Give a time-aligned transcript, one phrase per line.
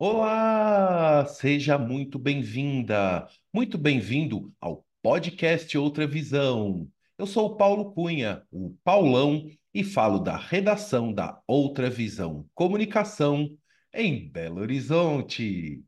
[0.00, 6.88] Olá, seja muito bem-vinda, muito bem-vindo ao podcast Outra Visão.
[7.18, 13.50] Eu sou o Paulo Cunha, o Paulão, e falo da redação da Outra Visão Comunicação
[13.92, 15.82] em Belo Horizonte.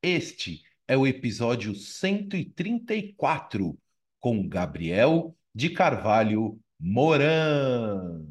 [0.00, 3.76] Este é o episódio 134
[4.20, 8.24] com Gabriel de Carvalho Moran.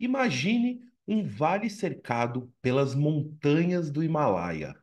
[0.00, 4.76] Imagine um vale cercado pelas montanhas do Himalaia.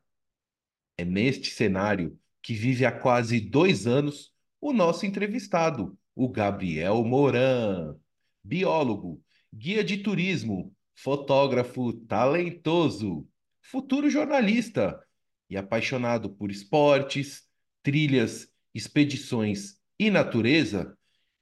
[0.98, 7.95] É neste cenário que vive há quase dois anos o nosso entrevistado, o Gabriel Moran,
[8.44, 9.23] biólogo,
[9.54, 13.26] guia de turismo, fotógrafo talentoso,
[13.62, 15.02] futuro jornalista
[15.49, 17.48] e apaixonado por esportes,
[17.82, 20.98] trilhas, expedições e natureza.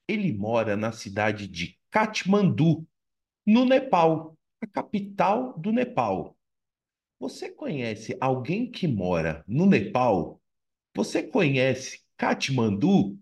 [0.07, 2.87] Ele mora na cidade de Katmandu,
[3.43, 4.34] no Nepal
[4.65, 6.35] a capital do Nepal.
[7.19, 10.41] Você conhece alguém que mora no Nepal?
[10.95, 13.17] Você conhece Katmandu?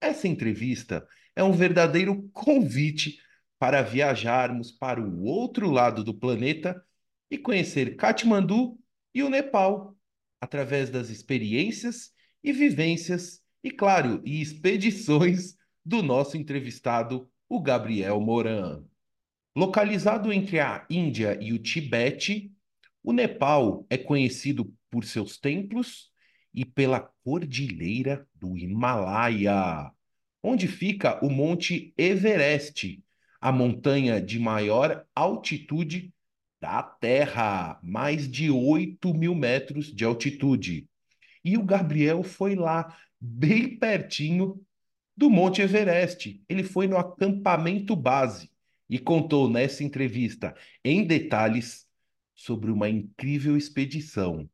[0.00, 3.18] Essa entrevista é um verdadeiro convite
[3.58, 6.84] para viajarmos para o outro lado do planeta
[7.30, 8.76] e conhecer Katmandu
[9.14, 9.96] e o Nepal
[10.40, 18.84] através das experiências e vivências e, claro, e expedições do nosso entrevistado, o Gabriel Moran.
[19.54, 22.50] Localizado entre a Índia e o Tibete,
[23.02, 26.10] o Nepal é conhecido por seus templos
[26.54, 29.92] e pela cordilheira do Himalaia,
[30.42, 33.04] onde fica o Monte Everest,
[33.38, 36.14] a montanha de maior altitude
[36.58, 40.88] da Terra, mais de 8 mil metros de altitude.
[41.44, 44.58] E o Gabriel foi lá, bem pertinho
[45.14, 46.42] do Monte Everest.
[46.48, 48.51] Ele foi no acampamento base
[48.92, 50.54] e contou nessa entrevista
[50.84, 51.86] em detalhes
[52.34, 54.46] sobre uma incrível expedição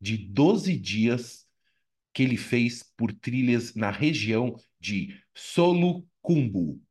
[0.00, 1.46] de 12 dias
[2.12, 6.82] que ele fez por trilhas na região de Solukhumbu.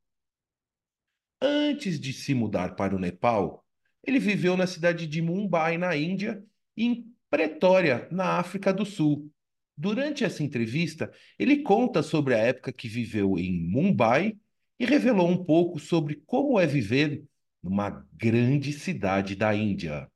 [1.41, 3.65] Antes de se mudar para o Nepal,
[4.01, 6.41] ele viveu na cidade de Mumbai, na Índia,
[6.77, 9.29] e em Pretória, na África do Sul.
[9.75, 14.37] Durante essa entrevista, ele conta sobre a época que viveu em Mumbai
[14.79, 17.23] e revelou um pouco sobre como é viver
[17.61, 20.09] numa grande cidade da Índia.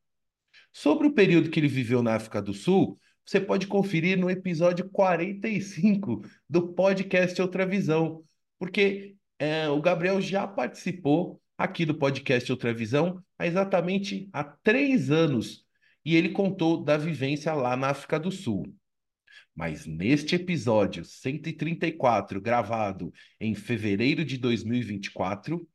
[0.73, 4.90] Sobre o período que ele viveu na África do Sul, você pode conferir no episódio
[4.90, 8.23] 45 do podcast Outra Visão,
[8.59, 15.12] porque é, o Gabriel já participou aqui do podcast Outra Visão há exatamente há três
[15.12, 15.66] anos
[16.06, 18.73] e ele contou da vivência lá na África do Sul.
[19.57, 25.68] Mas neste episódio 134, gravado em fevereiro de 2024,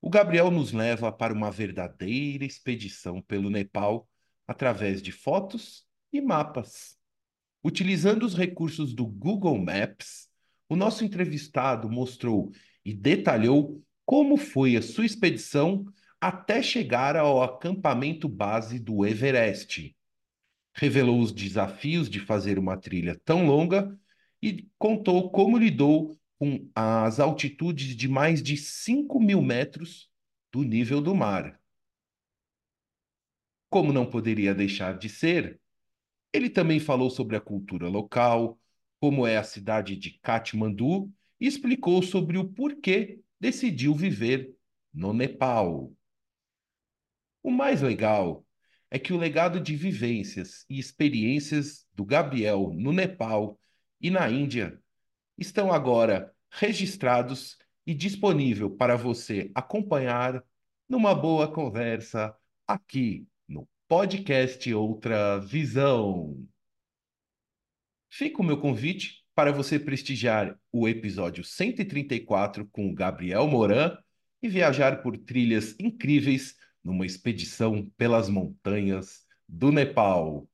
[0.00, 4.08] o Gabriel nos leva para uma verdadeira expedição pelo Nepal
[4.48, 6.96] através de fotos e mapas.
[7.62, 10.30] Utilizando os recursos do Google Maps,
[10.66, 12.50] o nosso entrevistado mostrou
[12.82, 15.84] e detalhou como foi a sua expedição
[16.18, 19.94] até chegar ao acampamento base do Everest
[20.76, 23.98] revelou os desafios de fazer uma trilha tão longa
[24.42, 30.10] e contou como lidou com as altitudes de mais de 5 mil metros
[30.52, 31.58] do nível do mar.
[33.70, 35.58] Como não poderia deixar de ser,
[36.30, 38.60] ele também falou sobre a cultura local,
[39.00, 41.10] como é a cidade de Katmandu
[41.40, 44.54] e explicou sobre o porquê decidiu viver
[44.92, 45.90] no Nepal.
[47.42, 48.45] O mais legal
[48.90, 53.58] é que o legado de vivências e experiências do Gabriel no Nepal
[54.00, 54.80] e na Índia
[55.36, 60.42] estão agora registrados e disponível para você acompanhar
[60.88, 62.34] numa boa conversa
[62.66, 66.46] aqui no podcast Outra Visão.
[68.08, 73.96] Fica o meu convite para você prestigiar o episódio 134 com Gabriel Moran
[74.42, 80.48] e viajar por trilhas incríveis numa expedição pelas montanhas do Nepal.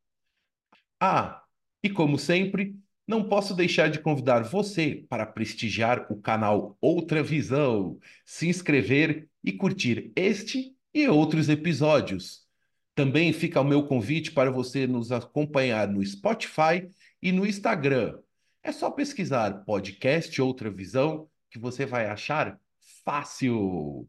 [0.98, 1.42] Ah,
[1.82, 2.74] e como sempre,
[3.06, 9.52] não posso deixar de convidar você para prestigiar o canal Outra Visão, se inscrever e
[9.52, 12.46] curtir este e outros episódios.
[12.94, 16.88] Também fica o meu convite para você nos acompanhar no Spotify
[17.20, 18.18] e no Instagram.
[18.62, 22.58] É só pesquisar podcast Outra Visão que você vai achar
[23.04, 24.08] fácil.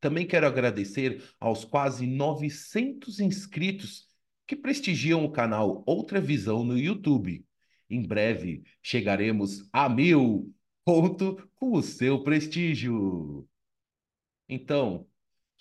[0.00, 4.08] Também quero agradecer aos quase 900 inscritos
[4.46, 7.44] que prestigiam o canal Outra Visão no YouTube.
[7.88, 10.52] Em breve chegaremos a mil,
[10.84, 13.46] ponto com o seu prestígio.
[14.48, 15.06] Então,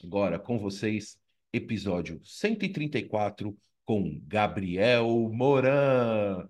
[0.03, 1.19] agora com vocês,
[1.51, 6.47] episódio 134 com Gabriel Moran.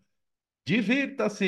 [0.66, 1.40] Divirta-se!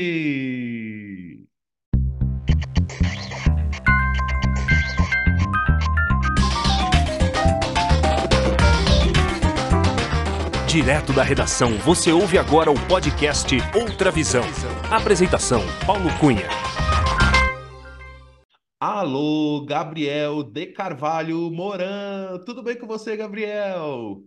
[10.72, 14.46] Direto da redação, você ouve agora o podcast Outra Visão.
[14.90, 16.48] Apresentação: Paulo Cunha.
[18.80, 22.40] Alô, Gabriel de Carvalho Moran.
[22.46, 24.24] Tudo bem com você, Gabriel?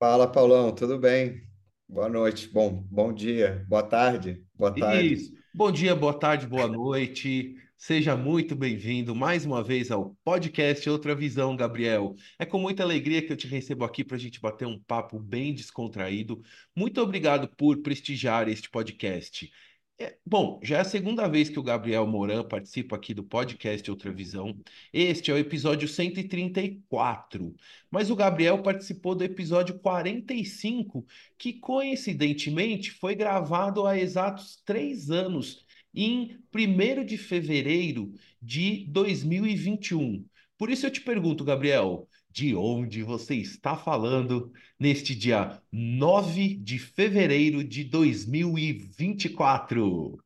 [0.00, 1.42] Fala, Paulão, tudo bem?
[1.86, 5.12] Boa noite, bom, bom dia, boa tarde, boa tarde.
[5.12, 5.34] Isso.
[5.54, 7.54] Bom dia, boa tarde, boa noite.
[7.76, 12.14] Seja muito bem-vindo mais uma vez ao podcast Outra Visão, Gabriel.
[12.38, 15.18] É com muita alegria que eu te recebo aqui para a gente bater um papo
[15.20, 16.42] bem descontraído.
[16.74, 19.50] Muito obrigado por prestigiar este podcast.
[19.96, 23.88] É, bom, já é a segunda vez que o Gabriel Moran participa aqui do podcast
[23.90, 24.58] Outra Visão.
[24.92, 27.54] Este é o episódio 134.
[27.90, 31.06] Mas o Gabriel participou do episódio 45,
[31.38, 35.63] que coincidentemente foi gravado há exatos três anos,
[35.94, 38.12] em 1 de fevereiro
[38.42, 40.26] de 2021.
[40.58, 46.78] Por isso eu te pergunto, Gabriel, de onde você está falando neste dia 9 de
[46.78, 50.18] fevereiro de 2024.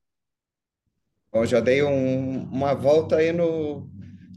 [1.31, 3.87] Bom, já dei um, uma volta aí no,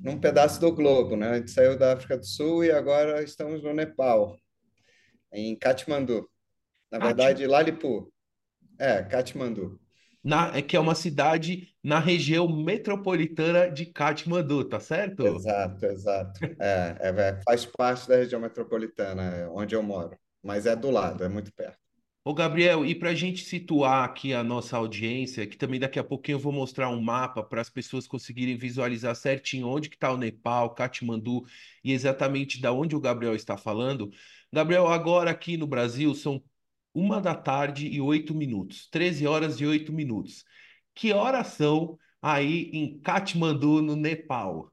[0.03, 1.29] num pedaço do globo, né?
[1.29, 4.37] A gente saiu da África do Sul e agora estamos no Nepal,
[5.31, 6.29] em Katmandu.
[6.91, 8.11] Na verdade, Lalipu.
[8.77, 9.80] É, Katmandu.
[10.23, 15.25] Na, é que é uma cidade na região metropolitana de Katmandu, tá certo?
[15.25, 16.39] Exato, exato.
[16.59, 20.91] É, é, é, faz parte da região metropolitana, é onde eu moro, mas é do
[20.91, 21.81] lado, é muito perto.
[22.23, 26.03] Ô, Gabriel, e para a gente situar aqui a nossa audiência, que também daqui a
[26.03, 30.11] pouquinho eu vou mostrar um mapa para as pessoas conseguirem visualizar certinho onde que está
[30.11, 31.43] o Nepal, Katmandu
[31.83, 34.11] e exatamente da onde o Gabriel está falando.
[34.53, 36.43] Gabriel, agora aqui no Brasil são
[36.93, 40.43] uma da tarde e oito minutos, 13 horas e oito minutos.
[40.93, 44.71] Que horas são aí em Katmandu, no Nepal?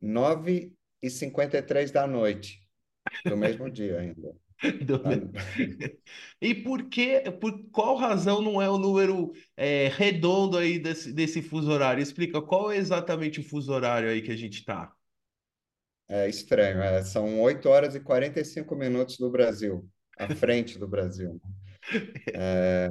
[0.00, 0.72] 9
[1.02, 2.60] e 53 da noite,
[3.24, 4.34] do mesmo dia ainda.
[4.86, 5.02] Do...
[6.40, 11.42] E por que, por qual razão não é o número é, redondo aí desse, desse
[11.42, 12.02] fuso horário?
[12.02, 14.90] Explica qual é exatamente o fuso horário aí que a gente está.
[16.08, 21.40] É estranho, é, são 8 horas e 45 minutos do Brasil à frente do Brasil.
[22.34, 22.88] É,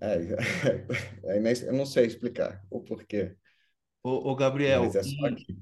[0.00, 0.16] é,
[1.24, 3.36] é, eu não sei explicar o porquê.
[4.02, 5.58] Ô, ô Gabriel, mas é só aqui.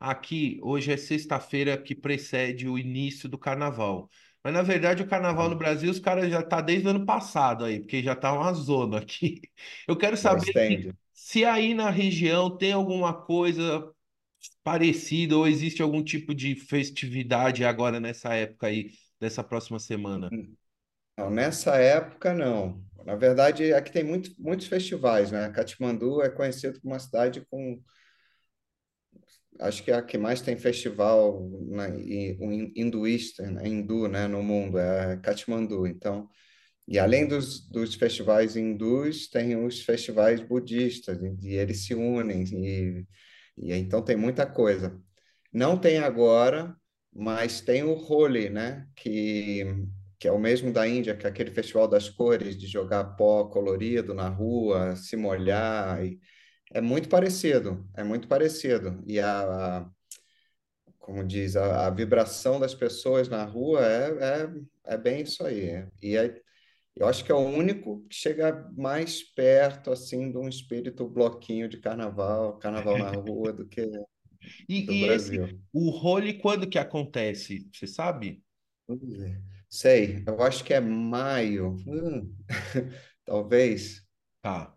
[0.00, 4.08] aqui hoje é sexta-feira que precede o início do carnaval.
[4.42, 7.64] Mas na verdade o carnaval no Brasil os caras já tá desde o ano passado
[7.64, 9.40] aí, porque já tá uma zona aqui.
[9.86, 13.92] Eu quero saber se, se aí na região tem alguma coisa
[14.64, 18.90] parecida ou existe algum tipo de festividade agora nessa época aí
[19.22, 20.28] dessa próxima semana?
[21.16, 22.84] Não, nessa época, não.
[23.06, 25.48] Na verdade, aqui tem muito, muitos festivais, né?
[25.50, 27.80] Katmandu é conhecido como uma cidade com.
[29.60, 31.88] Acho que é a que mais tem festival na,
[32.74, 33.68] hinduísta, né?
[33.68, 34.26] hindu, né?
[34.26, 35.86] no mundo, é Katmandu.
[35.86, 36.28] Então,
[36.88, 43.06] e além dos, dos festivais hindus, tem os festivais budistas, e eles se unem, e,
[43.56, 45.00] e então tem muita coisa.
[45.52, 46.76] Não tem agora,
[47.14, 48.86] mas tem o Holi, né?
[48.96, 49.64] Que,
[50.18, 53.44] que é o mesmo da Índia, que é aquele festival das cores, de jogar pó
[53.46, 56.04] colorido na rua, se molhar.
[56.04, 56.18] E
[56.72, 59.02] é muito parecido, é muito parecido.
[59.06, 59.90] E a, a
[61.02, 64.44] como diz, a, a, vibração das pessoas na rua é,
[64.84, 65.86] é, é bem isso aí.
[66.00, 66.40] E é,
[66.96, 71.68] eu acho que é o único que chega mais perto assim de um espírito bloquinho
[71.68, 73.82] de carnaval, carnaval na rua do que
[74.68, 75.38] e, e esse,
[75.72, 77.68] o role, quando que acontece?
[77.72, 78.42] Você sabe?
[79.68, 81.76] Sei, eu acho que é maio.
[81.86, 82.34] Hum,
[83.24, 84.06] talvez.
[84.40, 84.74] Tá.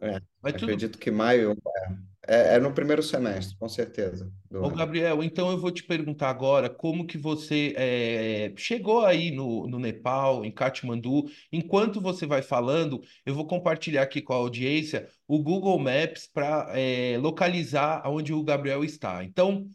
[0.00, 1.00] É, Mas acredito tudo...
[1.00, 4.30] que maio é, é, no primeiro semestre, com certeza.
[4.50, 9.66] Ô, Gabriel, então eu vou te perguntar agora como que você é, chegou aí no,
[9.66, 11.24] no Nepal, em Katmandu.
[11.52, 16.72] Enquanto você vai falando, eu vou compartilhar aqui com a audiência o Google Maps para
[16.78, 19.22] é, localizar onde o Gabriel está.
[19.22, 19.68] Então,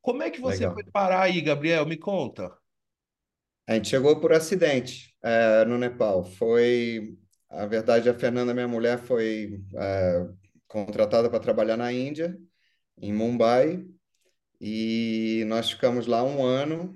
[0.00, 0.74] como é que você Legal.
[0.74, 1.84] foi parar aí, Gabriel?
[1.84, 2.50] Me conta.
[3.66, 6.24] A gente chegou por acidente é, no Nepal.
[6.24, 7.14] Foi,
[7.50, 10.28] a verdade, a Fernanda, minha mulher, foi é,
[10.68, 12.38] contratada para trabalhar na Índia,
[12.98, 13.84] em Mumbai,
[14.60, 16.94] e nós ficamos lá um ano.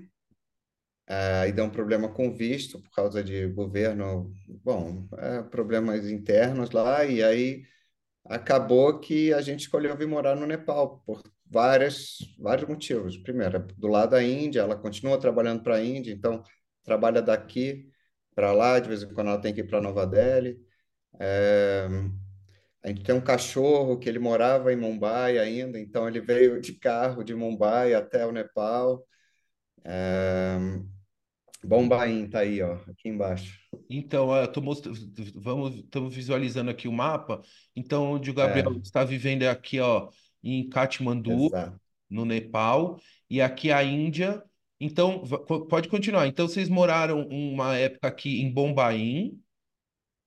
[1.07, 7.05] Aí deu um problema com visto por causa de governo, bom, é, problemas internos lá,
[7.05, 7.63] e aí
[8.25, 13.17] acabou que a gente escolheu vir morar no Nepal por várias, vários motivos.
[13.17, 16.41] Primeiro, do lado da Índia, ela continua trabalhando para a Índia, então
[16.83, 17.89] trabalha daqui
[18.33, 20.57] para lá, de vez em quando ela tem que ir para Nova Delhi.
[21.19, 21.87] É,
[22.83, 26.73] a gente tem um cachorro que ele morava em Mumbai ainda, então ele veio de
[26.73, 29.05] carro de Mumbai até o Nepal.
[29.85, 30.57] É,
[31.63, 33.57] Bombaim tá aí, ó, aqui embaixo.
[33.89, 34.61] Então, ó, eu tô
[35.35, 37.41] vamos, estamos visualizando aqui o mapa.
[37.73, 40.09] Então, onde o Gabriel É, está vivendo é aqui, ó,
[40.43, 41.79] em Katmandu, exato.
[42.09, 42.99] no Nepal,
[43.29, 44.43] e aqui a Índia.
[44.77, 45.23] Então,
[45.69, 46.27] pode continuar.
[46.27, 49.41] Então, vocês moraram uma época aqui em Bombaim.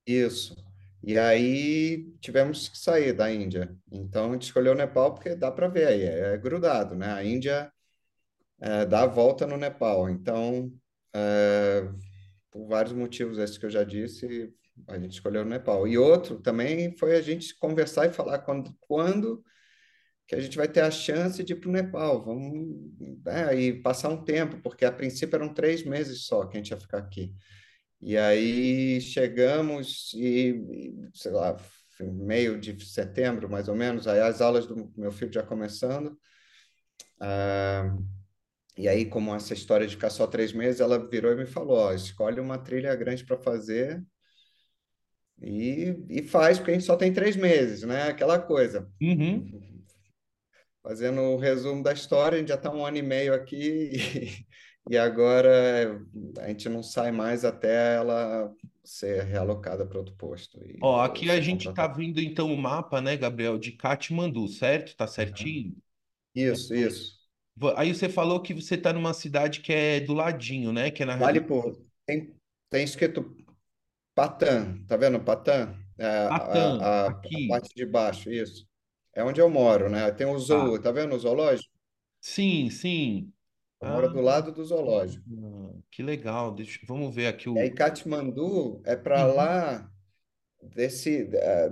[0.06, 0.65] Isso.
[1.06, 3.72] E aí tivemos que sair da Índia.
[3.92, 7.12] Então a gente escolheu o Nepal porque dá para ver aí, é grudado, né?
[7.12, 7.72] A Índia
[8.60, 10.10] é, dá a volta no Nepal.
[10.10, 10.72] Então,
[11.14, 11.88] é,
[12.50, 14.52] por vários motivos esses que eu já disse,
[14.88, 15.86] a gente escolheu o Nepal.
[15.86, 19.44] E outro também foi a gente conversar e falar quando, quando
[20.26, 22.24] que a gente vai ter a chance de ir para o Nepal.
[22.24, 22.90] Vamos,
[23.24, 26.70] né, e passar um tempo, porque a princípio eram três meses só que a gente
[26.70, 27.32] ia ficar aqui.
[28.00, 31.56] E aí chegamos e, sei lá,
[32.00, 36.18] meio de setembro, mais ou menos, aí as aulas do meu filho já começando.
[37.20, 37.96] Ah,
[38.76, 41.78] e aí, como essa história de ficar só três meses, ela virou e me falou,
[41.78, 44.04] ó, escolhe uma trilha grande para fazer
[45.40, 48.04] e, e faz, porque a gente só tem três meses, né?
[48.04, 48.90] Aquela coisa.
[49.00, 49.84] Uhum.
[50.82, 53.92] Fazendo o resumo da história, a gente já está um ano e meio aqui
[54.88, 56.00] e, agora
[56.40, 61.30] a gente não sai mais até ela ser realocada para outro posto e, Ó, aqui
[61.30, 61.86] a gente tá contratada.
[61.86, 64.96] vendo então o mapa, né, Gabriel, de Katmandu, certo?
[64.96, 65.76] Tá certinho?
[66.36, 67.18] Isso, isso.
[67.56, 70.90] Va- Aí você falou que você tá numa cidade que é do ladinho, né?
[70.90, 71.76] Que é na Vale por.
[72.06, 72.34] Tem,
[72.70, 73.34] tem escrito
[74.14, 75.20] Patan, tá vendo?
[75.24, 77.46] Patan, é, a, a, a aqui.
[77.46, 78.66] parte de baixo, isso.
[79.14, 80.10] É onde eu moro, né?
[80.12, 81.72] Tem o zoo, tá vendo o zoológico?
[82.20, 83.32] Sim, sim.
[83.80, 85.24] Eu Ah, moro do lado do zoológico.
[85.90, 86.54] que legal.
[86.54, 86.80] Deixa...
[86.86, 87.74] Vamos ver aqui E aí, o.
[87.74, 89.34] Katmandu é para Uhum.
[89.34, 89.90] lá
[90.62, 91.28] desse.
[91.36, 91.70] É,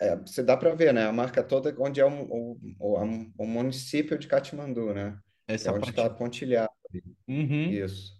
[0.00, 1.06] é, você dá para ver, né?
[1.06, 5.18] A marca toda onde é o, o, o, o município de Katmandu, né?
[5.64, 6.10] É Essa onde está parte.
[6.10, 6.70] pontilhado.
[7.28, 7.84] Uhum.
[7.84, 8.16] Isso.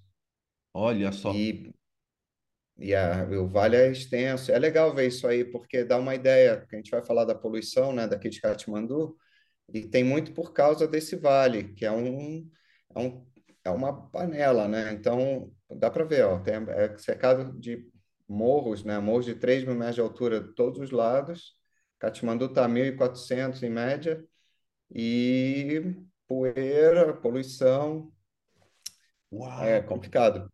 [0.75, 1.35] Olha só.
[1.35, 1.73] E,
[2.79, 4.53] e a, o vale é extenso.
[4.53, 7.93] É legal ver isso aí, porque dá uma ideia, a gente vai falar da poluição,
[7.93, 9.17] né, daqui de Katmandu,
[9.73, 12.51] e tem muito por causa desse vale, que é um,
[12.95, 13.27] é um,
[13.65, 14.93] é uma panela, né?
[14.93, 17.87] Então, dá para ver, ó, tem, é cercado de
[18.29, 18.99] morros, né?
[18.99, 21.55] Morros de 3 mil metros de altura de todos os lados.
[21.99, 24.25] Katmandu está a 1.400 em média,
[24.95, 25.95] e
[26.29, 28.13] poeira, poluição,
[29.59, 29.83] é Uau!
[29.83, 30.51] complicado.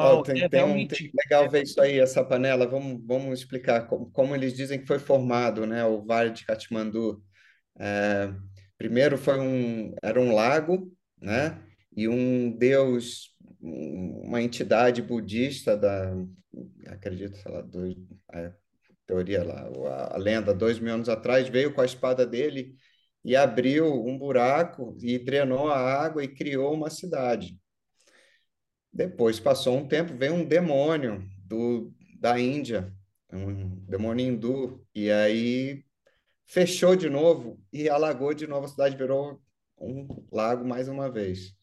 [0.00, 0.22] Ó, Uau!
[0.22, 2.66] tem, É tem um tem legal ver isso aí, essa panela.
[2.68, 5.84] Vamos, vamos explicar como, como eles dizem que foi formado, né?
[5.84, 7.22] O Vale de Katmandu.
[7.78, 8.32] É,
[8.78, 11.60] primeiro foi um, era um lago, né?
[11.96, 16.14] E um deus, um- uma entidade budista da,
[16.86, 17.84] acredito, sei lá, do,
[18.32, 18.52] a
[19.06, 22.74] teoria lá, a, a lenda, dois mil anos atrás, veio com a espada dele
[23.24, 27.58] e abriu um buraco e drenou a água e criou uma cidade.
[28.92, 32.92] Depois passou um tempo, veio um demônio do, da Índia,
[33.32, 35.84] um demônio hindu, e aí
[36.46, 39.40] fechou de novo e alagou de novo, a cidade virou
[39.80, 41.54] um lago mais uma vez.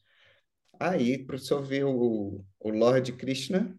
[0.79, 3.77] Aí, o senhor ver o, o Lord Krishna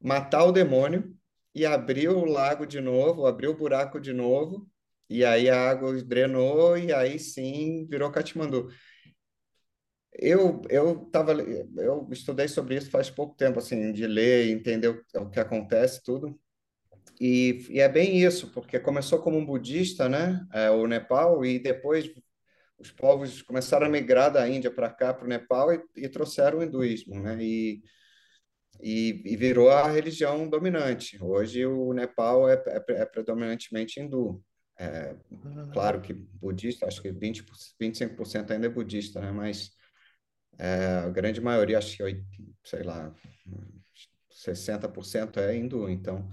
[0.00, 1.14] matar o demônio
[1.54, 4.66] e abriu o lago de novo, abriu o buraco de novo,
[5.08, 8.70] e aí a água drenou e aí sim virou Katmandu.
[10.12, 15.22] Eu, eu tava, eu estudei sobre isso faz pouco tempo, assim, de ler entender o,
[15.22, 16.38] o que acontece, tudo.
[17.20, 21.58] E, e é bem isso, porque começou como um budista, né, é, o Nepal, e
[21.58, 22.10] depois
[22.80, 26.58] os povos começaram a migrar da Índia para cá, para o Nepal, e, e trouxeram
[26.58, 27.82] o hinduísmo, né, e,
[28.80, 31.22] e, e virou a religião dominante.
[31.22, 34.42] Hoje o Nepal é, é, é predominantemente hindu.
[34.78, 37.44] É, Ah, claro que budista, acho que 20,
[37.78, 39.70] 25% ainda é budista, né, mas
[40.58, 42.24] a grande maioria, acho que,
[42.64, 43.14] sei lá,
[44.30, 45.88] 60% é hindu.
[45.88, 46.28] Então,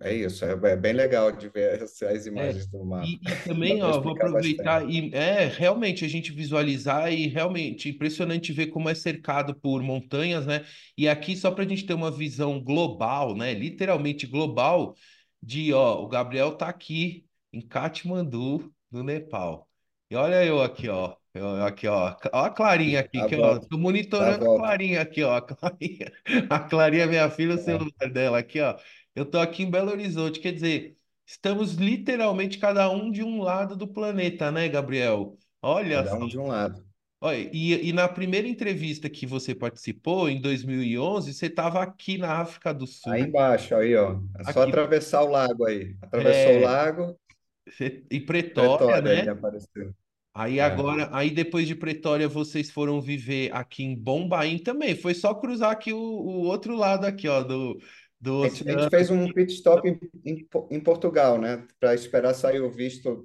[0.00, 0.44] é isso.
[0.44, 2.52] É, é bem legal de ver as, É.
[2.52, 3.18] imagens do mapa.
[3.24, 4.90] E, e também, ó, vou aproveitar bastante.
[4.90, 10.46] e é realmente a gente visualizar e realmente impressionante ver como é cercado por montanhas,
[10.46, 10.64] né?
[10.96, 13.52] E aqui só para a gente ter uma visão global, né?
[13.54, 14.96] Literalmente global,
[15.42, 19.68] de ó, o Gabriel tá aqui em Katmandu, no Nepal.
[20.10, 21.16] E olha eu aqui, ó.
[21.34, 22.16] Eu, aqui, ó.
[22.32, 23.58] Ó a Clarinha aqui, a que, ó.
[23.60, 23.78] Tô
[24.18, 24.66] a monitorando a volta.
[24.66, 25.34] Clarinha aqui, ó.
[25.36, 26.12] A Clarinha,
[26.50, 28.76] a Clarinha é minha filha, o É, celular dela aqui, ó.
[29.16, 30.94] Eu tô aqui em Belo Horizonte, quer dizer.
[31.26, 35.36] Estamos literalmente cada um de um lado do planeta, né, Gabriel?
[35.62, 36.18] Olha cada só.
[36.18, 36.84] um de um lado.
[37.20, 42.40] Olha, e, e na primeira entrevista que você participou, em 2011, você estava aqui na
[42.40, 44.20] África do Aí Sul, embaixo, aí, ó.
[44.38, 45.96] É só aqui, atravessar o lago aí.
[46.02, 47.18] Atravessou o é, lago,
[47.66, 49.32] você- em Pretória, Pretória aí né?
[49.32, 49.94] apareceu.
[50.34, 50.62] Aí É.
[50.62, 54.94] agora, aí depois de Pretória, vocês foram viver aqui em Bombaim também.
[54.94, 57.80] Foi só cruzar aqui o, o outro lado aqui, ó, do,
[58.20, 61.66] do A gente, a gente fez um pit stop em, em, em Portugal, né?
[61.78, 63.22] Para esperar sair o visto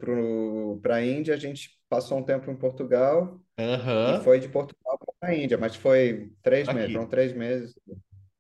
[0.82, 4.24] para a Índia, a gente passou um tempo em Portugal e Aham.
[4.24, 7.12] foi de Portugal para a Índia, mas foi três meses, foram Aqui.
[7.12, 7.76] três meses.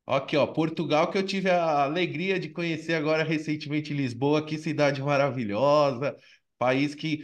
[0.05, 5.01] Aqui, ó, Portugal, que eu tive a alegria de conhecer agora recentemente Lisboa, que cidade
[5.01, 6.15] maravilhosa,
[6.57, 7.23] país que.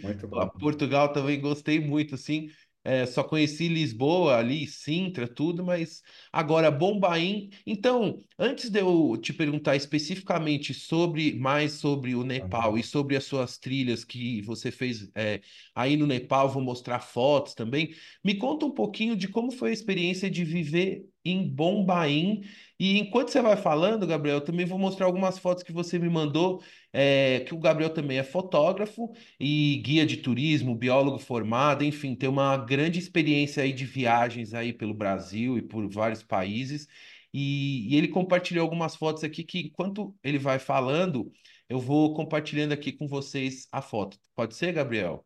[0.59, 2.47] Portugal também gostei muito, assim,
[2.87, 6.01] é, só conheci Lisboa ali, Sintra, tudo, mas
[6.31, 7.49] agora Bombaim.
[7.65, 13.25] Então, antes de eu te perguntar especificamente sobre, mais sobre o Nepal e sobre as
[13.25, 15.41] suas trilhas que você fez, é,
[15.75, 19.73] aí no Nepal, vou mostrar fotos também, me conta um pouquinho de como foi a
[19.73, 22.41] experiência de viver em Bombaim
[22.79, 26.61] e enquanto você vai falando, Gabriel, também vou mostrar algumas fotos que você me mandou,
[26.99, 32.27] é, que o Gabriel também é fotógrafo e guia de turismo, biólogo formado, enfim, tem
[32.27, 36.87] uma grande experiência aí de viagens aí pelo Brasil e por vários países.
[37.31, 41.31] E, e ele compartilhou algumas fotos aqui que, enquanto ele vai falando,
[41.69, 44.17] eu vou compartilhando aqui com vocês a foto.
[44.35, 45.23] Pode ser, Gabriel?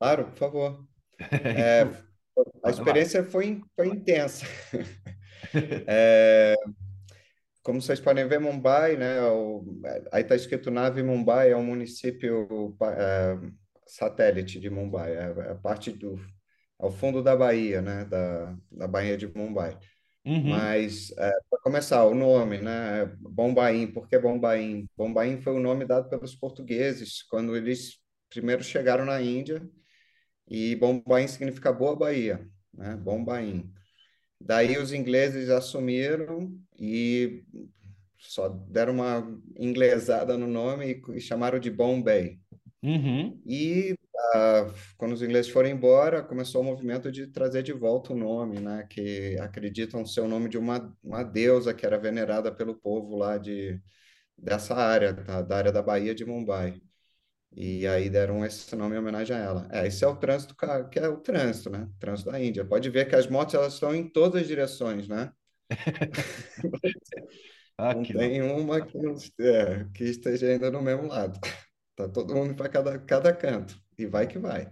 [0.00, 0.86] Claro, por favor.
[1.30, 1.82] É,
[2.64, 4.46] a experiência foi, foi intensa.
[5.86, 6.56] É,
[7.62, 9.20] como vocês podem ver, Mumbai, né?
[9.22, 9.64] o-
[10.12, 13.36] aí está escrito Navi Mumbai, é um município é,
[13.86, 16.16] satélite de Mumbai, é, é parte do,
[16.80, 18.04] é o fundo da Bahia, né?
[18.06, 19.78] Da, da Baía de Mumbai.
[20.24, 21.10] Uhum, Mas,
[21.50, 23.06] para começar, o nome, né?
[23.20, 24.88] Bombaim, por que Bombaim?
[24.96, 27.98] Bombaim foi o nome dado pelos portugueses quando eles
[28.30, 29.62] primeiro chegaram na Índia,
[30.48, 32.96] e Bombaim significa Boa Bahia, né?
[32.96, 33.72] Bombaim.
[34.40, 37.44] Daí os ingleses assumiram e
[38.18, 42.40] só deram uma inglesada no nome e, chamaram de Bombay.
[42.82, 43.40] uhum.
[43.46, 43.94] E
[44.34, 48.60] ah, quando os ingleses foram embora, começou o movimento de trazer de volta o nome,
[48.60, 48.86] né?
[48.88, 53.38] Que acreditam ser o nome de uma, uma deusa que era venerada pelo povo lá
[53.38, 53.80] de,
[54.38, 55.42] dessa área, tá?
[55.42, 56.80] Da área da Baía de Mumbai.
[57.52, 59.68] E aí deram esse nome em homenagem a ela.
[59.72, 60.54] É, esse é o trânsito,
[60.90, 61.88] que é o trânsito, né?
[61.98, 62.64] Trânsito da Índia.
[62.64, 65.32] Pode ver que as motos elas estão em todas as direções, né?
[67.90, 68.18] Não Aqui, ó.
[68.18, 71.38] tem uma que, não, é, que esteja ainda no mesmo lado.
[71.96, 73.78] Tá todo mundo para cada, cada canto.
[73.98, 74.70] E vai que vai.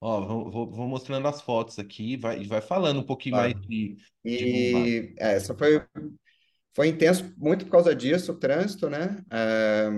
[0.00, 3.52] Ó, vou, vou, vou mostrando as fotos aqui, vai, e vai falando um pouquinho mais
[3.52, 3.68] Claro.
[3.68, 3.96] de.
[4.24, 5.82] E é, essa foi,
[6.74, 9.22] foi intenso muito por causa disso, o trânsito, né?
[9.30, 9.90] É,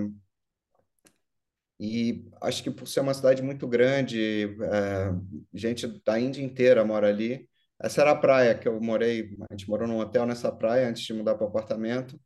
[1.83, 5.11] e acho que por ser uma cidade muito grande, é,
[5.53, 7.49] gente da Índia inteira mora ali.
[7.81, 11.03] Essa era a praia que eu morei, a gente morou num hotel nessa praia antes
[11.03, 12.19] de mudar para o apartamento.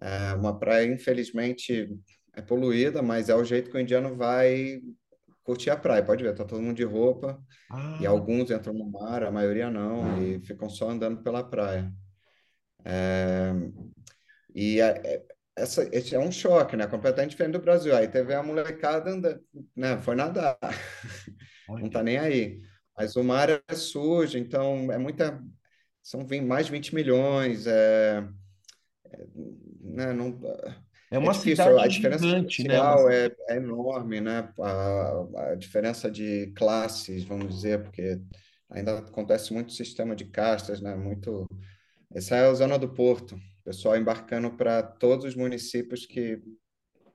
[0.00, 1.88] É uma praia, infelizmente,
[2.34, 4.80] é poluída, mas é o jeito que o indiano vai
[5.42, 6.04] curtir a praia.
[6.04, 7.42] Pode ver, tá todo mundo de roupa
[8.00, 11.92] e Ah, alguns entram no mar, a maioria não, e ficam só andando pela praia.
[14.54, 16.86] E é, é- essa, esse é um choque, né?
[16.86, 17.94] Completamente diferente do Brasil.
[17.96, 19.40] Aí teve a molecada andando,
[19.76, 19.98] né?
[19.98, 20.58] Foi nadar,
[21.68, 22.02] não tá olha.
[22.02, 22.60] nem aí.
[22.96, 25.40] Mas o mar é sujo, então é muita.
[26.02, 28.26] São mais de 20 milhões, é,
[29.80, 30.12] né?
[30.12, 30.38] Não,
[31.10, 31.32] É é uma.
[31.32, 32.76] A cidade diferença gigante, né?
[33.10, 34.52] É, é enorme, né?
[34.60, 38.20] A, a diferença de classes, vamos dizer, porque
[38.70, 40.94] ainda acontece muito sistema de castas, né?
[40.94, 41.48] Muito.
[42.14, 43.38] Essa é a zona do Porto.
[43.68, 46.42] Pessoal embarcando para todos os municípios que,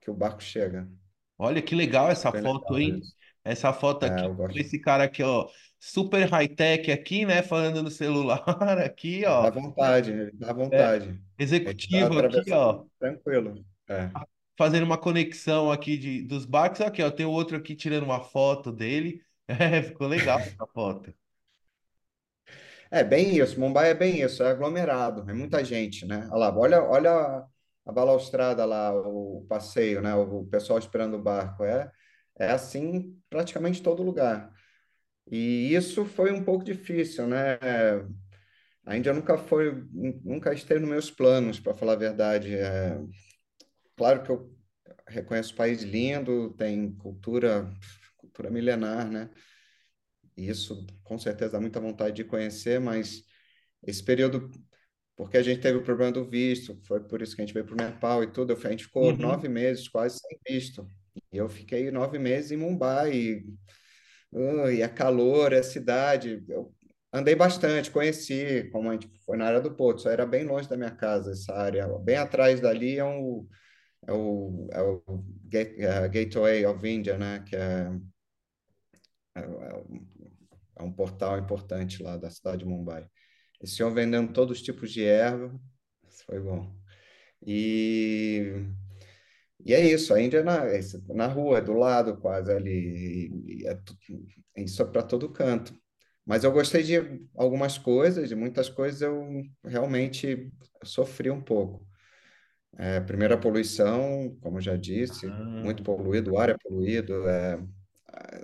[0.01, 0.89] que o barco chega.
[1.37, 2.99] Olha que legal essa Super foto, legal hein?
[2.99, 3.15] isso.
[3.43, 4.61] Essa foto É, aqui, gosto.
[4.61, 7.41] esse cara aqui, ó, super high-tech aqui, né?
[7.43, 8.43] Falando no celular
[8.79, 9.51] aqui, Dá ó.
[9.51, 11.21] vontade, dá É, vontade.
[11.39, 12.85] Está executivo aqui, ó.
[12.99, 13.65] tranquilo.
[13.87, 14.11] É.
[14.57, 16.81] Fazendo uma conexão aqui de, dos barcos.
[16.81, 17.11] Aqui, ó.
[17.11, 19.21] Tem o outro aqui tirando uma foto dele.
[19.45, 21.13] É, ficou legal essa foto.
[22.93, 26.27] É bem isso, Mumbai é bem isso, é aglomerado, é muita gente, né?
[26.31, 27.43] Olha lá, olha, olha
[27.87, 30.13] a balaustrada lá, o passeio, né?
[30.13, 31.91] O pessoal esperando o barco, é,
[32.37, 34.53] é assim praticamente todo lugar.
[35.31, 37.59] E isso foi um pouco difícil, né?
[38.85, 39.71] A Índia nunca foi,
[40.23, 42.53] nunca esteve nos meus planos, para falar a verdade.
[42.55, 42.99] É,
[43.95, 44.53] claro que eu
[45.07, 47.71] reconheço o país lindo, tem cultura,
[48.17, 49.29] cultura milenar, né?
[50.37, 53.23] E isso com certeza dá muita vontade de conhecer, mas
[53.85, 54.49] esse período
[55.15, 57.65] porque a gente teve o problema do visto, foi por isso que a gente veio
[57.65, 58.53] para o Nepal e tudo.
[58.53, 59.19] Eu- A gente ficou Uhum.
[59.19, 60.89] nove meses quase sem visto.
[61.31, 63.43] E eu fiquei nove meses em Mumbai,
[64.31, 66.43] uh, e é calor, é cidade.
[66.47, 66.73] Eu
[67.11, 70.67] andei bastante, conheci, como a gente foi na área do Porto, só era bem longe
[70.69, 71.87] da minha casa, essa área.
[71.99, 73.47] Bem atrás dali é, um,
[74.07, 75.03] é o, é o
[75.53, 77.43] é Gateway of India, né?
[77.47, 77.89] Que é,
[79.35, 79.83] é, é
[80.81, 83.07] um portal importante lá da cidade de Mumbai.
[83.59, 85.53] Eles tinham vendendo todos os tipos de erva,
[86.07, 86.75] isso foi bom.
[87.45, 88.65] E
[89.65, 90.79] e é isso, a Índia é na, é
[91.13, 93.29] na rua, é do lado quase ali,
[93.61, 93.79] e é,
[94.63, 95.73] isso é para todo canto.
[96.25, 96.95] Mas eu gostei de
[97.35, 100.51] algumas coisas, de muitas coisas eu realmente
[100.83, 101.85] sofri um pouco.
[102.77, 107.27] É, primeiro, a poluição, como eu já disse, Ah, muito poluído, o ar é poluído,
[107.29, 107.59] é, é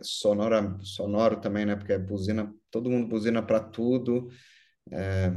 [0.03, 1.75] sonora, sonoro também, né?
[1.75, 4.29] Porque buzina, todo mundo buzina para tudo.
[4.91, 5.31] É,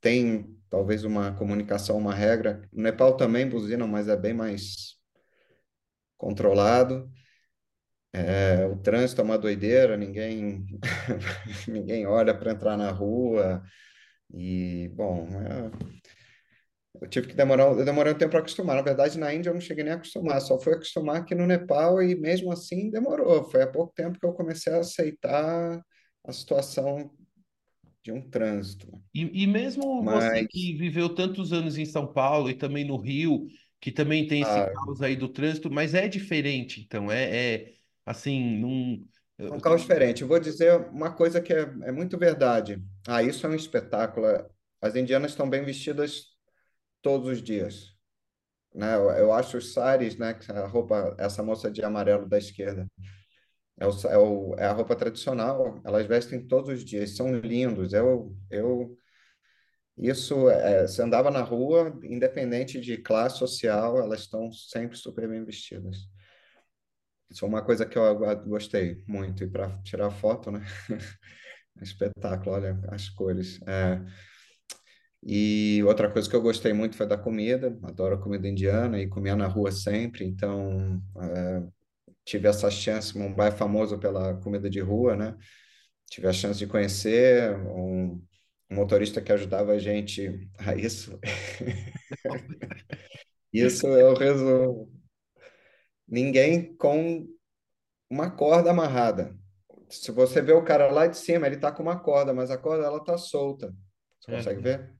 [0.00, 2.68] tem talvez uma comunicação, uma regra.
[2.72, 4.96] No Nepal também buzinam, mas é bem mais
[6.16, 7.10] controlado.
[8.32, 10.66] É, o trânsito é uma doideira, ninguém
[11.68, 13.62] ninguém olha para entrar na rua.
[14.34, 15.70] E, bom, é,
[17.00, 18.76] eu tive que demorar, eu demorei um tempo para acostumar.
[18.76, 21.46] Na verdade, na Índia eu não cheguei nem a acostumar, só fui acostumar aqui no
[21.46, 23.44] Nepal e mesmo assim demorou.
[23.44, 25.80] Foi há pouco tempo que eu comecei a aceitar
[26.24, 27.10] a situação
[28.02, 28.86] de um trânsito.
[29.14, 32.96] E, e mesmo você Mas que viveu tantos anos em São Paulo e também no
[32.96, 33.46] Rio,
[33.80, 37.72] que também tem esse ah, caos aí do trânsito, mas é diferente, então, é, é
[38.04, 39.04] assim, não.
[39.38, 40.22] é um caos diferente.
[40.22, 42.82] Eu vou dizer uma coisa que é, é muito verdade.
[43.06, 44.26] Ah, isso é um espetáculo.
[44.82, 46.29] As indianas estão bem vestidas
[47.02, 47.94] todos os dias.
[48.74, 48.94] Né?
[48.94, 52.86] Eu, eu acho os saris, né, a roupa, essa moça de amarelo da esquerda,
[53.78, 57.92] é, o, é, o, é a roupa tradicional, elas vestem todos os dias, são lindos.
[57.92, 58.96] Eu, eu,
[59.96, 65.44] isso, é, você andava na rua, independente de classe social, elas estão sempre super bem
[65.44, 66.08] vestidas.
[67.30, 69.44] Isso é uma coisa que eu gostei muito.
[69.44, 70.60] E para tirar foto, né?
[71.80, 73.60] Espetáculo, olha as cores.
[73.66, 74.00] É,
[75.22, 77.78] E outra coisa que eu gostei muito foi da comida.
[77.82, 80.24] Adoro comida indiana e comia na rua sempre.
[80.24, 81.62] Então, é,
[82.24, 83.16] tive essa chance.
[83.16, 85.36] Mumbai é famoso pela comida de rua, né?
[86.06, 88.22] Tive a chance de conhecer um,
[88.70, 91.18] um motorista que ajudava a gente a isso.
[93.52, 94.90] Isso eu resumo.
[96.08, 97.26] Ninguém com
[98.08, 99.36] uma corda amarrada.
[99.88, 102.56] Se você vê o cara lá de cima, ele tá com uma corda, mas a
[102.56, 103.74] corda ela tá solta.
[104.20, 104.62] Você consegue é.
[104.62, 104.99] ver?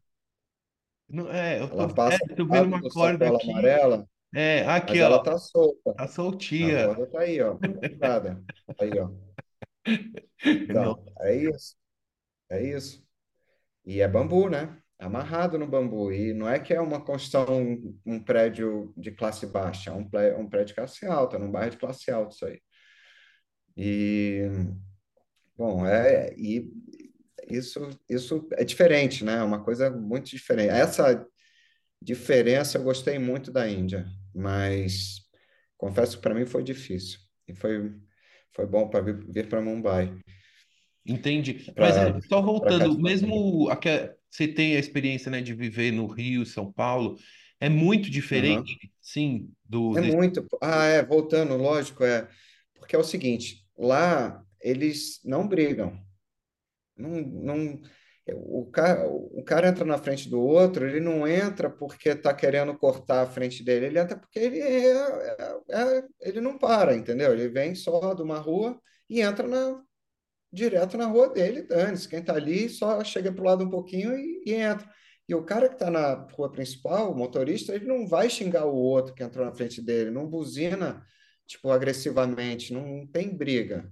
[1.11, 3.51] Não, é, eu tô, Ela é, passa tô do vendo uma do corda sacola aqui.
[3.51, 5.97] amarela, É, aqui, mas ela ó, tá solta.
[5.97, 6.09] a
[6.61, 6.77] A soltinha.
[6.77, 8.45] corda tá aí, ó, pendurada.
[8.81, 9.11] Aí, ó.
[10.69, 11.77] Não, Então, é isso.
[12.51, 13.05] É isso.
[13.87, 14.79] E é bambu, né?
[14.99, 16.13] Amarrado no bambu.
[16.13, 20.09] E não é que é uma construção, um, um prédio de classe baixa, é um,
[20.41, 22.61] um prédio de classe alta, num bairro de classe alta, isso aí.
[23.77, 24.49] E,
[25.57, 26.71] bom, é, e
[27.51, 29.37] isso, isso é diferente, né?
[29.39, 30.71] É uma coisa muito diferente.
[30.71, 31.27] Essa
[32.03, 35.21] diferença eu gostei muito da Índia, mas
[35.79, 37.21] confesso que para mim foi difícil.
[37.49, 37.95] E foi,
[38.55, 40.15] foi bom para vir, vir para Mumbai,
[41.05, 41.73] entendi.
[41.79, 46.07] Mas para é, só voltando, mesmo aque- você tem a experiência, né, de viver no
[46.07, 47.17] Rio, São Paulo,
[47.59, 50.17] é muito diferente, sim, do É desse...
[50.17, 50.47] muito.
[50.61, 52.29] Ah, é, voltando, lógico, é.
[52.79, 55.99] Porque é o seguinte, lá eles não brigam.
[57.01, 57.81] Não, não,
[58.35, 62.77] o cara, o cara entra na frente do outro, ele não entra porque está querendo
[62.77, 67.33] cortar a frente dele, ele entra porque ele, é, é- é- ele não para, entendeu?
[67.33, 69.83] Ele vem só de uma rua e entra na,
[70.53, 72.09] direto na rua dele, dane-se.
[72.09, 74.89] Quem está ali só chega para o lado um pouquinho e, e entra.
[75.29, 78.75] E o cara que está na rua principal, o motorista, ele não vai xingar o
[78.75, 81.05] outro que entrou na frente dele, não buzina,
[81.47, 83.91] tipo, agressivamente, não tem briga.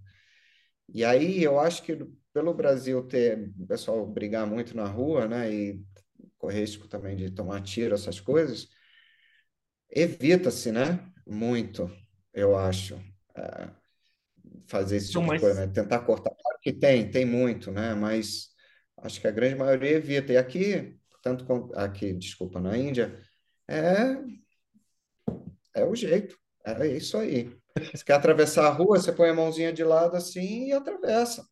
[0.93, 1.99] E aí eu acho que
[2.39, 5.85] pelo Brasil ter o pessoal brigar muito na rua, né, e
[6.39, 8.69] correr risco também de tomar tiro, essas coisas,
[9.91, 11.91] evita-se, né, muito,
[12.33, 12.95] eu acho,
[13.37, 13.71] é,
[14.69, 15.73] fazer esse Então, tipo de coisa, né?
[15.73, 16.31] Tentar cortar.
[16.31, 18.51] Claro que tem, tem muito, né, mas
[18.99, 20.33] acho que a grande maioria evita.
[20.33, 23.21] E aqui, tanto com, aqui, desculpa, na Índia,
[23.67, 24.17] é,
[25.75, 27.51] é o jeito, é isso aí.
[27.97, 31.45] Se quer atravessar a rua, você põe a mãozinha de lado assim e atravessa.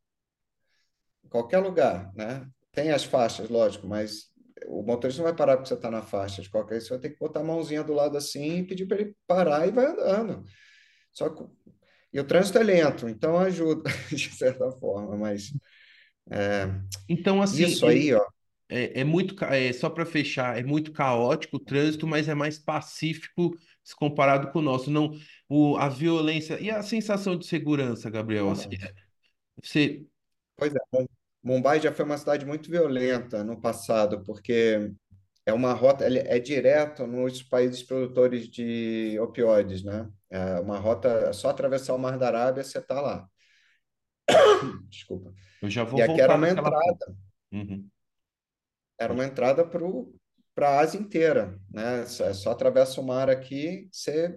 [1.37, 2.46] Qualquer lugar, né?
[2.72, 4.31] Tem as faixas, lógico, mas
[4.66, 6.42] o motorista não vai parar porque você está na faixa.
[6.42, 9.01] De qualquer você vai ter que botar a mãozinha do lado assim e pedir para
[9.01, 10.44] ele parar e vai andando.
[11.12, 11.44] Só que,
[12.12, 15.53] e o trânsito é lento, então ajuda, de certa forma, mas
[16.31, 16.68] é,
[17.09, 18.25] então assim, isso ele aí, ó,
[18.68, 22.59] é, é muito, é, só para fechar, é muito caótico o trânsito, mas é mais
[22.59, 24.90] pacífico se comparado com o nosso.
[24.90, 25.12] Não,
[25.49, 29.07] o, a violência e a sensação de segurança, Gabriel, assim, realmente.
[29.62, 30.07] Você,
[30.57, 31.07] Pois é,
[31.46, 34.92] Mumbai já foi uma cidade muito violenta no passado, porque
[35.46, 40.11] é uma rota, é direto nos países produtores de opioides, né?
[40.28, 43.28] É uma rota, é só atravessar o Mar da Arábia, você está lá.
[44.90, 45.32] Desculpa.
[45.62, 47.16] eu já vou E aqui era uma entrada,
[47.52, 47.88] Uhum,
[48.98, 49.64] era uma entrada
[50.52, 52.06] para a Ásia inteira, né?
[52.06, 54.37] Só, só atravessa o mar aqui, você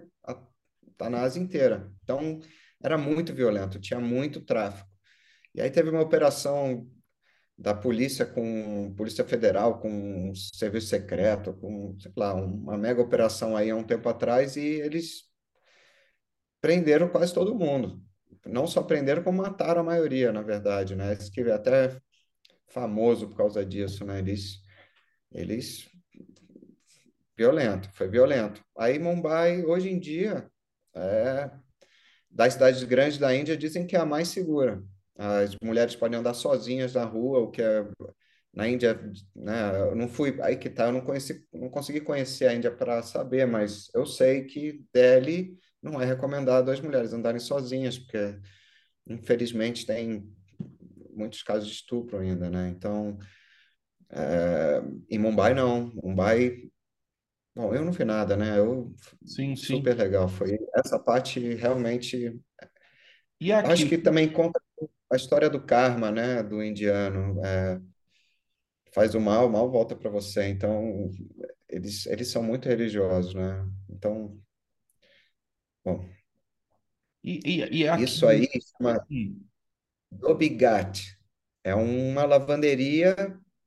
[0.92, 1.90] está na Ásia inteira.
[2.04, 2.38] Então,
[2.80, 4.88] era muito violento, tinha muito tráfico.
[5.52, 6.88] E aí teve uma operação
[7.60, 13.54] da polícia com Polícia Federal, com um serviço secreto, com, sei lá, uma mega operação
[13.54, 15.24] aí há um tempo atrás, e eles
[16.58, 18.02] prenderam quase todo mundo.
[18.46, 21.12] Não só prenderam, como mataram a maioria, na verdade, né?
[21.12, 22.00] Esse que é até
[22.68, 24.20] famoso por causa disso, né?
[24.20, 24.62] Eles,
[25.30, 25.86] eles,
[27.36, 28.64] violento, foi violento.
[28.78, 30.50] Aí Mumbai, hoje em dia,
[30.94, 31.50] é,
[32.30, 34.82] das cidades grandes da Índia, dizem que é a mais segura.
[35.22, 37.86] As mulheres podem andar sozinhas na rua, o que é
[38.54, 38.98] na Índia,
[39.36, 39.78] né?
[39.90, 43.02] Eu não fui aí que tá, eu não conheci, não consegui conhecer a Índia para
[43.02, 48.38] saber, mas eu sei que Delhi não é recomendado as mulheres andarem sozinhas, porque
[49.06, 50.26] infelizmente tem
[51.14, 52.70] muitos casos de estupro ainda, né?
[52.70, 53.18] Então,
[54.08, 56.56] é, em Mumbai não, Mumbai,
[57.54, 58.58] bom, eu não vi nada, né?
[58.58, 58.90] Eu
[59.26, 59.76] Sim, sim.
[59.76, 62.40] super legal, foi essa parte realmente,
[63.38, 64.58] E acho aqui, que também conta
[65.10, 66.42] a história do karma, né?
[66.42, 67.44] Do indiano.
[67.44, 67.80] É,
[68.94, 70.44] faz o mal, o mal volta para você.
[70.48, 71.10] Então,
[71.68, 73.66] eles, eles são muito religiosos, né?
[73.88, 74.38] Então,
[75.84, 76.08] bom,
[77.22, 79.40] e, e, e isso aqui, aí chama hum,
[80.10, 81.18] Dobigat.
[81.64, 83.14] É uma lavanderia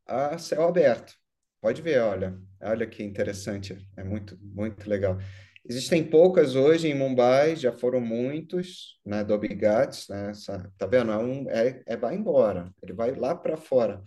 [0.06, 1.16] a céu aberto.
[1.62, 2.40] Pode ver, olha.
[2.62, 3.78] Olha que interessante.
[3.98, 5.18] É muito, muito legal.
[5.66, 10.32] Existem poucas hoje em Mumbai, já foram muitos, né, Dobigats, né?
[10.32, 11.12] essa- Tá vendo?
[11.12, 12.74] É, um, é, é vai embora.
[12.82, 14.04] Ele vai lá para fora.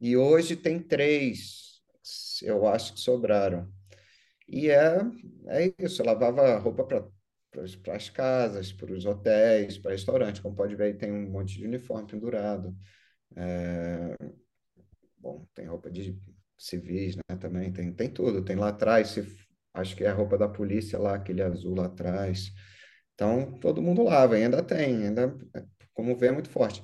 [0.00, 1.80] E hoje tem três,
[2.42, 3.70] eu acho que sobraram.
[4.48, 4.98] E é,
[5.48, 7.06] é isso, eu lavava roupa para
[7.84, 10.40] para as casas, para os hotéis, para restaurantes.
[10.42, 12.76] Como pode ver, tem um monte de uniforme pendurado.
[15.18, 16.16] Bom, tem roupa de
[16.56, 17.36] civis, né?
[17.40, 18.44] Também tem, tem tudo.
[18.44, 19.22] Tem lá atrás, se,
[19.76, 22.50] acho que é a roupa da polícia lá, aquele azul lá atrás.
[23.14, 25.34] Então, todo mundo lava, ainda tem, ainda,
[25.94, 26.82] como vê, é muito forte.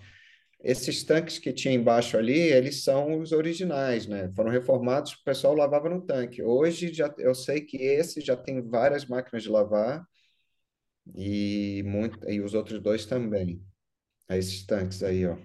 [0.63, 4.31] Esses tanques que tinha embaixo ali, eles são os originais, né?
[4.37, 6.43] Foram reformados, o pessoal lavava no tanque.
[6.43, 10.07] Hoje já, eu sei que esse já tem várias máquinas de lavar
[11.17, 13.63] e, muito, e os outros dois também.
[14.29, 15.37] É Esses tanques aí, ó.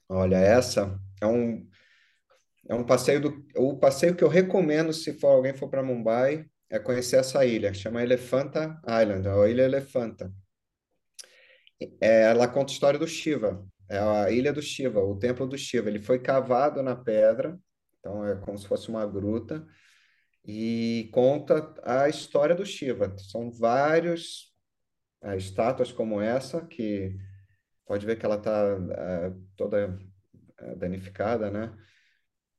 [0.08, 1.68] Olha, essa é um,
[2.68, 6.48] É um passeio do, o passeio que eu recomendo se for alguém for para Mumbai
[6.70, 10.32] é conhecer essa ilha, chama Elephanta Island, ou Ilha Elefanta.
[12.00, 15.58] É, ela conta a história do Shiva, é a ilha do Shiva, o templo do
[15.58, 15.88] Shiva.
[15.88, 17.58] Ele foi cavado na pedra,
[17.98, 19.66] então é como se fosse uma gruta
[20.44, 23.14] e conta a história do Shiva.
[23.18, 24.54] São vários
[25.22, 27.16] é, estátuas como essa que
[27.86, 28.78] pode ver que ela está
[29.56, 29.98] toda
[30.58, 31.76] é, danificada, né?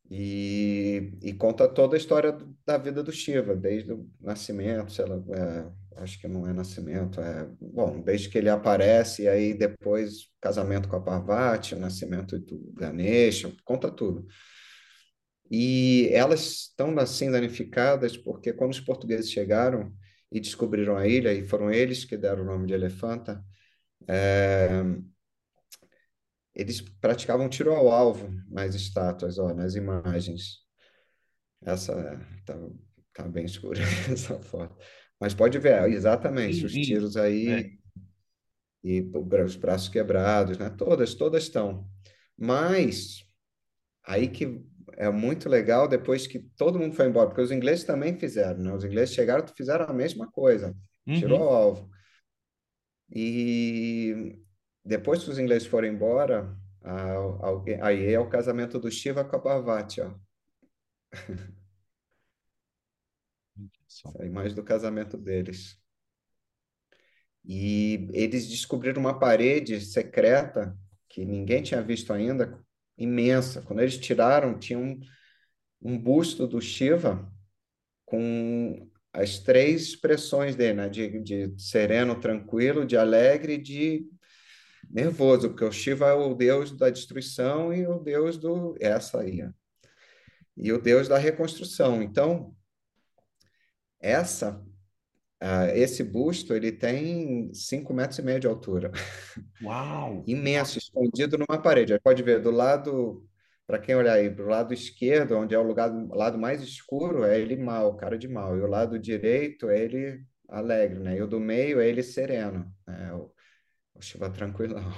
[0.09, 5.15] E, e conta toda a história da vida do Shiva, desde o nascimento, sei lá,
[5.15, 10.29] é, acho que não é nascimento, é, bom, desde que ele aparece, e aí depois
[10.39, 14.25] casamento com a Parvati, o nascimento do Ganesha, conta tudo.
[15.49, 19.93] E elas estão assim danificadas porque quando os portugueses chegaram
[20.31, 23.43] e descobriram a ilha, e foram eles que deram o nome de Elefanta,
[26.55, 30.59] eles praticavam tiro ao alvo nas estátuas, ó, nas imagens.
[31.61, 31.93] Essa
[32.45, 32.57] tá,
[33.13, 34.75] tá bem escura essa foto.
[35.21, 36.81] Mas pode ver, exatamente, Sim, os isso.
[36.87, 37.81] tiros aí É.
[38.83, 40.69] e o os braços quebrados, né?
[40.71, 41.87] Todas, todas estão.
[42.37, 43.23] Mas
[44.03, 44.61] aí que
[44.93, 48.73] é muito legal depois que todo mundo foi embora, porque os ingleses também fizeram, né?
[48.73, 50.75] Os ingleses chegaram e fizeram a mesma coisa,
[51.13, 51.43] tirou Uhum.
[51.43, 51.91] ao alvo.
[53.13, 54.39] E
[54.83, 56.55] depois que os ingleses foram embora,
[57.83, 60.11] aí é o casamento do Shiva com a Parvati, ó.
[63.91, 64.13] Só.
[64.19, 65.77] A imagem do casamento deles.
[67.43, 70.77] E eles descobriram uma parede secreta
[71.09, 72.57] que ninguém tinha visto ainda,
[72.97, 73.61] imensa.
[73.61, 74.97] Quando eles tiraram, tinha um,
[75.81, 77.29] um busto do Shiva
[78.05, 80.87] com as três expressões dele, né?
[80.89, 84.07] De, de sereno, tranquilo, de alegre, de
[84.89, 89.45] nervoso, porque o Shiva é o deus da destruição e o deus do essa aí,
[90.55, 92.01] e o deus da reconstrução.
[92.01, 92.55] Então,
[94.01, 94.61] essa
[95.41, 98.91] uh, esse busto ele tem cinco metros e meio de altura.
[99.61, 100.23] Uau!
[100.27, 101.93] Imenso, escondido numa parede.
[101.93, 103.27] Aí pode ver do lado,
[103.65, 107.39] para quem olhar aí, do lado esquerdo, onde é o lugar, lado mais escuro, é
[107.39, 108.57] ele mal, cara de mal.
[108.57, 111.17] E o lado direito é ele alegre, né?
[111.17, 113.13] E o do meio é ele sereno, né?
[113.13, 113.31] o,
[113.95, 114.91] o Shiva tranquilão.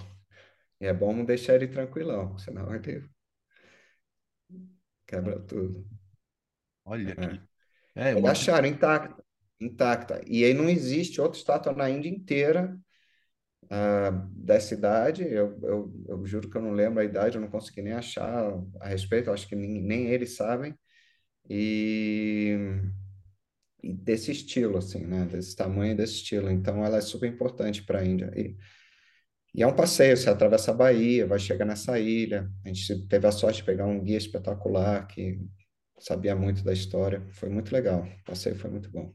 [0.82, 3.08] E é bom deixar ele tranquilão, senão ele
[5.08, 5.86] quebra tudo.
[6.86, 7.16] Olha É.
[7.16, 7.53] que.
[7.96, 8.32] É, Eles uma...
[8.32, 9.24] acharam intacta,
[9.60, 10.22] intacta.
[10.26, 12.78] E aí não existe outra estátua na Índia inteira
[14.32, 15.24] dessa idade.
[15.24, 18.54] Eu, eu, eu juro que eu não lembro a idade, eu não consegui nem achar
[18.80, 20.78] a respeito, acho que nem, nem eles sabem.
[21.50, 22.58] E,
[23.82, 25.26] e desse estilo, assim, né?
[25.26, 26.50] Desse tamanho, desse estilo.
[26.52, 28.32] Então ela é super importante para a Índia.
[28.36, 28.56] E,
[29.56, 32.50] e é um passeio, você atravessa a Bahia, vai chegar nessa ilha.
[32.66, 35.40] A gente teve a sorte de pegar um guia espetacular que
[36.00, 37.22] sabia muito da história.
[37.34, 38.04] Foi muito legal.
[38.04, 39.14] O passeio foi muito bom.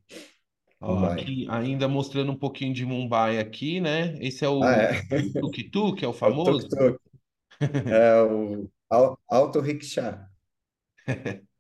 [0.81, 4.17] Ó, aqui ainda mostrando um pouquinho de Mumbai aqui, né?
[4.21, 5.03] Esse é o Ah, é.
[5.41, 6.69] tuk-tuk, é o É o famoso.
[6.69, 7.01] tuk-tuk.
[7.88, 10.29] É o au- auto-rickshaw.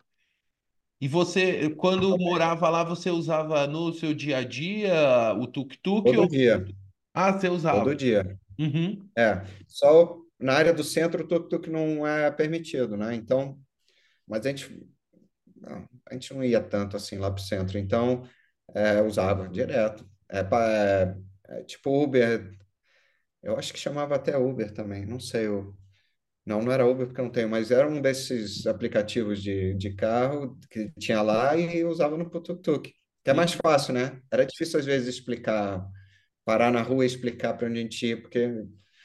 [1.00, 6.16] E você, quando morava lá, você usava no seu dia a dia o tuk-tuk Todo
[6.16, 6.28] ou...
[6.28, 6.66] dia.
[7.14, 7.84] Ah, você usava.
[7.84, 8.38] Todo dia.
[8.58, 9.08] Uhum.
[9.16, 9.44] É.
[9.66, 13.14] Só na área do centro o tuk-tuk não é permitido, né?
[13.14, 13.58] Então,
[14.26, 14.86] mas a gente,
[15.60, 17.78] não, a gente não ia tanto assim lá para o centro.
[17.78, 18.28] Então,
[18.74, 20.08] é, usava direto.
[20.28, 21.16] É, pa- é,
[21.48, 22.56] é tipo Uber.
[23.42, 25.06] Eu acho que chamava até Uber também.
[25.06, 25.46] Não sei.
[25.46, 25.76] Eu,
[26.46, 29.94] não, não era Uber porque eu não tenho, mas era um desses aplicativos de, de
[29.94, 32.92] carro que tinha lá e usava no tuk-tuk.
[33.24, 34.20] Que é mais fácil, né?
[34.32, 35.86] Era difícil às vezes explicar,
[36.44, 38.48] parar na rua e explicar para onde a gente ia, porque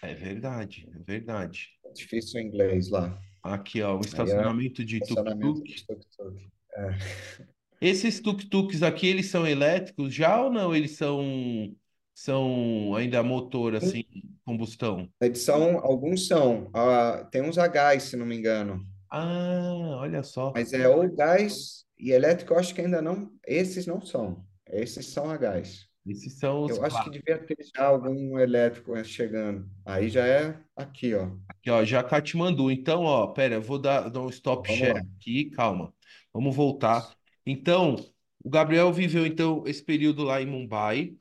[0.03, 1.67] É verdade, é verdade.
[1.85, 3.17] é difícil o inglês lá.
[3.43, 5.86] Aqui, ó, Aí é estacionamento de tuk-tuk.
[5.86, 6.49] tuk-tuk.
[7.82, 10.73] Esses tuk-tuks aqui, eles são elétricos já ou não?
[10.73, 11.75] Eles são,
[12.15, 14.06] são ainda motor, assim,
[14.45, 15.10] combustão?
[15.21, 16.69] Edição, alguns são.
[16.73, 18.88] Ah, tem uns a gás, se não me engano.
[19.12, 20.53] Ah, olha só.
[20.56, 23.29] Mas é ou gás e elétrico, eu acho que ainda não.
[23.45, 24.45] Esses não são.
[24.65, 25.86] Esses são a gás.
[26.08, 29.69] Esses são os Eu acho que devia ter já algum elétrico chegando.
[29.86, 31.29] Aí já é aqui, ó.
[31.63, 32.69] Aqui, ó, já Katmandu.
[32.71, 35.04] Então, ó, pera, eu vou dar, dar um stop Vamos share lá.
[35.19, 35.93] aqui, calma.
[36.34, 37.15] Vamos voltar.
[37.45, 37.95] Então,
[38.43, 41.15] o Gabriel viveu então esse período lá em Mumbai.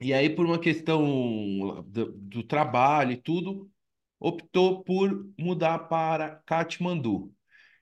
[0.00, 3.70] E aí, por uma questão do, do trabalho e tudo,
[4.20, 7.34] optou por mudar para Katmandu.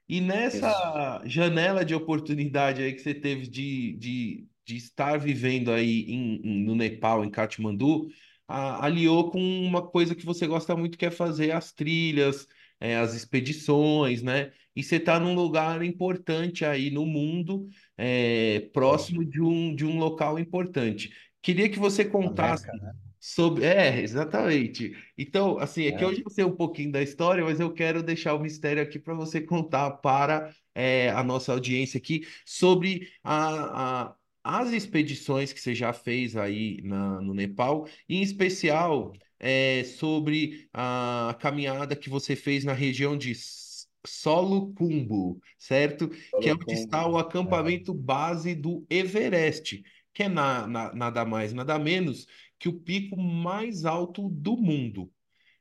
[0.09, 0.21] E
[0.53, 0.91] Isso.
[1.01, 6.37] nessa janela de oportunidade aí que você teve de, de, de estar vivendo aí em,
[6.45, 8.09] em- no Nepal, em Katmandu,
[8.51, 12.47] a- aliou com uma coisa que você gosta muito, que é fazer as trilhas,
[12.81, 14.53] é, as expedições, né?
[14.75, 19.99] E você está num lugar importante aí no mundo, é, próximo de um, de um
[19.99, 21.13] local importante.
[21.43, 22.93] Queria que você contasse Meca, né?
[23.21, 23.65] sobre.
[23.65, 24.97] É, exatamente.
[25.17, 28.03] Então, assim, é que eu É, já sei um pouquinho da história, mas eu quero
[28.03, 34.05] deixar o mistério aqui para você contar para é, a nossa audiência aqui sobre a,
[34.09, 39.85] a- as expedições que você já fez aí na- no Nepal, e em especial é,
[39.85, 46.09] sobre a caminhada que você fez na região de S- Solukhumbu, certo?
[46.39, 47.19] Que é onde está o.
[47.19, 49.83] É, acampamento base do Everest,
[50.15, 52.27] que é na- na- nada mais, nada menos
[52.59, 55.11] que o pico mais alto do mundo.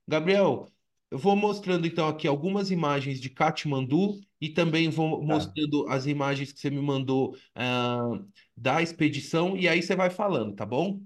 [0.07, 0.67] Gabriel,
[1.11, 6.05] eu vou mostrando então aqui algumas imagens de Katmandu e também vou tá, mostrando as
[6.05, 8.19] imagens que você me mandou ah,
[8.55, 11.01] da expedição e aí você vai falando, tá bom?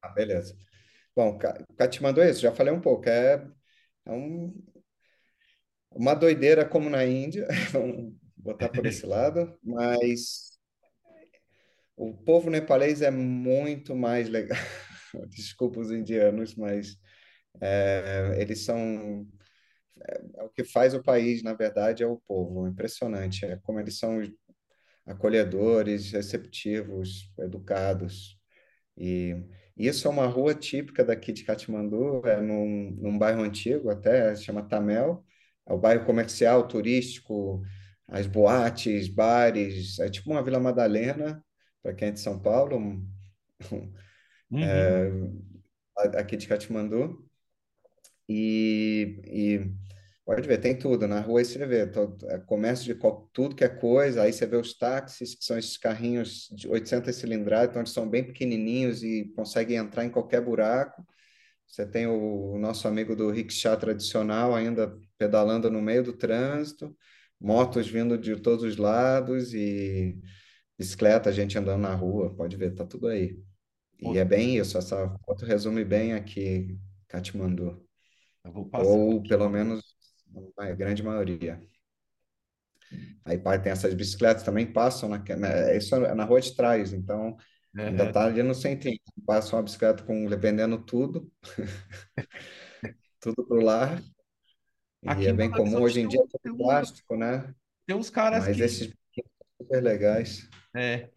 [0.00, 0.56] tá, beleza.
[1.14, 1.38] Bom,
[1.76, 3.08] Katmandu é isso, já falei um pouco.
[3.08, 3.46] É,
[4.06, 4.54] é um-
[5.90, 10.52] uma doideira como na Índia, vamos botar por esse lado, mas
[11.96, 14.58] o povo nepalês é muito mais legal.
[15.28, 16.96] Desculpa os indianos, mas
[17.60, 19.26] é, eles são.
[20.36, 22.66] É o que faz o país, na verdade, é o povo.
[22.66, 23.44] Impressionante.
[23.44, 24.20] É como eles são
[25.06, 28.38] acolhedores, receptivos, educados.
[28.96, 29.36] E
[29.76, 34.62] isso é uma rua típica daqui de Katmandu, é num, num bairro antigo até, chama
[34.68, 35.24] Tamel.
[35.66, 37.62] É o bairro comercial, turístico,
[38.08, 41.44] as boates, bares, é tipo uma Vila Madalena,
[41.82, 43.08] para quem é de São Paulo, um-
[43.72, 43.92] um-
[44.50, 45.42] Uhum.
[46.16, 47.28] aqui de Katmandu.
[48.28, 49.72] E, e
[50.24, 51.06] Pode ver, tem tudo.
[51.08, 52.98] Na rua aí você vê, todo, é comércio de
[53.32, 54.22] tudo que é coisa.
[54.22, 58.08] Aí você vê os táxis, que são esses carrinhos de 800 cilindradas, então eles são
[58.08, 61.04] bem pequenininhos e conseguem entrar em qualquer buraco.
[61.66, 66.96] Você tem o, o nosso amigo do rickshaw tradicional ainda pedalando no meio do trânsito,
[67.40, 70.16] motos vindo de todos os lados e
[70.78, 72.34] bicicleta, gente andando na rua.
[72.34, 73.38] Pode ver, tá tudo aí.
[74.00, 77.84] E é bem isso, essa foto resume bem aqui Katmandu,
[78.44, 79.26] eu vou passar ou aqui.
[79.26, 79.82] pelo menos
[80.58, 81.60] a grande maioria.
[83.24, 87.36] Aí tem essas bicicletas também passam na, na, isso é na rua de trás, então
[87.86, 88.12] ainda Uhum.
[88.12, 88.98] tá ali no centrinho.
[89.26, 91.30] Passa uma bicicleta com vendendo tudo,
[93.20, 94.02] tudo pro lar,
[95.02, 95.80] e Aqui é em bem comum.
[95.80, 97.54] Hoje em dia tem, um- plástico, né?
[97.86, 98.60] tem uns caras Mas que.
[98.60, 98.94] esses são
[99.60, 100.48] super legais.
[100.74, 101.10] É,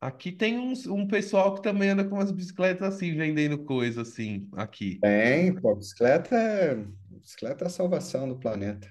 [0.00, 4.48] aqui tem uns, um pessoal que também anda com umas bicicletas assim, vendendo coisa assim,
[4.52, 5.00] aqui.
[5.00, 6.74] Tem, pô, bicicleta é,
[7.10, 8.88] bicicleta é a salvação do planeta.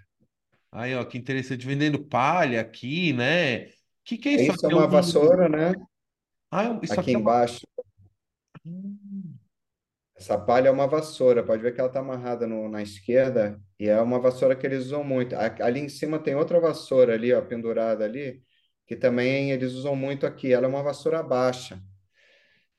[0.72, 3.68] Aí, ó, que interessante, vendendo palha aqui, né?
[3.68, 3.72] O
[4.04, 4.72] que que é isso Isso é aqui?
[4.72, 4.88] É uma um...
[4.88, 5.74] vassoura, né?
[6.52, 7.32] Ah, é um- isso Aqui aqui é uma.
[7.32, 7.66] embaixo.
[8.66, 9.38] Hum,
[10.16, 13.88] Essa palha é uma vassoura, pode ver que ela está amarrada no- na esquerda, e
[13.90, 15.36] é uma vassoura que eles usam muito.
[15.36, 18.42] A- Ali em cima tem outra vassoura ali, ó, pendurada ali,
[18.86, 20.54] que também eles usam muito aqui.
[20.54, 21.82] Ela é uma vassoura baixa.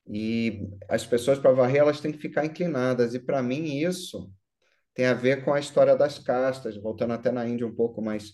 [0.08, 3.14] E as pessoas, para varrer, elas têm que ficar inclinadas.
[3.14, 4.30] E para mim, isso
[4.94, 8.32] tem a ver com a história das castas, voltando até na Índia um pouco, mas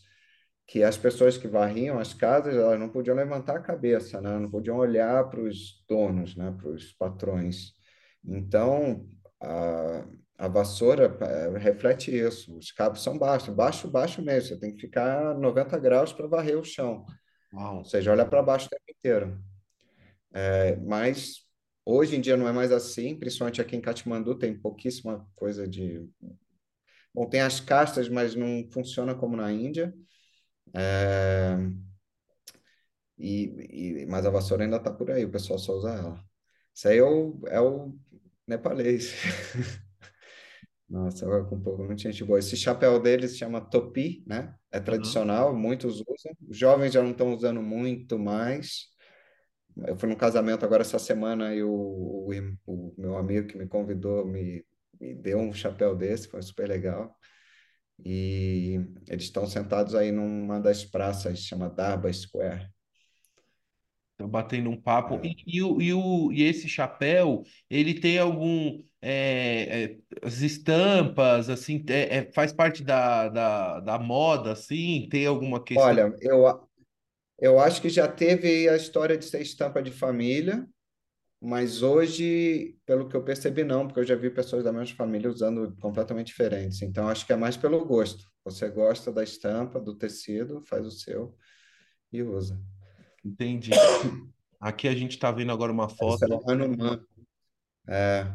[0.67, 4.39] que as pessoas que varriam as casas, elas não podiam levantar a cabeça, né?
[4.39, 6.55] Não podiam olhar para os donos, né?
[6.57, 7.73] Para os patrões.
[8.25, 9.07] Então,
[9.41, 10.07] a,
[10.39, 12.57] a vassoura eh, reflete isso.
[12.57, 14.51] Os cabos são baixos, baixo, baixo mesmo.
[14.51, 17.05] Você tem que ficar 90 graus para varrer o chão.
[17.53, 17.85] Ou uau.
[17.85, 19.43] seja, olha para baixo o tempo inteiro.
[20.35, 21.45] É, mas
[21.85, 26.09] hoje em dia não é mais assim, principalmente aqui em Katmandu tem pouquíssima coisa de...
[27.15, 29.95] Bom, tem as castas, mas não funciona como na Índia.
[30.75, 31.57] É,
[33.19, 36.25] E, e- mas a vassoura ainda está por aí, o pessoal só usa ela.
[36.75, 37.95] Isso aí é o, é o
[38.47, 39.13] nepalês.
[40.93, 42.39] Nossa, agora com um pouco, muita gente boa.
[42.39, 44.55] Esse chapéu deles se chama topi, né?
[44.71, 46.37] É tradicional, muitos usam.
[46.47, 48.89] Os jovens já não estão usando muito mais.
[49.87, 52.29] Eu fui num casamento agora essa semana e o, o,
[52.67, 54.63] o meu amigo que me convidou me,
[55.01, 57.17] me deu um chapéu desse, foi super legal.
[58.05, 58.79] E
[59.09, 62.69] eles estão sentados aí numa das praças, chama Darba Square.
[64.19, 65.15] Tô batendo um papo.
[65.15, 68.83] É, E, e, o, e, o, e esse chapéu, ele tem algum.
[69.03, 75.09] É, é, as estampas, assim, é, é- faz parte da, da, da moda, assim?
[75.11, 75.85] Tem alguma questão?
[75.85, 76.69] Olha, eu,
[77.39, 80.67] Eu acho que já teve a história de ser estampa de família,
[81.41, 85.31] mas hoje, pelo que eu percebi, não, porque eu já vi pessoas da mesma família
[85.31, 86.83] usando completamente diferentes.
[86.83, 88.25] Então, acho que é mais pelo gosto.
[88.45, 91.37] Você gosta da estampa, do tecido, faz o seu
[92.13, 92.61] e usa.
[93.25, 93.71] Entendi.
[94.61, 96.35] Aqui a gente está vendo agora uma Esse é foto.
[96.37, 97.01] o Hanuman.
[97.89, 98.27] É,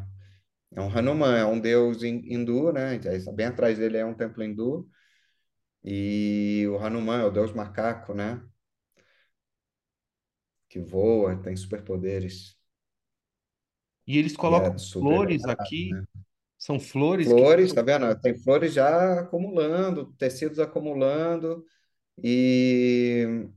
[0.72, 2.98] é um Hanuman, é um deus hin- hindu, né?
[3.34, 4.88] Bem atrás dele é um templo hindu.
[5.84, 8.42] E o Hanuman é o deus macaco, né?
[10.66, 12.56] Que voa, tem superpoderes.
[14.06, 15.96] E eles E colocam é flores aqui.
[15.96, 16.04] né?
[16.58, 17.44] São flores que.
[17.44, 18.18] Flores, tá vendo?
[18.20, 21.64] Tem flores já acumulando, tecidos acumulando,
[22.22, 23.48] e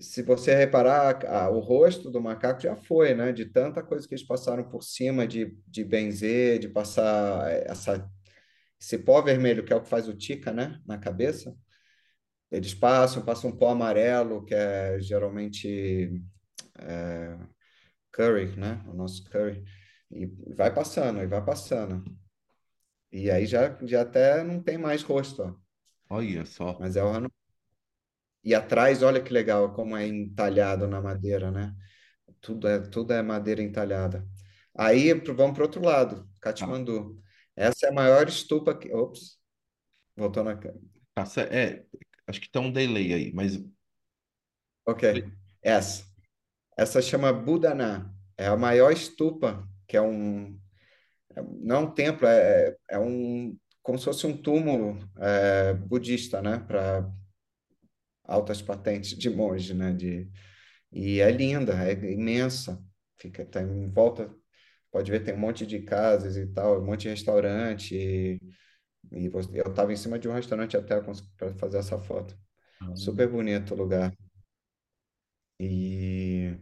[0.00, 3.32] se você reparar, a- o rosto do macaco já foi, né?
[3.32, 8.08] De tanta coisa que eles passaram por cima de, de benzer, de passar essa,
[8.80, 10.80] esse pó vermelho, que é o que faz o tica, né?
[10.86, 11.54] Na cabeça.
[12.50, 16.22] Eles passam, passam um pó amarelo, que é geralmente
[16.80, 17.38] é,
[18.12, 18.82] curry, né?
[18.88, 19.64] O nosso curry.
[20.10, 20.26] E
[20.56, 22.04] vai passando, e vai passando.
[23.12, 25.54] E aí já, já até não tem mais rosto, ó.
[26.10, 26.78] Olha só.
[26.78, 27.28] Mas é o.
[28.44, 31.74] E atrás, olha que legal como é entalhado na madeira, né?
[32.40, 34.26] Tudo é, tudo é madeira entalhada.
[34.76, 37.20] Aí vamos para o outro lado, Tá, Katmandu.
[37.56, 38.92] Essa é a maior estupa que.
[38.94, 39.38] Ops,
[40.16, 40.56] voltou na.
[40.56, 40.74] ca-
[41.14, 41.84] tá, é,
[42.26, 43.58] acho que tem um delay aí, mas.
[44.84, 45.02] Ok,
[45.62, 46.04] essa.
[46.78, 48.12] Essa chama Budaná.
[48.36, 50.58] É a maior estupa, que é um.
[51.36, 53.58] é- não é um templo, é, é um.
[53.82, 56.58] Como se fosse um túmulo é, budista, né?
[56.60, 57.10] Para
[58.28, 59.92] altas patentes de monge, né?
[59.94, 60.30] De,
[60.92, 62.82] E é linda, é imensa.
[63.18, 64.34] Fica, tá em volta,
[64.92, 67.94] pode ver, tem um monte de casas e tal, um monte de restaurante.
[67.96, 68.40] E,
[69.12, 72.36] e eu estava em cima de um restaurante até para fazer essa foto.
[72.94, 74.14] Super bonito o lugar.
[75.60, 76.56] E,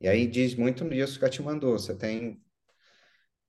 [0.00, 1.72] e aí diz muito nisso Katmandu.
[1.72, 2.42] Você tem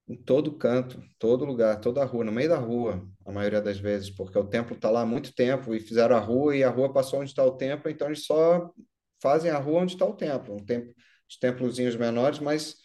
[0.09, 3.77] em todo canto, todo lugar, toda a rua, no meio da rua, a maioria das
[3.79, 6.69] vezes, porque o templo está lá há muito tempo e fizeram a rua e a
[6.69, 8.73] rua passou onde está o templo, então eles só
[9.21, 10.95] fazem a rua onde está o templo, um templo,
[11.29, 12.77] os templozinhos menores, mas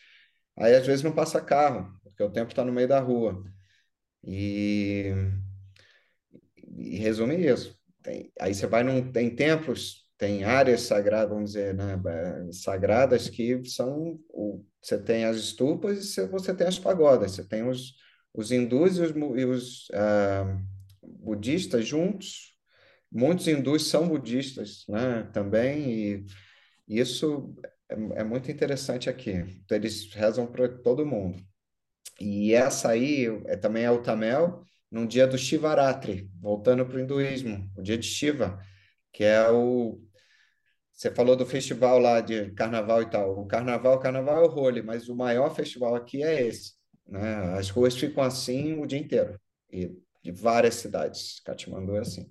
[0.58, 3.42] aí às vezes não passa carro, porque o templo está no meio da rua.
[4.22, 5.12] E,
[6.76, 7.78] e resume isso.
[8.02, 11.98] Tem, aí você vai num, tem templos, tem áreas sagradas, vamos dizer, né,
[12.52, 17.66] sagradas que são o, você tem as estupas e você tem as pagodas, você tem
[17.66, 17.94] os,
[18.34, 20.62] os hindus e os, e os uh,
[21.02, 22.54] budistas juntos.
[23.10, 26.26] Muitos hindus são budistas né, também, e
[26.86, 27.54] isso
[27.88, 29.30] é, é muito interessante aqui.
[29.30, 31.42] Então, eles rezam para todo mundo.
[32.20, 37.00] E essa aí é, também é o Tamel, num dia do Shivaratri, voltando para o
[37.00, 38.60] hinduísmo, o dia de Shiva,
[39.12, 40.03] que é o
[40.94, 43.38] você falou do festival lá de carnaval e tal.
[43.40, 46.74] O carnaval, carnaval é o role, mas o maior festival aqui é esse.
[47.06, 47.20] Né?
[47.58, 49.38] As ruas ficam assim o dia inteiro.
[49.72, 49.90] E
[50.22, 51.40] de várias cidades.
[51.44, 52.30] Katmandu é assim.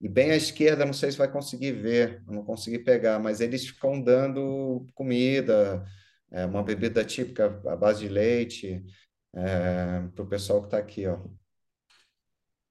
[0.00, 3.66] E bem à esquerda, não sei se vai conseguir ver, não consegui pegar, mas eles
[3.68, 5.84] ficam dando comida,
[6.30, 8.84] é, uma bebida típica à base de leite,
[9.34, 11.18] é, para o pessoal que está aqui, ó.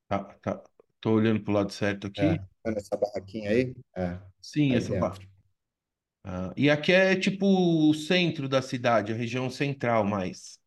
[0.07, 0.63] Tá, tá.
[1.03, 2.43] Tô olhando para o lado certo aqui.
[2.65, 3.75] É, essa barraquinha aí?
[3.95, 4.19] É.
[4.41, 4.93] Sim, Aí essa dentro.
[4.95, 5.29] parte.
[6.25, 7.45] Ah, e aqui é tipo
[7.89, 10.59] o centro da cidade, a região central mais.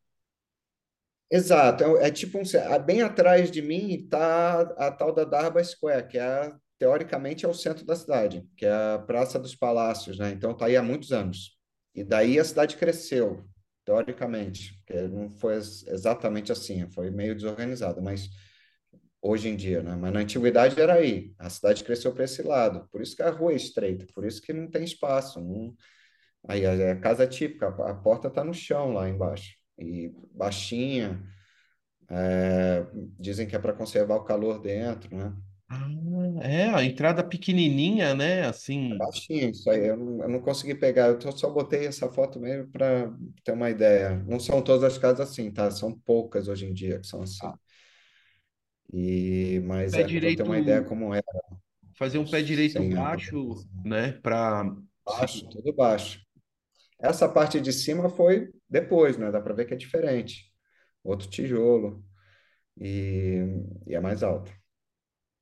[1.31, 2.43] Exato, é, é tipo um,
[2.85, 7.55] bem atrás de mim está a tal da Darba Square, que é teoricamente é o
[7.55, 10.31] centro da cidade, que é a Praça dos Palácios, né?
[10.31, 11.57] Então está aí há muitos anos.
[11.95, 13.45] E daí a cidade cresceu,
[13.85, 18.29] teoricamente, que não foi ex- exatamente assim, foi meio desorganizada, mas
[19.27, 19.97] hoje em dia, né?
[19.97, 21.35] Mas na antiguidade era aí.
[21.39, 22.89] A cidade cresceu para esse lado.
[22.91, 25.41] Por isso que a rua é estreita, por isso que não tem espaço.
[25.41, 25.75] Não...
[26.49, 29.55] Aí a, a casa é típica, a, a porta está no chão lá embaixo.
[29.79, 31.23] E baixinha.
[32.11, 32.87] é,
[33.19, 35.35] dizem que é para conservar o calor dentro, né?
[35.69, 35.87] Ah,
[36.43, 38.41] é, a entrada pequenininha, né?
[38.41, 39.05] É Assim.
[39.05, 39.87] baixinho, isso aí.
[39.89, 41.09] Eu não, eu não consegui pegar.
[41.09, 43.13] Eu tô- só botei essa foto mesmo para
[43.45, 44.17] ter uma ideia.
[44.27, 45.71] Não são todas as casas assim, tá?
[45.71, 47.41] São poucas hoje em dia que são assim.
[47.41, 47.59] Ah,
[48.93, 51.23] E, mas pé é para ter uma ideia direito, como é,
[51.97, 54.13] fazer um pé direito sem baixo, né?
[54.23, 54.65] Para
[55.05, 56.21] baixo, tudo baixo.
[56.99, 59.31] Essa parte de cima foi depois, né?
[59.31, 60.53] Dá para ver que é diferente.
[61.03, 62.05] Outro tijolo
[62.79, 63.43] e,
[63.87, 64.53] e é mais alto.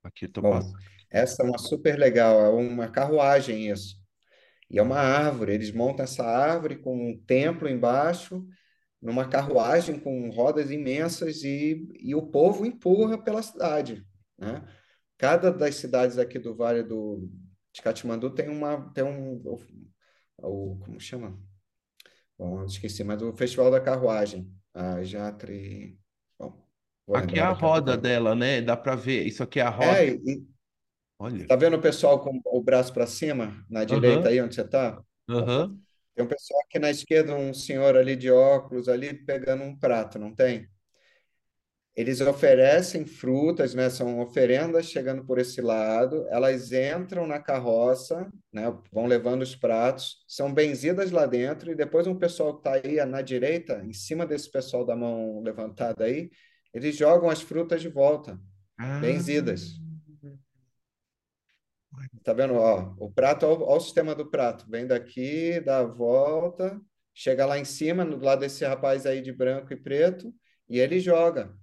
[0.02, 0.78] aqui tô Bom, passando.
[1.10, 3.96] essa é uma super legal, é uma carruagem isso.
[4.70, 8.46] E é uma árvore, eles montam essa árvore com um templo embaixo,
[9.04, 14.06] numa carruagem com rodas imensas e, e o povo empurra pela cidade,
[14.38, 14.64] né?
[15.18, 17.28] Cada das cidades aqui do Vale do,
[17.72, 19.60] de Katmandu tem uma tem um o,
[20.42, 21.38] o- como chama?
[22.38, 25.98] Bom, esqueci, mas o Festival da Carruagem, a Jatri,
[26.38, 26.66] bom,
[27.12, 28.60] Aqui é a roda dela, né?
[28.60, 29.26] Dá para ver.
[29.26, 30.00] Isso aqui é a roda.
[30.00, 30.46] É, e
[31.18, 31.48] Olha.
[31.48, 34.64] tá vendo o pessoal com o braço para cima, na direita Aham, aí onde você
[34.66, 35.02] tá?
[35.28, 35.83] aham.
[36.14, 40.18] Tem um pessoal aqui na esquerda, um senhor ali de óculos ali pegando um prato,
[40.18, 40.68] não tem?
[41.96, 43.88] Eles oferecem frutas, né?
[43.88, 46.26] São oferendas chegando por esse lado.
[46.28, 48.64] Elas entram na carroça, né?
[48.92, 53.04] Vão levando os pratos, são benzidas lá dentro e depois um pessoal que está aí
[53.06, 56.30] na direita, em cima desse pessoal da mão levantada aí,
[56.72, 58.40] eles jogam as frutas de volta,
[58.76, 59.83] Ah, benzidas.
[62.22, 62.54] Tá vendo?
[62.54, 64.66] Ó, o prato, ó, ó o sistema do prato.
[64.70, 66.80] Vem daqui, dá a volta,
[67.14, 70.32] chega lá em cima, do lado desse rapaz aí de branco e preto,
[70.68, 71.54] e ele joga.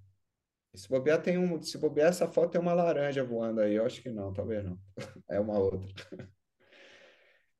[0.73, 3.75] E se bobear, tem um, se bobear essa foto tem uma laranja voando aí.
[3.75, 4.79] Eu acho que não, talvez não.
[5.29, 5.87] É uma outra.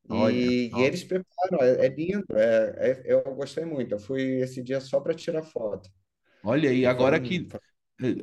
[0.09, 0.83] olha E, e só.
[0.83, 3.93] eles preparam, é, é lindo, é, é- eu gostei muito.
[3.93, 5.89] Eu fui esse dia só para tirar foto.
[6.43, 7.47] Olha, e E agora que,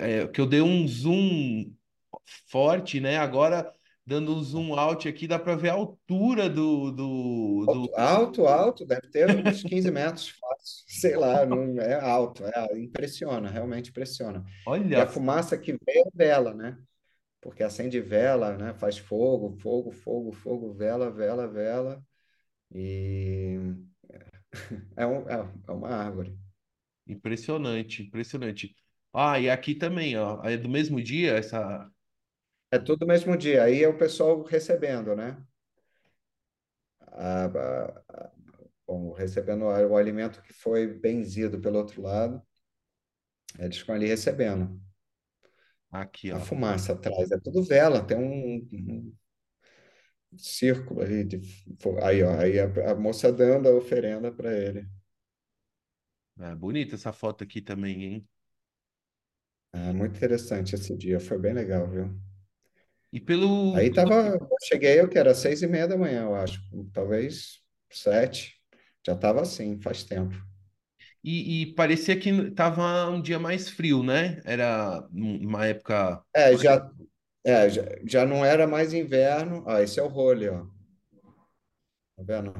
[0.00, 1.72] é, que eu dei um zoom
[2.50, 3.18] forte, né?
[3.18, 3.72] Agora,
[4.08, 7.70] dando um zoom out aqui, dá para ver a altura do, do, do...
[7.70, 10.84] Alto, alto, alto, deve ter uns 15 metros, fácil.
[10.88, 14.42] Sei lá, não é alto, é, impressiona, realmente impressiona.
[14.66, 16.78] E Olha a fumaça que vem é vela, né?
[17.38, 18.72] Porque acende vela, né?
[18.72, 22.02] Faz fogo, fogo, fogo, fogo, vela, vela, vela.
[22.74, 23.58] E
[24.96, 26.34] é, um, é, é uma árvore.
[27.06, 28.74] Impressionante, impressionante.
[29.12, 31.90] Ah, e aqui também, ó, é do mesmo dia essa.
[32.70, 33.62] É tudo no mesmo dia.
[33.64, 35.36] Aí é o pessoal recebendo, né?
[37.12, 38.30] A, a- a-
[38.86, 42.42] bom, recebendo o alimento que foi benzido pelo outro lado.
[43.58, 44.80] Eles ficam ali recebendo.
[45.90, 46.48] Aqui, A ó.
[46.48, 49.12] fumaça atrás, é tudo vela, tem um, um
[50.38, 51.40] círculo ali de
[52.02, 54.86] aí, ó, aí a, a moça dando a oferenda para ele.
[56.40, 58.28] É bonita essa foto aqui também, hein?
[59.72, 62.14] É muito interessante esse dia, foi bem legal, viu?
[63.12, 63.74] E pelo.
[63.74, 66.60] Aí tava, eu cheguei, eu que era seis e meia da manhã, eu acho,
[66.92, 68.54] talvez sete,
[69.06, 70.34] já tava assim, faz tempo.
[71.22, 74.40] E, e parecia que tava um dia mais frio, né?
[74.44, 76.22] Era um- uma época.
[76.34, 76.90] É, já,
[77.44, 80.66] é, já, já não era mais inverno, ó, esse é o rolê, ó,
[82.16, 82.54] tá vendo?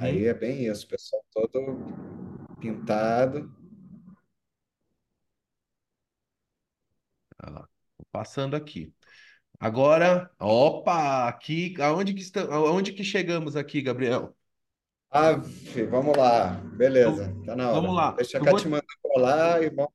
[0.00, 0.26] Aí Uhum.
[0.26, 1.76] é bem isso, o pessoal todo
[2.60, 3.50] pintado.
[7.38, 7.66] Ah
[8.12, 8.94] passando aqui.
[9.60, 14.34] Agora, opa, aqui, aonde que estamos, aonde que chegamos aqui, Gabriel?
[15.10, 18.00] Ave, vamos lá, beleza, tá na vamos hora.
[18.00, 18.10] lá.
[18.12, 18.60] Deixa a Eu vou,
[19.16, 19.92] lá e vamos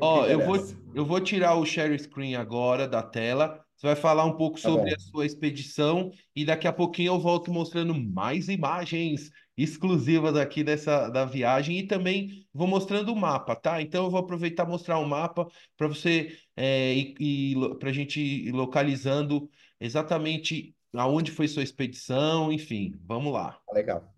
[0.00, 0.56] ó, eu vou,
[0.94, 3.64] eu vou tirar o share screen agora da tela.
[3.76, 7.18] Você vai falar um pouco Tá sobre a sua expedição e daqui a pouquinho eu
[7.18, 9.30] volto mostrando mais imagens
[9.62, 13.80] exclusivas aqui dessa da viagem e também vou mostrando o mapa, tá?
[13.80, 15.46] Então eu vou aproveitar e mostrar o mapa
[15.76, 19.48] para você é, e, para a gente ir localizando
[19.80, 23.60] exatamente aonde foi sua expedição, enfim, vamos lá.
[23.72, 24.12] legal,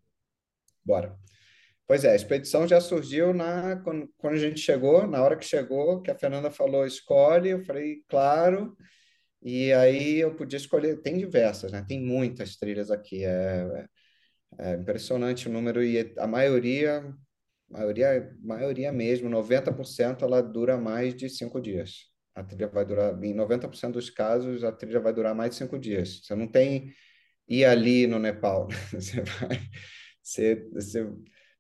[0.84, 1.16] bora.
[1.86, 5.45] Pois é, a expedição já surgiu na, quando, quando a gente chegou, na hora que
[5.45, 8.74] chegou, que a Fernanda falou, escolhe, eu falei, claro,
[9.43, 11.84] e aí eu podia escolher, tem diversas, né?
[11.86, 13.86] Tem muitas trilhas aqui, é,
[14.59, 17.03] é impressionante o número, e a maioria,
[17.70, 22.11] maioria, maioria mesmo, 90% ela dura mais de cinco dias.
[22.34, 25.78] A trilha vai durar, em 90% dos casos, a trilha vai durar mais de cinco
[25.78, 26.20] dias.
[26.24, 26.92] Você não tem
[27.48, 29.61] ir ali no Nepal, você vai,
[30.22, 31.07] você, você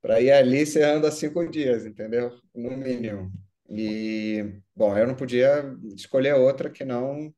[0.00, 2.32] para ir ali, você anda cinco dias, entendeu?
[2.54, 3.32] No mínimo.
[3.70, 5.64] E, bom, eu não podia
[5.96, 7.32] escolher outra que não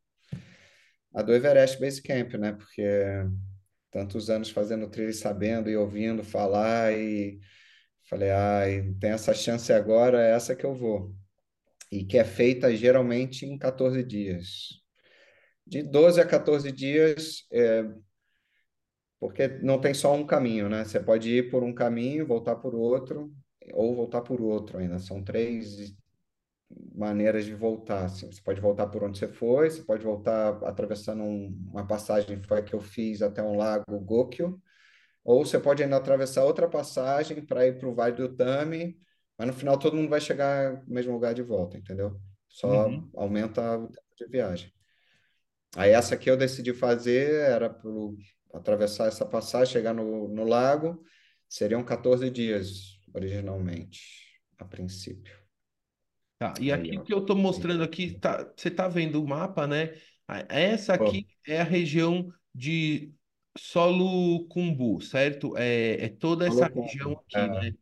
[1.15, 2.53] a do Everest Base Camp, né?
[2.53, 2.83] Porque
[3.95, 7.39] tantos anos fazendo trilha e sabendo e ouvindo falar e
[8.11, 11.15] falei, ai, tem essa chance agora, é essa que eu vou.
[11.93, 14.83] E que é feita geralmente em 14 dias.
[15.65, 17.85] De 12 a 14 dias, é,
[19.21, 20.85] porque não tem só um caminho, né?
[20.85, 23.33] Você pode ir por um caminho, voltar por outro,
[23.73, 24.99] ou voltar por outro ainda.
[24.99, 25.95] São três
[26.95, 28.05] maneiras de voltar.
[28.07, 28.31] assim.
[28.31, 32.59] Você pode voltar por onde você foi, você pode voltar atravessando um- uma passagem foi
[32.61, 34.61] a que eu fiz até um lago Gokyo,
[35.25, 38.99] ou você pode ainda atravessar outra passagem para ir para o Vale do Tami,
[39.39, 42.21] mas no final todo mundo vai chegar no mesmo lugar de volta, entendeu?
[42.49, 43.13] Só Uhum.
[43.17, 44.73] aumenta o tempo de viagem.
[45.77, 48.17] Aí essa que eu decidi fazer era pro,
[48.53, 51.03] atravessar essa passagem, chegar no, no lago,
[51.49, 54.01] seriam 14 dias originalmente,
[54.59, 55.44] a princípio.
[56.45, 59.67] Tá, e aqui o que eu estou mostrando aqui, tá, você está vendo o mapa,
[59.67, 59.95] né?
[60.51, 63.11] Essa aqui pô, é a região de
[63.57, 65.57] solo Cumbu, certo?
[65.57, 67.75] É, é toda essa região aqui, É, né?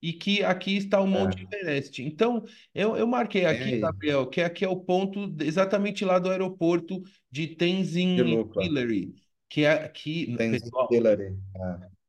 [0.00, 2.02] E que aqui está o Monte é, Everest.
[2.02, 2.42] Então,
[2.74, 7.02] eu, eu marquei bem aqui, Gabriel, que aqui é o ponto exatamente lá do aeroporto
[7.30, 8.16] de Tenzin.
[8.60, 9.14] Hillary,
[9.48, 11.36] que é aqui, Tenzin pessoal, Hillary.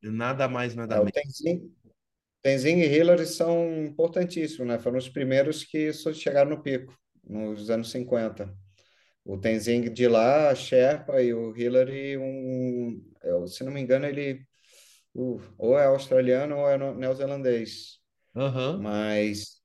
[0.04, 0.10] É.
[0.10, 1.12] nada mais, nada É, menos.
[1.12, 1.72] Tenzin,
[2.48, 4.80] Tenzin e Hillary são importantíssimos, né?
[4.80, 8.56] Foram os primeiros que chegaram no pico, nos anos 50.
[9.26, 14.06] O Tenzing de lá, a Sherpa, e o Hillary, um, eu, se não me engano,
[14.06, 14.46] ele
[15.14, 18.00] uh, ou é australiano ou é neozelandês.
[18.34, 19.62] Aham, Mas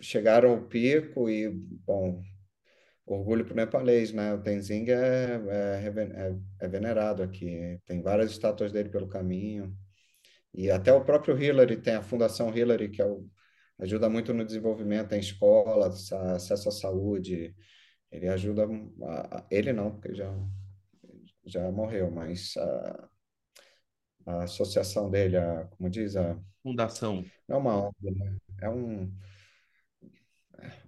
[0.00, 2.20] chegaram ao pico e, bom,
[3.06, 4.34] orgulho para o nepalês, né?
[4.34, 7.78] O Tenzing é, é, é, é venerado aqui.
[7.86, 9.72] Tem várias estátuas dele pelo caminho.
[10.54, 13.28] E até o próprio Hillary tem a Fundação Hillary, que é o,
[13.80, 17.54] ajuda muito no desenvolvimento, tem escola, acesso à saúde.
[18.10, 18.66] Ele ajuda,
[19.04, 20.30] a- ele não, porque já,
[21.44, 23.08] já morreu, mas a,
[24.26, 27.24] a associação dele, a, como diz, a, fundação.
[27.48, 28.36] é uma ONG, né?
[28.62, 29.12] É um,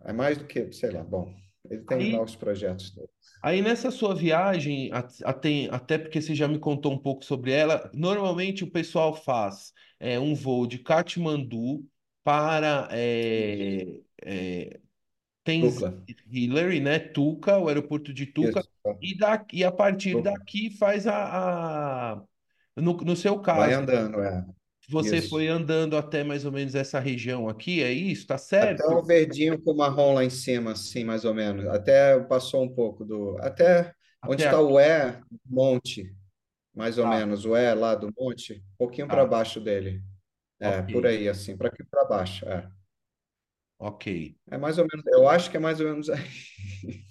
[0.05, 1.35] é mais do que, sei lá, bom,
[1.69, 3.09] ele tem lá Aí os projetos dele.
[3.43, 4.91] Aí nessa sua viagem,
[5.23, 9.73] até, até porque você já me contou um pouco sobre ela, normalmente o pessoal faz
[10.01, 11.87] é, um voo de Katmandu
[12.25, 14.81] para é, é,
[15.59, 15.91] Lucla,
[16.31, 18.95] Hillary, né, Tuca, o aeroporto de Tuca, isso, tá.
[19.01, 22.23] e, da, e a partir daqui faz a, a-
[22.77, 24.45] no, no seu Vai caso, andando, é,
[24.89, 25.49] você foi isso.
[25.49, 28.27] andando até mais ou menos essa região aqui, é isso?
[28.27, 29.03] Tá Até o certo?
[29.03, 31.67] verdinho com o marrom lá em cima, assim, mais ou menos.
[31.67, 33.37] Até passou um pouco do.
[33.41, 34.71] Até onde Até está aqui.
[34.71, 36.15] o E, monte,
[36.75, 37.45] mais ou Tá, menos.
[37.47, 40.03] O E lá do monte, um pouquinho para tá, baixo dele.
[40.61, 42.47] É, ok, por aí, assim, para aqui para baixo.
[42.49, 42.69] É.
[43.79, 44.37] ok.
[44.51, 45.05] é mais ou menos.
[45.07, 46.21] Eu acho que é mais ou menos aí.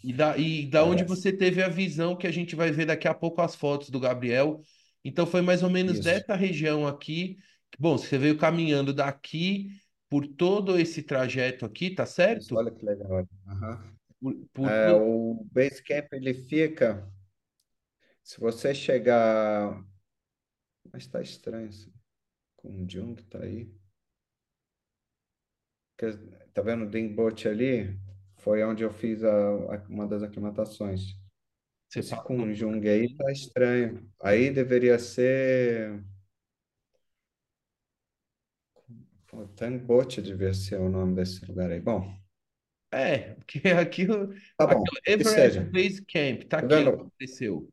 [0.04, 1.06] E da, e da onde Parece.
[1.06, 4.00] você teve a visão que a gente vai ver daqui a pouco as fotos do
[4.00, 4.62] Gabriel.
[5.04, 6.02] Então foi mais ou menos Isso.
[6.02, 7.38] dessa região aqui.
[7.80, 9.70] Bom, você veio caminhando daqui,
[10.10, 12.56] por todo esse trajeto aqui, tá certo?
[12.56, 13.28] olha que legal.
[13.48, 13.84] Aham.
[14.22, 17.08] Por, por É, o Basecamp ele fica.
[18.24, 19.84] Se você chegar.
[20.92, 21.92] Mas tá estranho isso.
[22.58, 23.70] Com o Jung tá aí.
[26.54, 27.98] Tá vendo o Dingboche ali?
[28.38, 29.30] Foi onde eu fiz a,
[29.76, 31.16] a- uma das aclimatações.
[31.90, 34.12] Você Esse passou Kunjung aí tá estranho.
[34.22, 36.04] Aí deveria ser.
[39.34, 41.82] Pô, Tangboche devia ser o nome desse lugar aí.
[41.82, 42.10] Bom,
[42.92, 44.08] É, porque aqui,
[44.58, 44.98] tá aqui bom.
[45.16, 45.72] Que Everest seja.
[45.72, 47.12] Base Camp, tá Tá aqui, vendo?
[47.12, 47.70] apareceu.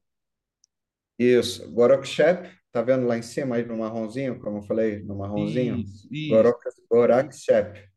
[1.18, 1.70] Isso.
[1.72, 5.84] Gorakshep, tá vendo lá em cima aí no marronzinho, como eu falei, no marronzinho?
[5.84, 6.54] Isso, isso.
[6.90, 7.88] Gorakshep.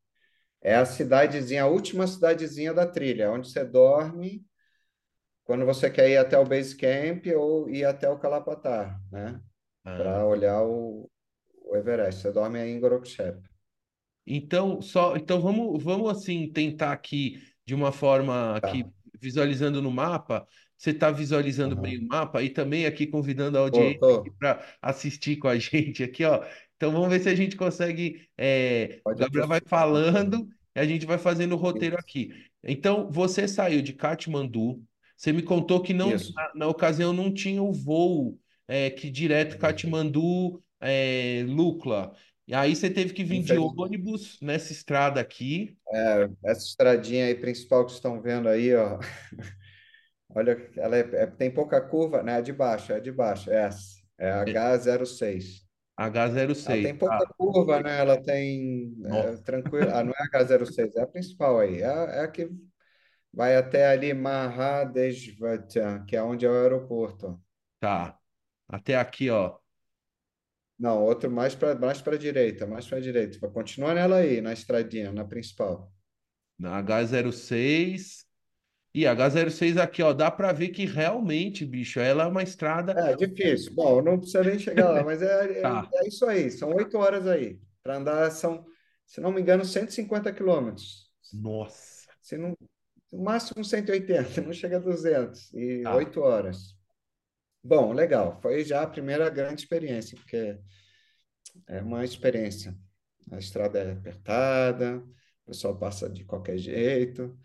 [0.61, 4.45] É a cidadezinha, a última cidadezinha da trilha, onde você dorme
[5.45, 9.41] quando você quer ir até o base camp ou ir até o Kalapatar, né?
[9.85, 11.09] Ah, Para olhar o,
[11.65, 12.21] o Everest.
[12.23, 13.41] Você dorme aí em Gorakshep.
[14.25, 18.71] Então, só, então vamos, vamos assim tentar aqui de uma forma Tá.
[19.19, 20.47] visualizando no mapa.
[20.77, 22.05] Você está visualizando bem Aham.
[22.05, 23.99] o mapa e também aqui convidando a audiência
[24.37, 26.43] para assistir com a gente aqui, ó.
[26.75, 28.27] Então vamos ver se a gente consegue.
[28.37, 32.03] é, o Pode Gabriel vai falando e a gente vai fazendo o roteiro Isso.
[32.03, 32.29] aqui.
[32.63, 34.83] Então você saiu de Katmandu.
[35.15, 39.51] Você me contou que não, na, na ocasião não tinha o voo é, que direto
[39.51, 39.59] Isso.
[39.59, 42.13] Katmandu, é, Lukla.
[42.47, 45.77] E aí você teve que vir de ônibus nessa estrada aqui.
[45.91, 48.99] É, essa estradinha aí principal que vocês estão vendo aí, ó.
[50.35, 52.39] Olha, ela é- é- tem pouca curva, né?
[52.39, 54.01] É de baixo, é de baixo, é essa.
[54.17, 55.63] É a é, H06.
[55.97, 56.83] Ela H06.
[56.83, 57.99] tem pouca Ah, curva, né?
[57.99, 59.43] Ela tem é, nossa.
[59.43, 59.89] tranquilo.
[59.93, 61.81] Ah, não é a H06, é a principal aí.
[61.81, 62.49] É, a é a que
[63.33, 67.39] vai até ali Mahadeshvata, que é onde é o aeroporto.
[67.79, 68.17] Tá.
[68.67, 69.59] Até aqui, ó.
[70.79, 73.37] Não, outro mais para mais para direita, mais para direita.
[73.39, 75.91] Vai continuar nela aí, na estradinha, na principal.
[76.57, 78.23] Na H06.
[78.95, 80.13] E a H06 aqui, ó.
[80.13, 82.91] Dá pra ver que realmente, bicho, ela é uma estrada.
[82.93, 83.73] É difícil.
[83.73, 85.89] Bom, não precisa nem chegar lá, mas é, é, Tá.
[85.93, 86.51] é isso aí.
[86.51, 87.59] São oito horas aí.
[87.81, 88.65] Para andar são,
[89.05, 91.11] se não me engano, 150 quilômetros.
[91.33, 92.07] Nossa.
[92.21, 92.55] Se não,
[93.11, 95.51] no máximo 180, não chega a 200.
[95.53, 95.95] E Tá.
[95.95, 96.72] oito horas.
[97.63, 98.39] Bom, legal.
[98.41, 100.57] Foi já a primeira grande experiência, porque
[101.67, 102.75] é uma experiência.
[103.31, 107.37] A estrada é apertada, o pessoal passa de qualquer jeito,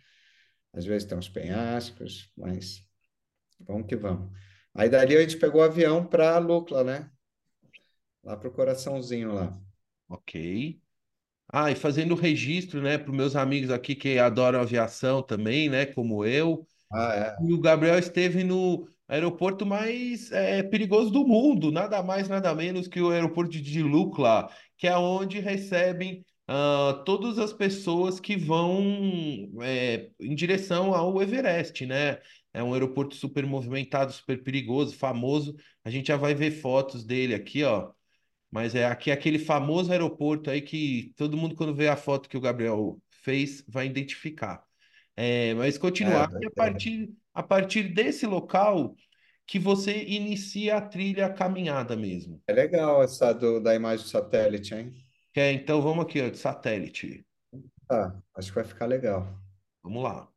[0.73, 2.85] às vezes tem uns penhascos, mas
[3.61, 4.37] vamos que vamos.
[4.75, 7.11] Aí dali a gente pegou o avião para Lukla, né?
[8.23, 9.57] Lá pro coraçãozinho lá.
[10.09, 10.81] Ok.
[11.51, 15.87] Ah, e fazendo registro, né, para os meus amigos aqui que adoram aviação também, né,
[15.87, 16.67] como eu.
[16.93, 17.47] Ah, é.
[17.47, 22.87] E o Gabriel esteve no aeroporto mais é, perigoso do mundo, nada mais, nada menos
[22.89, 28.83] que o aeroporto de Lukla, que é onde recebem ah, todas as pessoas que vão
[29.63, 32.19] é, em direção ao Everest, né?
[32.53, 35.55] É um aeroporto super movimentado, super perigoso, famoso.
[35.85, 37.93] A gente já vai ver fotos dele aqui, ó.
[38.51, 42.29] Mas é aqui é aquele famoso aeroporto aí que todo mundo, quando vê a foto
[42.29, 44.65] que o Gabriel fez, vai identificar.
[45.17, 48.97] É, mas É, continuar, e a partir, a partir desse local
[49.47, 52.43] que você inicia a trilha, a caminhada mesmo.
[52.49, 54.93] É legal essa do, da imagem do satélite, hein?
[55.37, 57.25] É, então vamos aqui, ó, de satélite.
[57.87, 59.25] Tá, acho que vai ficar legal.
[59.85, 60.29] Vamos lá.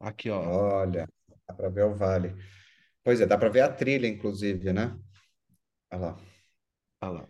[0.00, 0.40] Aqui, ó.
[0.40, 1.08] Olha,
[1.46, 2.34] dá para ver o vale.
[3.04, 4.98] Pois é, dá para ver a trilha, inclusive, né?
[5.92, 6.18] Olha lá.
[7.02, 7.28] Olha lá.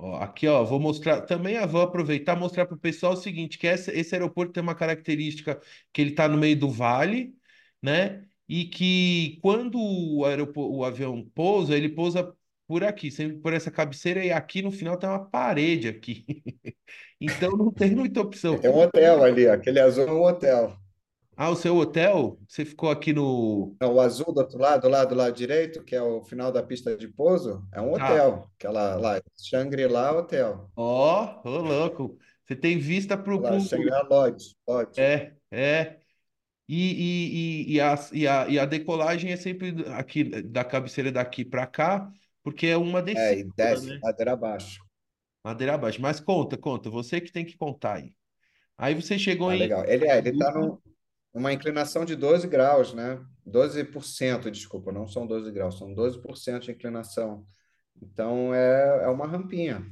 [0.00, 1.22] Ó, aqui, ó, vou mostrar.
[1.22, 4.62] Também eu vou aproveitar e mostrar para o pessoal o seguinte: que esse, aeroporto tem
[4.62, 5.60] uma característica
[5.92, 7.34] que ele está no meio do vale,
[7.82, 8.24] né?
[8.48, 10.20] E que quando o,
[10.56, 12.32] o avião pousa, ele pousa
[12.66, 16.24] por aqui, sempre por essa cabeceira, e aqui no final tem uma parede aqui.
[17.20, 18.56] Então não tem muita opção.
[18.60, 20.78] Tem um hotel ali, aquele azul é um hotel.
[21.38, 22.38] Ah, o seu hotel?
[22.48, 23.76] Você ficou aqui no.
[23.80, 26.62] Não, o azul do outro lado, lá do lado direito, que é o final da
[26.62, 28.04] pista de pouso, é um Tá.
[28.10, 28.50] hotel.
[28.56, 30.68] Aquela lá, Shangri-La Hotel.
[30.76, 32.18] Ó, ô louco.
[32.44, 33.60] Você tem vista pro, Lá, pro...
[33.60, 35.00] Shangri-La Lodge, Lodge.
[35.00, 36.00] É, é.
[36.68, 36.76] E,
[37.68, 41.44] e, e, e, a, e, a, e a decolagem é sempre aqui, da cabeceira daqui
[41.44, 42.12] para cá,
[42.42, 44.00] porque é uma É, e descida, desce né?
[44.02, 44.80] ladeira abaixo.
[45.44, 46.00] Madeira abaixo.
[46.00, 46.90] Mas conta, conta.
[46.90, 48.14] Você que tem que contar aí.
[48.78, 49.58] Aí você chegou Ah, em.
[49.60, 49.84] legal.
[49.86, 50.52] Ele é, ele está
[51.34, 53.20] numa inclinação de 12 graus, né?
[53.44, 57.46] 12%, desculpa, não são 12 graus, são 12% de inclinação.
[58.00, 59.84] Então é, é uma rampinha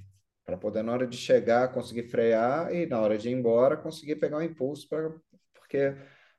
[0.45, 4.17] para poder, na hora de chegar, conseguir frear e na hora de ir embora, conseguir
[4.17, 5.11] pegar o impulso, pra,
[5.55, 5.97] porque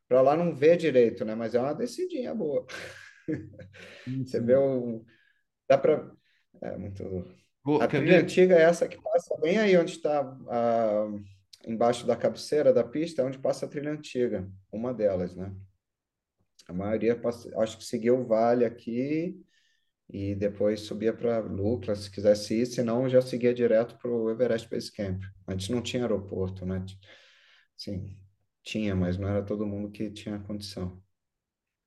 [0.07, 1.35] para lá não vê direito, né?
[1.35, 2.65] Mas é uma descidinha boa.
[4.25, 5.03] Você vê o.
[5.69, 6.11] Dá para.
[6.61, 7.03] É muito.
[7.63, 11.07] Vou- A trilha antiga é essa que passa bem aí onde está, ah,
[11.67, 15.53] embaixo da cabeceira da pista, é onde passa a trilha antiga, uma delas, né?
[16.67, 19.39] A maioria, passa- acho que seguiu o vale aqui
[20.09, 24.69] e depois subia para Lucla, se quisesse ir, senão já seguia direto para o Everest
[24.69, 25.23] Base Camp.
[25.47, 26.85] Antes não tinha aeroporto, né?
[27.75, 28.17] Sim,
[28.63, 31.01] tinha, mas não era todo mundo que tinha condição.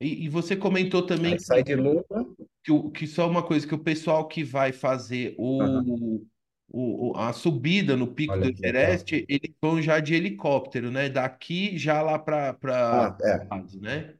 [0.00, 2.24] E, e você comentou também Aí sai de que, Lucla,
[2.64, 6.26] que, que só uma coisa, que o pessoal que vai fazer o, o,
[6.70, 9.06] o- a subida no pico do olha que legal.
[9.06, 11.08] Everest, eles vão já de helicóptero, né?
[11.08, 13.50] Daqui já lá para para Ah, é,
[13.80, 14.14] né?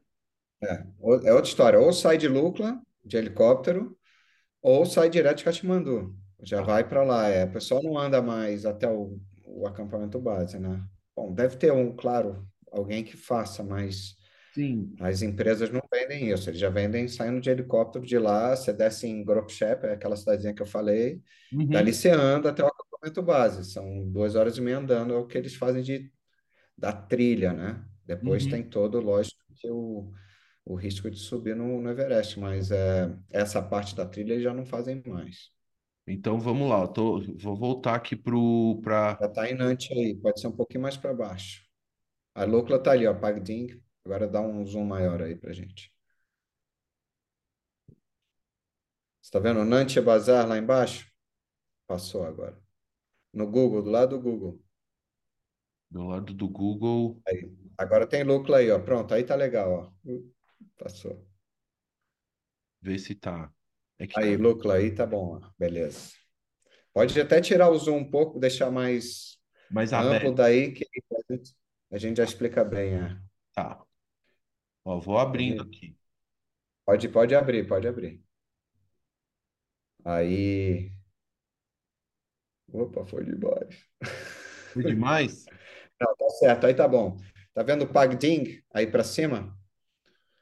[0.61, 0.67] é.
[1.25, 1.79] É outra história.
[1.79, 3.97] Ou sai de Lucla, de helicóptero,
[4.61, 6.15] ou sai direto de Katmandu.
[6.43, 6.65] Já Tá.
[6.65, 7.27] vai para lá.
[7.29, 10.83] É, o pessoal não anda mais até o, o acampamento base, né?
[11.15, 14.15] Bom, deve ter um, claro, alguém que faça, mas
[14.53, 14.93] Sim.
[14.99, 16.49] as empresas não vendem isso.
[16.49, 18.55] Eles já vendem saindo de helicóptero de lá.
[18.55, 21.21] Você desce em Gropshep, é aquela cidadezinha que eu falei.
[21.69, 23.71] Dali Uhum, você anda até o acampamento base.
[23.71, 26.11] São duas horas e meia andando, é o que eles fazem de,
[26.77, 27.83] da trilha, né?
[28.05, 28.69] Depois tem uhum.
[28.69, 30.11] todo, lógico, que o,
[30.65, 34.53] o risco de subir no, no Everest, mas é, essa parte da trilha eles já
[34.53, 35.49] não fazem mais.
[36.07, 40.47] Então vamos lá, tô, vou voltar aqui para Já está em Nantes aí, pode ser
[40.47, 41.63] um pouquinho mais para baixo.
[42.33, 43.79] A Lukla está ali, ó, Pagding.
[44.03, 45.93] Agora dá um zoom maior aí pra gente.
[49.21, 51.11] Você está vendo o Nantes Bazar lá embaixo?
[51.87, 52.59] Passou agora.
[53.33, 54.63] No Google, do lado do Google.
[55.89, 57.51] do lado do Google, Aí.
[57.77, 58.79] Agora tem Lukla aí, ó.
[58.79, 60.09] Pronto, aí tá legal, ó.
[60.09, 60.33] Uh,
[60.77, 61.25] Passou.
[62.81, 63.51] ver se tá.
[63.99, 65.51] É Aí, Lukla aí tá bom, ó.
[65.57, 66.11] Beleza.
[66.93, 69.39] Pode até tirar o zoom um pouco, deixar mais
[69.69, 71.55] mais amplo aberto, daí, que a gente,
[71.91, 73.17] a gente já explica bem, é.
[73.53, 73.81] tá.
[74.85, 75.95] Ó, vou abrindo aqui.
[76.85, 78.21] pode, pode abrir, pode abrir.
[80.05, 80.91] Aí.
[82.73, 83.75] Opa, foi demais.
[84.73, 85.49] Foi demais?
[85.99, 87.17] Não, tá certo, aí tá bom.
[87.53, 89.55] Tá vendo o Pagding aí para cima?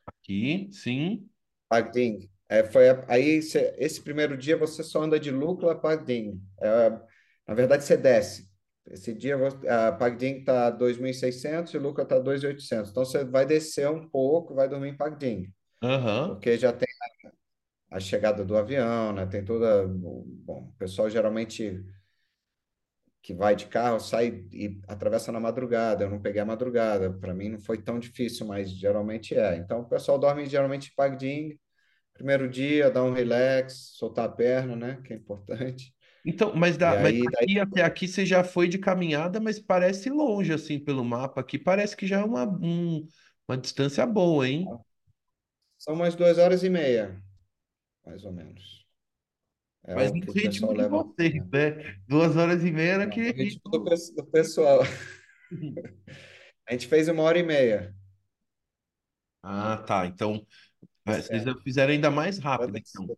[0.05, 1.29] Aqui, sim.
[1.67, 2.29] Pagding.
[2.47, 6.41] É, foi aí cê- esse primeiro dia você só anda de Lukla a Pagding.
[6.59, 6.89] É,
[7.47, 8.48] na verdade você desce.
[8.89, 9.37] Esse dia
[9.67, 12.89] a Pagding tá 2.600 e Lukla tá 2.800.
[12.89, 16.29] Então você vai descer um pouco, vai dormir em Pagding, Aham.
[16.29, 16.87] porque já tem
[17.91, 19.25] a chegada do avião, né?
[19.25, 21.83] Tem toda, bom, o pessoal geralmente
[23.21, 26.03] que vai de carro sai e atravessa na madrugada.
[26.03, 29.57] Eu não peguei a madrugada, para mim não foi tão difícil, mas geralmente é.
[29.57, 31.59] Então o pessoal dorme geralmente em Pagding.
[32.13, 35.01] Primeiro dia, dá um relax, soltar a perna, né?
[35.05, 35.93] Que é importante.
[36.29, 39.59] Então, mas, da, mas aí, daí, daqui até aqui você já foi de caminhada, mas
[39.59, 41.57] parece longe, assim, pelo mapa aqui.
[41.59, 43.07] Parece que já é uma, um-
[43.47, 44.77] uma distância boa, hein?
[45.79, 47.21] são umas duas horas e meia,
[48.05, 48.85] mais ou menos.
[49.83, 51.05] É Mas no que ritmo de leva.
[51.15, 51.95] vocês, né?
[52.07, 53.83] Duas horas e meia naquele no ritmo do,
[54.31, 54.81] pessoal.
[56.67, 57.93] A gente fez uma hora e meia.
[59.41, 60.05] Ah, tá.
[60.05, 60.45] Então,
[61.03, 61.63] Tá é, vocês certo.
[61.63, 63.11] fizeram ainda mais rápido, então.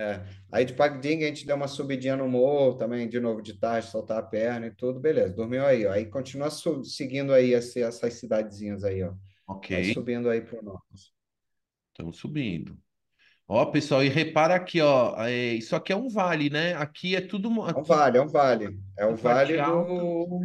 [0.00, 0.24] É.
[0.50, 3.86] Aí de Pagding a gente deu uma subidinha no morro também, de novo de tarde,
[3.88, 5.34] soltar a perna e tudo, beleza.
[5.34, 5.92] Dormiu aí, ó.
[5.92, 6.48] Aí continua
[6.82, 9.12] seguindo aí esse- essas cidadezinhas aí, ó.
[9.46, 11.12] Ok, Vai subindo aí pro norte.
[11.92, 12.78] estamos subindo.
[13.46, 16.72] Ó, pessoal, e repara aqui, ó, é, isso aqui é um vale, né?
[16.76, 18.80] Aqui é tudo, mo- É um aqui vale, é um vale.
[18.96, 19.92] É a o parte vale alta.
[19.92, 20.40] do,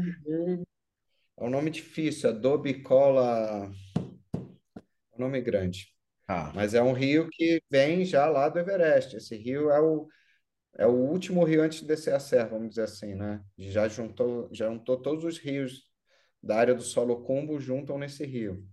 [1.37, 3.71] É um nome difícil, Adobe Cola.
[3.95, 5.94] É um nome grande.
[6.25, 9.15] Tá, Mas é um rio que vem já lá do Everest.
[9.17, 10.07] Esse rio é o,
[10.77, 13.43] é o último rio antes de descer a serra, vamos dizer assim, né?
[13.57, 15.91] Já juntou, já juntou todos os rios
[16.43, 18.67] da área do Solo Cumbo juntam nesse rio.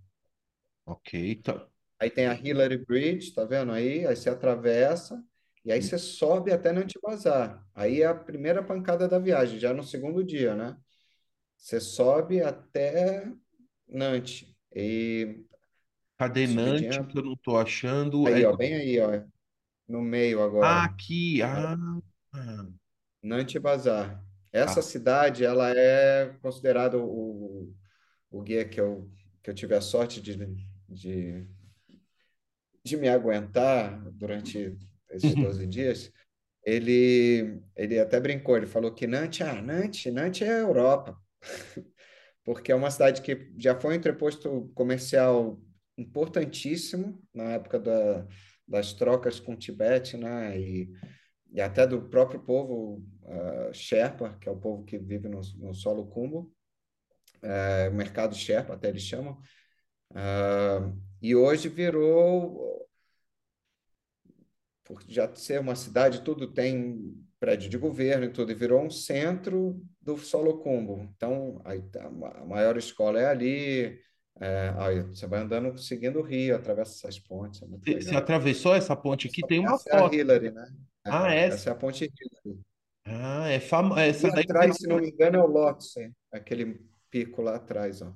[0.84, 1.68] ok, tá.
[1.98, 4.06] Aí tem a Hillary Bridge, tá vendo aí?
[4.06, 5.22] Aí você atravessa
[5.64, 7.64] e aí você sobe até Nantibazar.
[7.74, 10.76] Aí é a primeira pancada da viagem, já no segundo dia, né?
[11.56, 13.26] Você sobe até
[13.88, 14.48] Nantes.
[14.74, 15.44] E
[16.18, 18.26] Cadenante, que eu não tô achando.
[18.26, 18.44] aí, É...
[18.44, 19.24] ó, bem aí, ó,
[19.88, 20.84] no meio Ah, agora.
[20.84, 21.40] aqui.
[21.42, 21.76] Olha,
[22.32, 22.66] Ah,
[23.22, 24.24] Nantibazar.
[24.52, 24.82] Essa tá.
[24.82, 27.72] cidade, ela é considerada o,
[28.30, 29.10] o guia que eu,
[29.42, 30.36] que eu tive a sorte de,
[30.88, 31.46] de,
[32.84, 34.76] de me aguentar durante
[35.10, 36.12] esses 12 dias.
[36.64, 41.18] Ele, ele até brincou, ele falou que Nantes, ah, Nantes, Nantes é a Europa,
[42.44, 45.60] porque é uma cidade que já foi um entreposto comercial
[45.96, 48.26] importantíssimo na época da,
[48.66, 50.58] das trocas com o Tibete, né?
[50.58, 50.90] E,
[51.52, 55.74] e até do próprio povo uh, Sherpa, que é o povo que vive no, no
[55.74, 56.52] solo Kumbo,
[57.42, 59.38] é, mercado Sherpa, até eles chamam.
[60.10, 62.88] Uh, e hoje virou,
[64.84, 68.90] por já ser uma cidade, tudo tem prédio de governo e tudo, e virou um
[68.90, 71.08] centro do Solocumbo.
[71.16, 73.98] Então, aí, tá, a maior escola é ali,
[74.40, 78.14] é, aí você vai andando seguindo o rio, atravessa essas pontes, é muito Você você
[78.14, 78.22] legal.
[78.22, 80.14] atravessou essa ponte aqui, tem uma Essa é a foto.
[80.14, 80.66] Hillary, né?
[81.04, 81.54] Ah, É, essa?
[81.54, 82.60] essa é a ponte Hillary.
[83.04, 83.94] Ah, é famo...
[83.98, 86.80] E essa daí atrás, se não me engano, é o Lhotse, aquele
[87.10, 88.14] pico lá atrás, ó.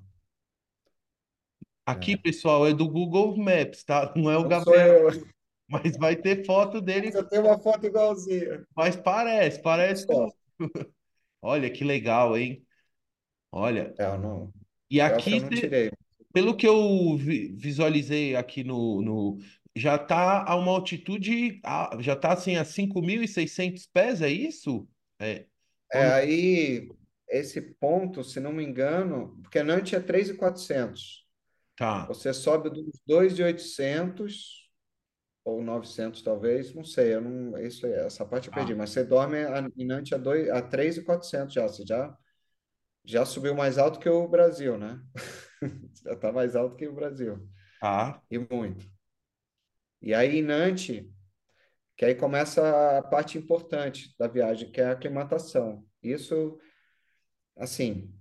[1.84, 2.16] Aqui, É.
[2.16, 4.12] pessoal, é do Google Maps, tá?
[4.16, 5.08] Não é o Não Gabriel,
[5.68, 8.64] mas vai ter foto dele, eu tenho uma foto igualzinha.
[8.76, 10.30] mas parece, parece com.
[11.42, 12.66] Olha que legal, hein?
[13.52, 14.52] Olha, É, não,
[14.90, 15.90] e selfie eu aqui, não tirei.
[16.36, 19.38] Pelo que eu vi- visualizei aqui no, no,
[19.74, 24.86] já tá a uma altitude, ah, já tá assim a 5.600 pés, é isso?
[25.18, 25.46] É,
[25.92, 26.94] É, aí,
[27.28, 31.24] esse ponto, se não me engano, porque Nantes é 3.400.
[31.76, 32.08] Tá.
[32.08, 34.68] Você sobe dos 2.800
[35.44, 38.76] ou 900 talvez, não sei, eu não, isso, essa parte eu perdi, Tá.
[38.76, 42.16] mas você dorme a- em Nantes a, dois- a 3.400 já, você já,
[43.04, 45.00] já subiu mais alto que o Brasil, né?
[46.04, 47.48] Já está mais alto que o Brasil,
[47.78, 48.22] Tá.
[48.30, 48.86] e muito.
[50.00, 51.04] E aí em Nantes,
[51.96, 55.86] que aí começa a parte importante da viagem, que é a aclimatação.
[56.02, 56.58] Isso,
[57.56, 58.12] assim,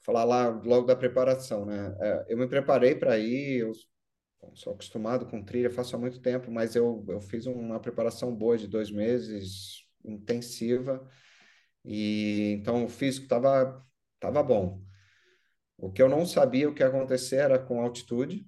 [0.00, 1.96] falar lá logo da preparação, né?
[2.00, 3.72] É, eu me preparei para ir, eu
[4.40, 8.34] bom, sou acostumado com trilha, faço há muito tempo, mas eu, eu fiz uma preparação
[8.34, 11.08] boa de dois meses, intensiva,
[11.84, 13.84] e então o físico estava
[14.20, 14.82] tava bom.
[15.78, 18.44] O que eu não sabia o que acontecer era com altitude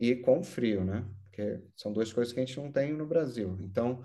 [0.00, 1.06] e com frio, né?
[1.26, 3.56] Porque são duas coisas que a gente não tem no Brasil.
[3.60, 4.02] Então,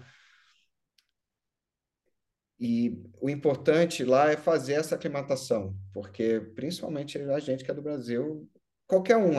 [2.60, 7.82] e o importante lá é fazer essa aclimatação, porque principalmente a gente que é do
[7.82, 8.50] Brasil,
[8.88, 9.36] qualquer um,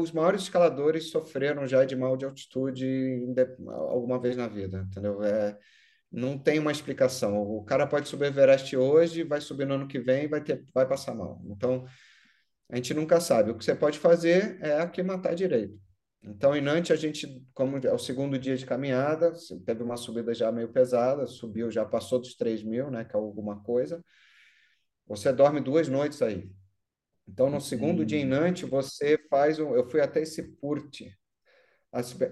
[0.00, 3.24] os maiores escaladores sofreram já de mal de altitude
[3.68, 5.22] alguma vez na vida, entendeu?
[5.22, 5.58] É,
[6.10, 7.40] não tem uma explicação.
[7.42, 10.64] O cara pode subir Everest hoje, vai subir no ano que vem, e vai ter,
[10.74, 11.42] vai passar mal.
[11.46, 11.84] Então,
[12.72, 13.50] a gente nunca sabe.
[13.50, 15.78] O que você pode fazer é aclimatar direito.
[16.24, 19.30] Então, em Nantes, a gente, como é o segundo dia de caminhada,
[19.66, 23.18] teve uma subida já meio pesada, subiu, já passou dos 3 mil, né, que é
[23.18, 24.02] alguma coisa.
[25.06, 26.50] Você dorme duas noites aí.
[27.28, 29.74] Então, no segundo dia em Hum, Nantes, você faz um.
[29.74, 31.02] Eu fui até esse Purt,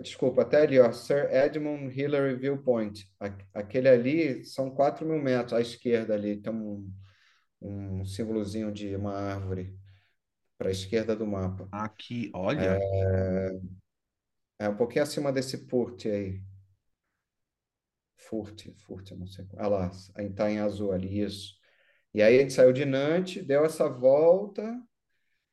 [0.00, 3.06] desculpa, até ali, ó, Sir Edmund Hillary Viewpoint.
[3.52, 6.90] Aquele ali são 4 mil metros à esquerda ali, tem um,
[7.60, 9.78] um símbolozinho de uma árvore
[10.60, 11.66] para a esquerda do mapa.
[11.72, 12.78] aqui, olha.
[14.58, 16.42] É um pouquinho acima desse Purt aí.
[18.18, 19.46] Furt, Furt, não sei.
[19.56, 21.54] Ah lá, aí tá em azul ali, isso.
[22.12, 24.78] E aí a gente saiu de Nantes, deu essa volta,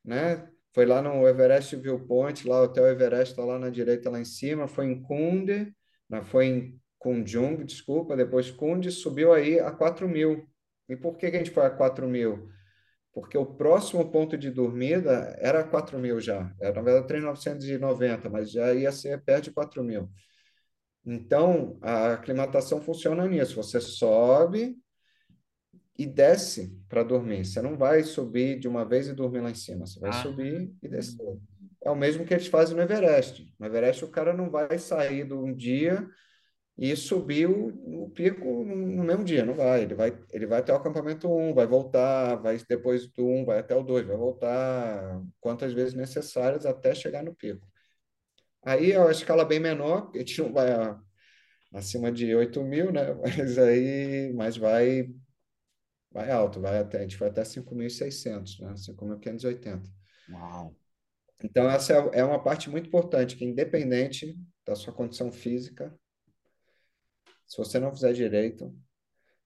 [0.04, 0.46] né?
[0.74, 4.26] Foi lá no Everest Viewpoint, lá o Hotel Everest está lá na direita, lá em
[4.26, 4.68] cima.
[4.68, 5.74] Foi em Kunde,
[6.06, 10.46] não, foi em Kunjung, desculpa, depois Kunde, subiu aí a 4 mil.
[10.86, 12.57] E por que que a gente foi a 4 mil?
[13.20, 16.52] Porque o próximo ponto de dormida era 4 mil já.
[16.60, 20.08] Era, na verdade, 3.990, mas já ia ser perto de 4 mil.
[21.04, 23.56] Então, a aclimatação funciona nisso.
[23.56, 24.76] Você sobe
[25.98, 27.44] e desce para dormir.
[27.44, 29.86] Você não vai subir de uma vez e dormir lá em cima.
[29.86, 31.38] Você vai Ah, subir e descer.
[31.82, 33.52] É o mesmo que eles fazem no Everest.
[33.58, 36.08] No Everest, o cara não vai sair de um dia
[36.78, 39.44] e subir o, pico no, mesmo dia.
[39.44, 39.82] Não vai.
[39.82, 43.58] Ele vai, ele vai até o acampamento 1, vai voltar, vai depois do 1, vai
[43.58, 47.66] até o 2, vai voltar quantas vezes necessárias até chegar no pico.
[48.62, 50.68] Aí é uma escala bem menor, a gente não vai
[51.74, 53.12] acima de 8 mil, né?
[53.22, 55.08] Mas aí, mas vai,
[56.10, 58.74] vai alto, vai até, a gente vai até 5.600, né?
[58.76, 59.82] 5.580.
[60.30, 60.76] uau.
[61.42, 65.96] Então, essa é é uma parte muito importante, que independente da sua condição física,
[67.48, 68.72] se você não fizer direito,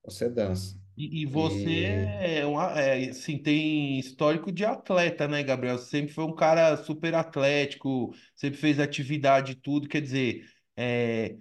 [0.04, 0.76] você dança.
[0.96, 5.78] E, e você E é, um, é, assim, tem histórico de atleta, né, Gabriel?
[5.78, 9.88] Você sempre foi um cara super atlético, sempre fez atividade e tudo.
[9.88, 10.44] Quer dizer,
[10.76, 11.38] é,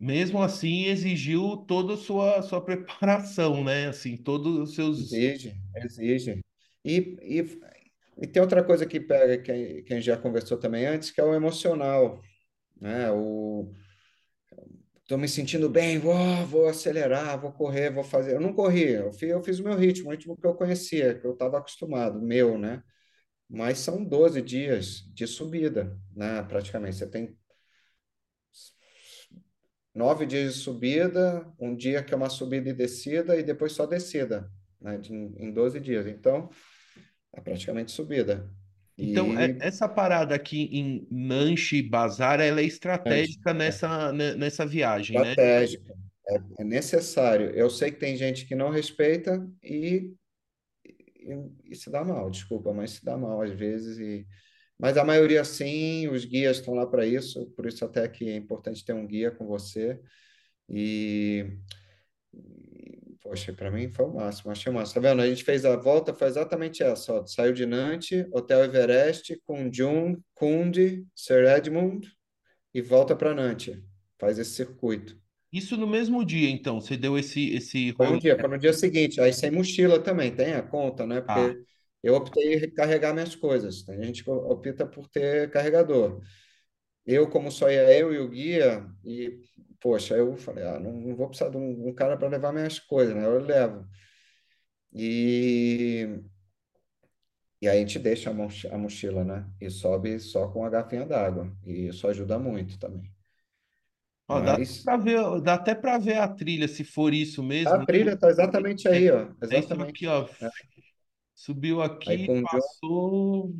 [0.00, 3.88] mesmo assim, exigiu toda a sua, sua preparação, né?
[3.88, 4.98] Assim, todos os seus.
[4.98, 6.40] exige, exige.
[6.84, 7.60] E, e,
[8.22, 11.20] e tem outra coisa que pega, que, que a gente já conversou também antes, que
[11.20, 12.22] é o emocional,
[12.80, 13.10] né?
[13.12, 13.72] O,
[15.12, 16.14] Estou me sentindo bem, vou,
[16.46, 18.32] vou acelerar, vou correr, vou fazer.
[18.34, 21.14] Eu não corri, eu fiz, eu fiz o meu ritmo, o ritmo que eu conhecia,
[21.14, 22.82] que eu estava acostumado, meu, né?
[23.46, 26.42] Mas são 12 dias de subida, né?
[26.44, 26.96] Praticamente.
[26.96, 27.36] Você tem
[29.94, 33.84] nove dias de subida, um dia que é uma subida e descida, e depois só
[33.84, 34.50] descida,
[34.80, 34.98] né?
[35.36, 36.06] Em 12 dias.
[36.06, 36.48] Então,
[37.34, 38.50] é praticamente subida.
[38.98, 44.34] Então, é- E essa parada aqui em Nanche Bazar, ela é estratégica é, nessa, ne-
[44.34, 45.34] nessa viagem, né?
[45.34, 45.94] estratégica.
[46.58, 47.50] é necessário.
[47.50, 50.14] Eu sei que tem gente que não respeita e,
[50.84, 53.98] e, e se dá mal, desculpa, mas se dá mal às vezes.
[53.98, 54.26] E...
[54.78, 58.36] Mas a maioria sim, os guias estão lá para isso, por isso até que é
[58.36, 60.00] importante ter um guia com você.
[60.68, 61.81] E, e
[63.22, 65.00] poxa, para mim foi o máximo, achei o máximo.
[65.00, 65.22] Tá vendo?
[65.22, 67.26] A gente fez a volta, foi exatamente essa, ó.
[67.26, 72.10] Saiu de Nantes, Hotel Everest, Kunjung, Kundi, Sir Edmund
[72.74, 73.78] e volta para Nantes.
[74.18, 75.16] Faz esse circuito.
[75.52, 78.72] Isso no mesmo dia, então, você deu esse, esse Foi um dia, foi no dia
[78.72, 79.20] seguinte.
[79.20, 81.22] Aí sem mochila também, tem a conta, né?
[81.28, 81.62] Ah, Porque
[82.02, 83.82] eu optei em carregar minhas coisas.
[83.82, 86.20] Tem gente opta por ter carregador.
[87.06, 89.40] Eu, como só ia eu e o guia, e,
[89.80, 92.78] poxa, eu falei, ah, não, não vou precisar de um, um cara para levar minhas
[92.78, 93.24] coisas, né?
[93.26, 93.86] Eu levo.
[94.92, 96.22] E,
[97.62, 99.48] e aí a gente deixa a mochi- a mochila, né?
[99.60, 101.50] E sobe só com a garrafinha d'água.
[101.64, 103.10] E isso ajuda muito também.
[104.28, 107.42] ó, dá até Mas pra ver, dá até para ver a trilha, se for isso
[107.64, 107.84] a mesmo.
[107.84, 109.28] trilha está exatamente É, aí, ó.
[109.50, 110.06] é isso aqui, Exatamente.
[110.06, 110.28] ó.
[110.40, 110.50] É.
[111.34, 113.52] Subiu Aí aqui, com John passou.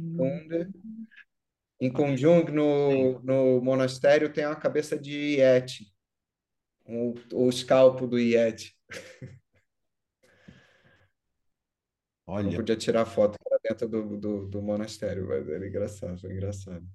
[1.83, 2.53] Em Aí, Kunjung, sim.
[2.53, 5.93] no, no monastério, tem uma cabeça de Yeti,
[6.87, 8.77] um, o escalpo do Yeti.
[12.35, 12.57] Eu não Olha.
[12.57, 16.87] podia tirar foto lá dentro do, do, do monastério, mas era engraçado, foi engraçado.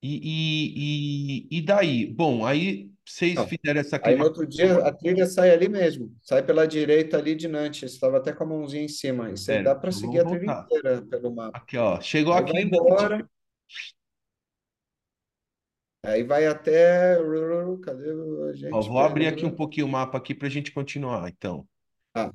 [0.00, 2.06] E, e, e, daí?
[2.06, 6.14] Bom, aí vocês Não, fizeram essa aí no outro dia a trilha sai ali mesmo,
[6.22, 9.60] sai pela direita ali de Nantes, estava até com a mãozinha em cima, e você
[9.62, 10.64] dá Pera, para então seguir a trilha voltar.
[10.66, 11.58] inteira pelo mapa.
[11.58, 12.00] Aqui, ó.
[12.00, 13.28] Chegou Aí aqui vai embora,
[16.04, 17.16] aí vai até.
[17.82, 18.88] Cadê a Ó, gente?
[18.88, 21.66] vou abrir aqui um pouquinho o mapa aqui para a gente continuar, então.
[22.14, 22.32] Ah,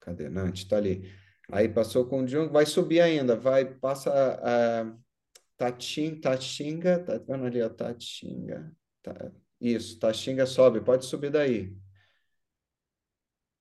[0.00, 0.28] cadê?
[0.28, 1.10] Nantes, tá ali.
[1.50, 4.92] Aí passou com o Jung, vai subir ainda, vai, passa a
[5.56, 8.74] Tatin, Tatinga, tá vendo ali, ó, Tatinga.
[9.02, 9.30] Tá,
[9.60, 11.76] isso, Tatinga sobe, pode subir daí,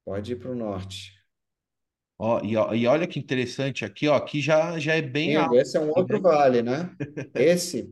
[0.06, 1.20] pode ir para o norte.
[2.18, 4.16] Ó, e, ó, e olha que interessante aqui, ó.
[4.16, 5.94] Aqui já, já é bem Lindo, alto, esse é um né?
[5.96, 6.96] outro vale, né?
[7.34, 7.92] Esse,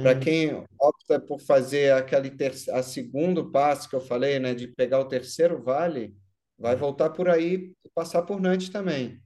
[0.00, 2.32] para Ah, quem opta por fazer aquele
[2.72, 6.16] a segundo passo que eu falei, né, de pegar o terceiro vale,
[6.58, 9.20] vai voltar por aí e passar por Nantes também.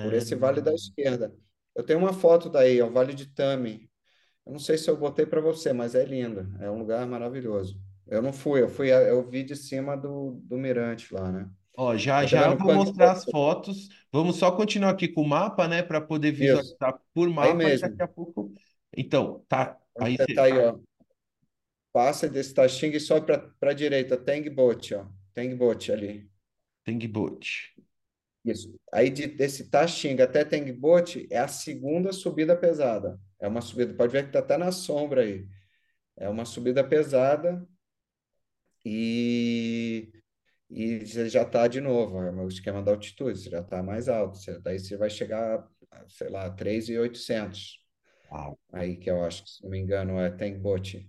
[0.00, 1.34] por ah, esse vale da esquerda.
[1.74, 3.90] Eu tenho uma foto daí, é o Vale de Tami.
[4.46, 6.48] Eu não sei se eu botei para você, mas é lindo.
[6.62, 7.80] É um lugar maravilhoso.
[8.06, 11.50] Eu não fui, eu fui, eu vi de cima do, do mirante lá, né?
[11.76, 13.88] ó, já tá já vou mostrar as fotos.
[14.12, 17.70] Vamos só continuar aqui com o mapa, né, para poder Isso, visualizar por aí mapa
[17.78, 18.52] daqui a pouco.
[18.96, 19.78] Então, tá.
[19.96, 20.78] Onde Aí você tá aí, ó.
[21.90, 23.26] Passa desse Taxing e sobe
[23.58, 24.16] para a direita.
[24.18, 25.06] Tangbot, ó.
[25.34, 26.30] Tangbot ali.
[26.84, 27.72] Tengboat.
[28.44, 28.74] Isso.
[28.92, 33.18] Aí de, desse Taxing até Tangbot é a segunda subida pesada.
[33.40, 35.46] É uma subida, pode ver que tá até na sombra aí.
[36.16, 37.66] É uma subida pesada
[38.84, 40.10] e
[40.70, 44.08] e você já está de novo, é o esquema da altitude, você já está mais
[44.08, 45.68] alto, você- daí você vai chegar,
[46.08, 46.98] sei lá, 3.800,
[47.40, 47.81] Uau.
[48.72, 51.08] Aí que eu acho que, se não me engano, é Tengbot.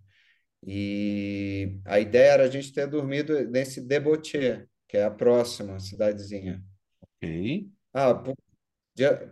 [0.66, 6.64] E a ideia era a gente ter dormido nesse Deboche, que é a próxima cidadezinha.
[7.02, 7.24] Ok.
[7.94, 8.24] Ah,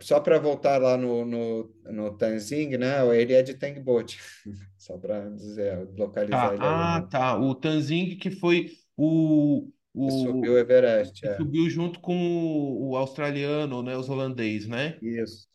[0.00, 3.04] só para voltar lá no, no, no Tanzing, né?
[3.16, 4.18] Ele é de Tengbot,
[4.78, 6.54] só para dizer, localizar Tá.
[6.54, 7.08] ele Ah, né?
[7.10, 7.38] tá.
[7.38, 9.70] O Tanzing que foi o,
[10.02, 11.36] Que o subiu o Everest, que é.
[11.36, 15.00] subiu junto com o, o australiano, né, os holandês, né?
[15.02, 15.48] Isso.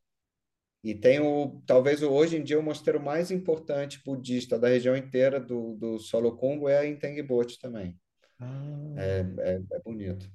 [0.87, 5.37] E tem o, talvez hoje em dia o mosteiro mais importante budista da região inteira
[5.37, 7.99] do, do Solokhumbu é em Tengbot também.
[8.39, 10.31] Ah, É, é, é bonito.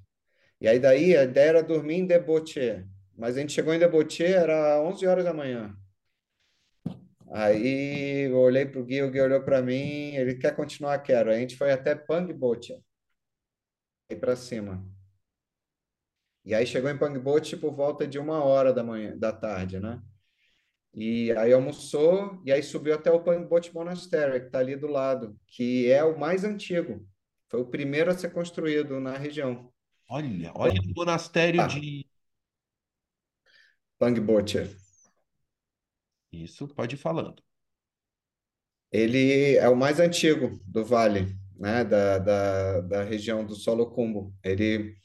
[0.61, 2.85] E aí daí a ideia era dormir em Deboche,
[3.17, 5.75] mas a gente chegou em Deboche, era 11 horas da manhã.
[7.31, 11.31] Aí eu olhei para o guia, o guia olhou para mim, ele quer continuar, quero.
[11.31, 12.75] Aí a gente foi até Pangboche,
[14.11, 14.85] aí para cima.
[16.45, 20.01] E aí chegou em Pangboche por volta de uma hora da manhã, da tarde, né?
[20.95, 25.39] E aí almoçou e aí subiu até o Pangboche Monastery, que está ali do lado,
[25.47, 27.07] que é o mais antigo.
[27.49, 29.73] Foi o primeiro a ser construído na região.
[30.09, 32.07] olha, olha o monastério Ah, de.
[33.99, 34.63] Pangboche.
[36.33, 37.43] Isso, pode ir falando.
[38.91, 41.85] Ele é o mais antigo do vale, né?
[41.85, 44.35] Da, da, da região do Solokhumbu.
[44.45, 44.97] Ele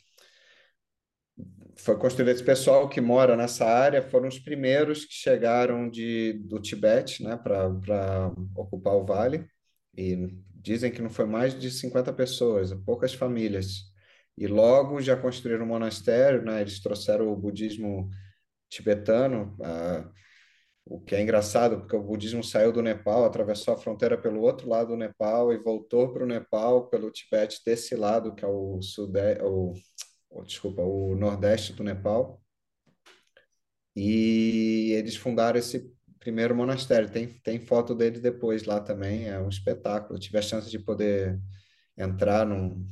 [1.78, 6.60] foi construído esse pessoal que mora nessa área foram os primeiros que chegaram de, do
[6.60, 9.48] Tibete, né, para ocupar o vale.
[9.96, 13.84] E dizem que não foi mais de 50 pessoas, poucas famílias.
[14.38, 16.62] E logo já construíram um monastério, né?
[16.62, 18.10] Eles trouxeram o budismo
[18.70, 19.58] tibetano,
[20.86, 24.70] o que é engraçado, porque o budismo saiu do Nepal, atravessou a fronteira pelo outro
[24.70, 28.82] lado do Nepal e voltou para o Nepal pelo Tibete desse lado, que é o
[28.82, 29.74] sudeste, o,
[30.44, 32.42] desculpa, o nordeste do Nepal.
[33.96, 37.10] E eles fundaram esse primeiro monastério.
[37.10, 40.16] Tem, tem foto dele depois lá também, é um espetáculo.
[40.16, 41.40] Eu tive a chance de poder
[41.98, 42.88] entrar num,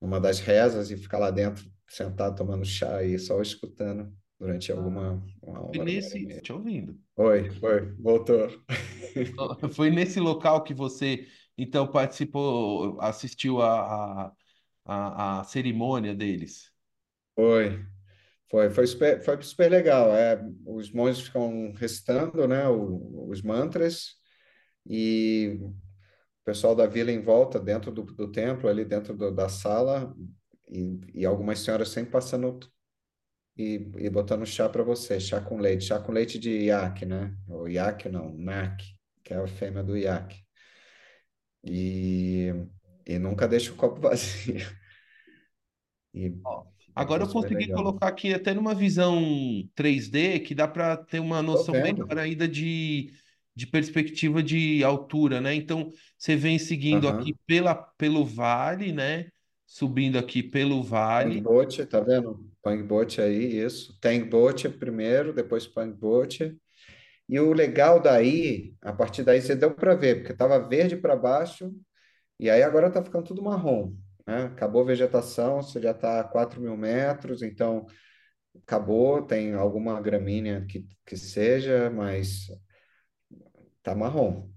[0.00, 5.22] numa das rezas e ficar lá dentro, sentado tomando chá e só escutando durante alguma
[5.40, 6.98] uma Foi nesse, te ouvindo.
[7.16, 8.48] Oi, foi, voltou.
[9.74, 11.26] Foi nesse local que você
[11.56, 14.32] então participou, assistiu a, a,
[14.84, 16.70] a, a cerimônia deles.
[17.34, 17.84] Foi,
[18.50, 20.14] foi, foi super, foi super legal.
[20.14, 24.16] É, os monges ficam recitando, né, o- os mantras
[24.86, 25.74] e o
[26.44, 30.14] pessoal da vila em volta, dentro do, do templo, ali dentro do- da sala,
[30.70, 32.60] e, e algumas senhoras sempre passando
[33.56, 37.34] e, e botando chá para você, chá com leite, chá com leite de iaque, né?
[37.48, 38.82] Ou iaque não, nac,
[39.24, 40.36] que é a fêmea do iaque.
[41.64, 42.52] E,
[43.06, 44.56] e nunca deixa o copo vazio.
[46.14, 46.64] E Ó,
[46.94, 47.72] agora eu consegui legal.
[47.72, 49.22] colocar aqui até numa visão
[49.74, 53.12] 3D que dá para ter uma noção melhor ainda de,
[53.54, 55.54] de perspectiva de altura, né?
[55.54, 57.38] Então você vem seguindo aqui Aham.
[57.46, 59.30] pela, pelo vale, né?
[59.66, 61.50] Subindo aqui pelo vale.
[61.50, 62.50] Pangboche, tá vendo?
[62.62, 63.98] Pangboche aí, isso.
[64.00, 66.56] Tangboche primeiro, depois Pangboche.
[67.28, 71.16] E o legal daí, a partir daí você deu para ver, porque estava verde para
[71.16, 71.72] baixo,
[72.42, 73.94] e aí agora está ficando tudo marrom,
[74.26, 74.44] né?
[74.46, 77.86] Acabou a vegetação, você já está a 4 mil metros, então
[78.64, 82.48] acabou, tem alguma gramínea que, que seja, mas
[83.82, 84.48] tá marrom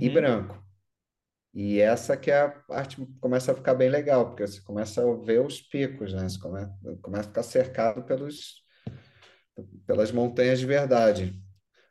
[0.00, 0.10] e Uhum.
[0.10, 0.62] branco.
[1.54, 5.02] E essa que é a parte que começa a ficar bem legal, porque você começa
[5.02, 6.28] a ver os picos, né?
[6.28, 6.68] Você come-
[7.02, 8.62] começa a ficar cercado pelos,
[9.86, 11.34] pelas montanhas de verdade.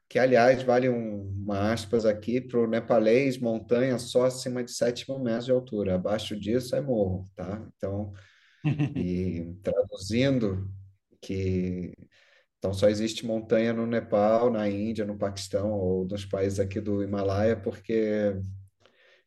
[0.07, 5.09] Que, aliás, vale um, uma aspas aqui para o nepalês, montanha só acima de 7
[5.09, 5.95] mil metros de altura.
[5.95, 7.67] Abaixo disso é morro, tá?
[7.75, 8.13] Então,
[8.95, 10.69] e traduzindo,
[11.21, 11.93] que
[12.57, 17.03] então só existe montanha no Nepal, na Índia, no Paquistão ou nos países aqui do
[17.03, 18.35] Himalaia, porque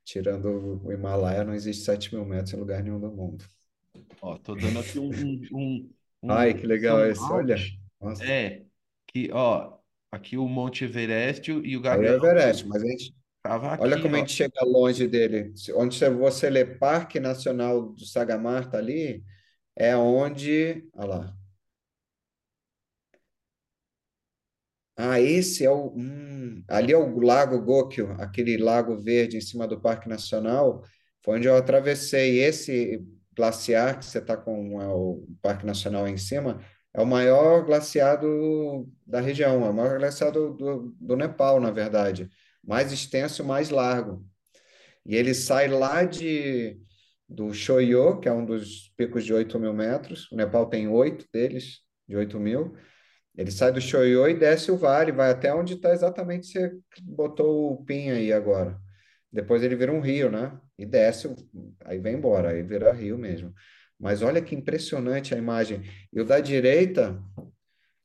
[0.05, 3.45] tirando o Himalaia não existe 7 mil metros em lugar nenhum do mundo.
[4.21, 5.11] Ó, tô dando aqui um,
[5.53, 5.91] um,
[6.23, 7.57] um, Ai, que legal esse, olha.
[8.01, 8.65] Nossa, É,
[9.07, 9.78] que, ó,
[10.13, 13.79] aqui o Monte Everest e o aí é o Gabriel Everest, mas a gente, tava
[13.79, 14.21] olha aqui, como a ó.
[14.21, 15.53] gente chega longe dele.
[15.75, 19.23] Onde você lê Parque Nacional do Sagamar, tá ali,
[19.77, 21.39] é onde, olha lá.
[24.97, 25.93] Ah, esse é o.
[25.97, 30.83] hum, ali é o Lago Gokyo, aquele lago verde em cima do Parque Nacional.
[31.25, 33.05] Foi onde eu atravessei esse
[33.37, 36.61] glaciar que você está com é, o Parque Nacional em cima.
[36.99, 42.29] É o maior glaciado da região, é o maior glaciado do, do Nepal, na verdade.
[42.63, 44.27] Mais extenso, mais largo.
[45.07, 46.77] E ele sai lá de,
[47.29, 50.29] do Choyo, que é um dos picos de 8 mil metros.
[50.33, 52.75] O Nepal tem oito deles, de 8 mil.
[53.37, 56.73] Ele sai do Choiô e desce o vale, vai até onde está exatamente você
[57.03, 58.77] botou o pin aí agora.
[59.33, 60.59] Depois ele vira um rio, né?
[60.77, 61.29] E desce,
[61.85, 63.55] aí vem embora, aí vira rio mesmo.
[63.99, 65.83] Mas olha que impressionante a imagem.
[66.13, 67.21] E o da direita,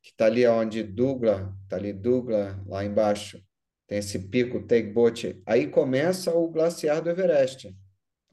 [0.02, 3.42] que está ali onde Dugla, está ali Dugla, lá embaixo,
[3.88, 5.42] tem esse pico, Teigbot.
[5.46, 7.76] Aí começa o glaciar do Everest,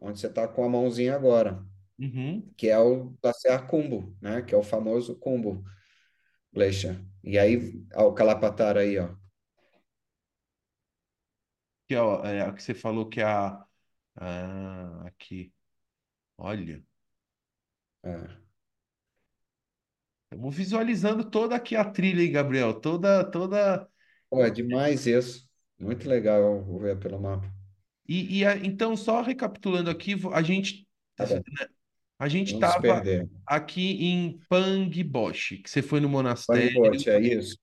[0.00, 1.62] onde você está com a mãozinha agora,
[1.98, 2.50] Uhum.
[2.56, 4.42] que é o glaciar Khumbu, né?
[4.42, 5.62] Que é o famoso Khumbu.
[6.52, 6.98] Glacier.
[7.22, 9.14] E aí, ó, o Calapatar aí, ó.
[11.86, 13.64] Que, ó, é, a que você falou que é a.
[14.16, 15.52] Ah, aqui.
[16.38, 16.82] Olha.
[18.02, 18.40] É.
[20.30, 22.74] Estamos visualizando toda aqui a trilha, hein, Gabriel?
[22.80, 23.88] Toda, toda.
[24.28, 25.48] Pô, é demais isso.
[25.78, 27.50] Muito legal ver pelo mapa.
[28.08, 30.86] E, e a- então, só recapitulando aqui, a gente
[31.16, 31.26] Tá
[32.18, 33.08] a gente estava
[33.46, 36.70] aqui em Pangboche, que você foi no monastério.
[36.70, 37.56] Pangbote, é isso.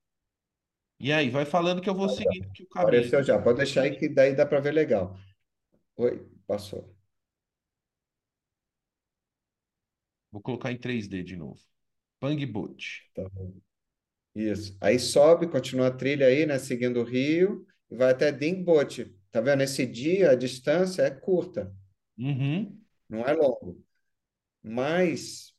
[1.00, 2.84] E aí, vai falando que eu vou seguindo aqui o caminho.
[2.84, 3.40] Apareceu já.
[3.42, 5.18] Pode deixar aí que daí dá para ver legal.
[5.98, 6.96] Oi, passou.
[10.32, 11.62] Vou colocar em 3D de novo.
[12.20, 13.04] Pangboche.
[13.14, 13.54] Tá bom.
[14.36, 14.78] Isso.
[14.82, 16.60] Aí sobe, continua a trilha aí, né?
[16.60, 19.16] Seguindo o rio e vai até Dingboche.
[19.32, 19.64] Tá vendo?
[19.64, 21.74] Esse dia a distância é curta,
[22.18, 22.86] Uhum.
[23.10, 23.84] não é longo.
[24.64, 25.54] Mas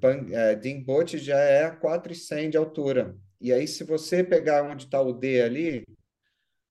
[0.00, 3.16] Pan- é, Dingboche já é a 4,100 de altura.
[3.40, 5.84] E aí, se você pegar onde está o D ali,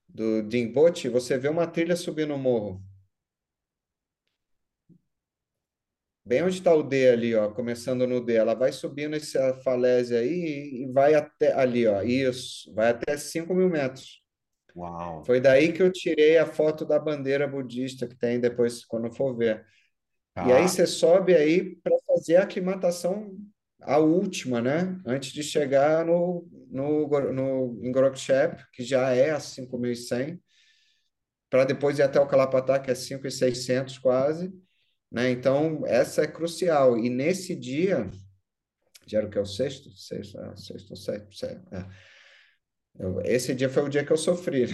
[0.10, 2.84] do Dingboche, você vê uma trilha subindo o morro.
[6.26, 10.20] Bem onde está o D ali, ó, começando no D, ela vai subindo essa falésia
[10.20, 14.24] aí e vai até ali, ó, isso, vai até 5 mil metros.
[14.76, 15.24] Uau.
[15.24, 19.36] Foi daí que eu tirei a foto da bandeira budista que tem depois, quando for
[19.38, 19.66] ver.
[20.36, 23.32] E aí você sobe aí para fazer a aclimatação,
[23.80, 25.00] a última, né?
[25.06, 30.38] Antes de chegar no, no, no, em Gorokchep, que já é a 5.100,
[31.50, 34.54] para depois ir até o Calapatá, que é 5.600 quase,
[35.12, 35.32] né?
[35.32, 36.98] Então, essa é crucial.
[36.98, 38.10] E nesse dia,
[39.08, 39.90] já era o que é o sexto?
[39.92, 41.34] Sexto, é, sexto ou sétimo?
[41.34, 41.86] sétimo, é.
[42.98, 44.68] Eu- esse dia foi o dia que eu sofri,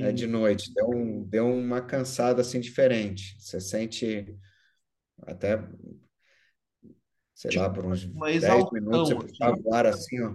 [0.00, 0.12] né?
[0.12, 0.72] De Hum, noite.
[0.74, 3.36] Deu, um, deu uma cansada assim diferente.
[3.40, 4.36] Você sente
[5.26, 5.56] até
[7.34, 9.64] sei lá, tipo, por uns uma 10 minutos, você puxava aqui.
[9.64, 10.32] o ar assim, ó,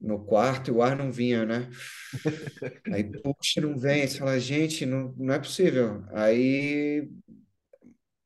[0.00, 1.70] no quarto e o ar não vinha, né?
[2.90, 4.06] Aí, puxa, não vem.
[4.06, 6.04] Você fala, gente, não, não é possível.
[6.12, 7.08] Aí,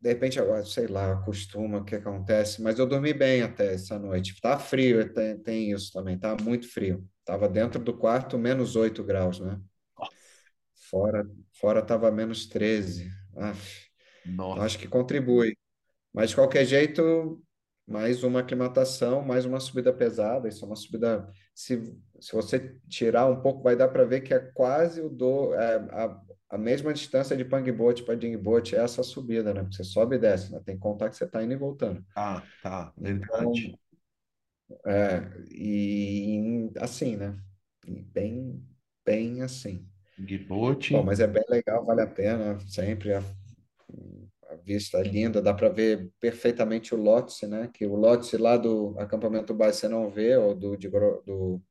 [0.00, 2.62] de repente, agora, sei lá, acostuma, o que acontece.
[2.62, 4.40] Mas eu dormi bem até essa noite.
[4.40, 7.04] Tá frio, tem, tem isso também, tá muito frio.
[7.24, 9.60] Tava dentro do quarto, menos 8 graus, né?
[10.88, 11.28] Fora,
[11.60, 13.10] fora tava menos 13.
[13.36, 13.88] Aff.
[14.24, 14.62] Então, Nossa.
[14.62, 15.56] acho que contribui.
[16.12, 17.42] Mas, de qualquer jeito,
[17.86, 20.48] mais uma aclimatação, mais uma subida pesada.
[20.48, 21.28] Isso é uma subida.
[21.52, 21.82] Se,
[22.20, 25.76] se você tirar um pouco, vai dar para ver que é quase o do, é,
[25.90, 26.20] a,
[26.50, 29.62] a mesma distância de Pangbot para Dingbot, é essa subida, né?
[29.62, 30.60] Porque você sobe e desce, né?
[30.64, 32.04] Tem que contar que você está indo e voltando.
[32.14, 33.78] Tá, tá, Então, verdade.
[34.86, 37.38] é, e assim, né?
[37.86, 38.62] Bem,
[39.04, 39.88] bem assim.
[40.16, 40.94] Bom, Gibote.
[41.04, 43.12] mas é bem legal, vale a pena, sempre.
[43.14, 43.22] A,
[44.50, 47.68] a vista é linda, dá para ver perfeitamente o Lhotse, né?
[47.72, 51.62] Que o Lhotse lá do acampamento base você não vê, ou do, de, do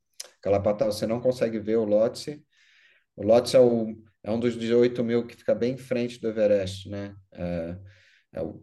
[0.41, 2.43] Calapatão você não consegue ver o Lhotse.
[3.15, 6.27] O Lhotse é, o, é um dos 18 mil que fica bem em frente do
[6.29, 7.15] Everest, né?
[7.33, 7.77] É,
[8.33, 8.61] é o,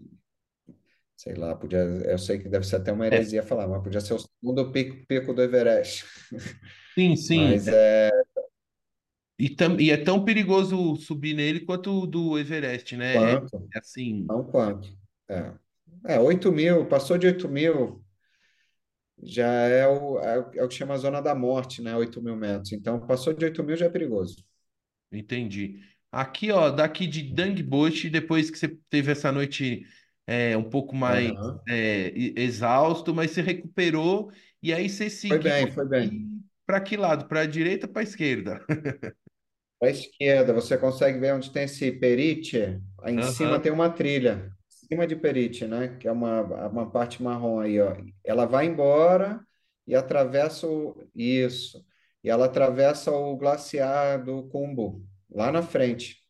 [1.16, 4.00] sei lá, podia, eu sei que deve ser até uma É, heresia falar, mas podia
[4.00, 6.04] ser o segundo pico, pico do Everest.
[6.96, 7.58] sim, sim.
[7.58, 8.10] Mas é
[9.38, 13.32] E, tam, e é tão perigoso subir nele quanto o do Everest, né?
[13.34, 13.70] É, quanto?
[13.74, 14.88] é assim, Não quanto.
[15.28, 15.54] É,
[16.16, 18.04] é 8 mil, passou de 8 mil,
[19.22, 21.96] já é o, é, o é o que chama a zona da morte, né?
[21.96, 22.72] 8 mil metros.
[22.72, 24.36] Então, passou de 8 mil já é perigoso.
[25.18, 25.80] Entendi.
[26.10, 29.86] Aqui, ó, daqui de Dangboche, depois que você teve essa noite
[30.26, 31.60] é, um pouco mais Aham.
[31.68, 34.30] é, e- exausto, mas você recuperou
[34.62, 36.26] e aí você Foi seguiu bem, foi bem.
[36.66, 37.26] para que lado?
[37.28, 38.64] Para a direita ou para a esquerda?
[39.78, 42.80] Para a esquerda, você consegue ver onde tem esse Periche?
[43.02, 43.60] Aí em cima Aham.
[43.60, 44.50] tem uma trilha.
[44.84, 45.96] Em cima de Periche, né?
[45.98, 47.96] Que é uma, uma parte marrom aí, ó.
[48.24, 49.44] Ela vai embora
[49.86, 50.96] e atravessa o...
[51.14, 51.84] Isso.
[52.24, 56.24] E ela atravessa o glaciar do Khumbu, lá na frente.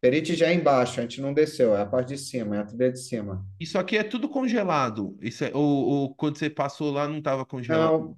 [0.00, 2.64] Periche já é embaixo, a gente não desceu, é a parte de cima, é a
[2.64, 3.46] trilha de cima.
[3.60, 5.16] Isso aqui é tudo congelado.
[5.20, 7.92] Isso é, ou, ou quando você passou lá não estava congelado?
[7.92, 8.16] Não,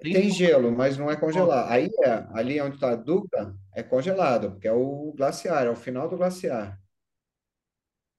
[0.00, 1.70] Tem tem gelo, mas não é congelado.
[1.70, 5.76] Aí é, ali onde está a Duca, é congelado, porque é o glaciar, é o
[5.76, 6.78] final do glaciar.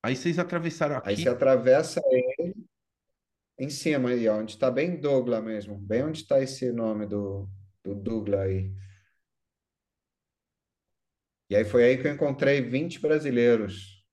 [0.03, 1.23] Aí vocês atravessaram Aí aqui.
[1.23, 2.01] você atravessa
[3.59, 7.47] em cima aí, ó, onde está bem Douglas mesmo, bem onde está esse nome do,
[7.83, 8.73] do Douglas aí.
[11.49, 14.03] E aí foi aí que eu encontrei 20 brasileiros,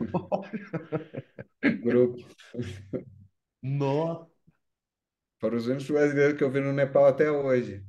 [1.82, 2.24] grupo.
[3.62, 4.30] Nossa.
[5.40, 7.82] Foram os únicos brasileiros que eu vi no Nepal até hoje.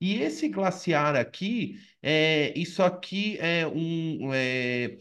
[0.00, 4.98] E esse glaciar aqui, é, isso aqui é um, é,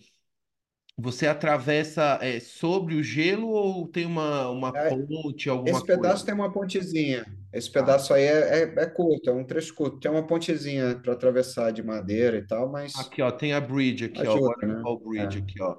[0.98, 6.02] você atravessa é, sobre o gelo ou tem uma, uma É, ponte, alguma Esse coisa?
[6.02, 7.26] pedaço tem uma pontezinha.
[7.54, 7.80] Esse Tá.
[7.82, 10.00] pedaço aí é, é, é curto, é um trecho curto.
[10.00, 14.06] Tem uma pontezinha para atravessar de madeira e tal, mas Aqui, ó, tem a bridge
[14.06, 14.42] aqui, ó, né?
[14.42, 15.78] Waterfall Bridge aqui, ó.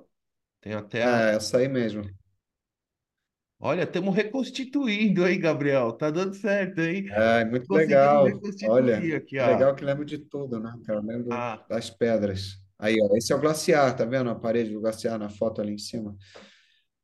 [0.61, 1.31] Tem até a...
[1.31, 2.05] É, é essa aí mesmo.
[3.59, 5.93] Olha, estamos reconstituindo aí, Gabriel.
[5.93, 7.07] Tá dando certo, hein?
[7.11, 8.25] É, muito Conseguimos legal.
[8.69, 9.47] Olha, reconstituir aqui, que ó.
[9.47, 10.99] legal que lembro de tudo, né, cara?
[11.01, 12.59] Eu lembro Ah, das pedras.
[12.79, 15.73] Aí, ó, esse é o glaciar, tá vendo a parede do glaciar na foto ali
[15.75, 16.17] em cima?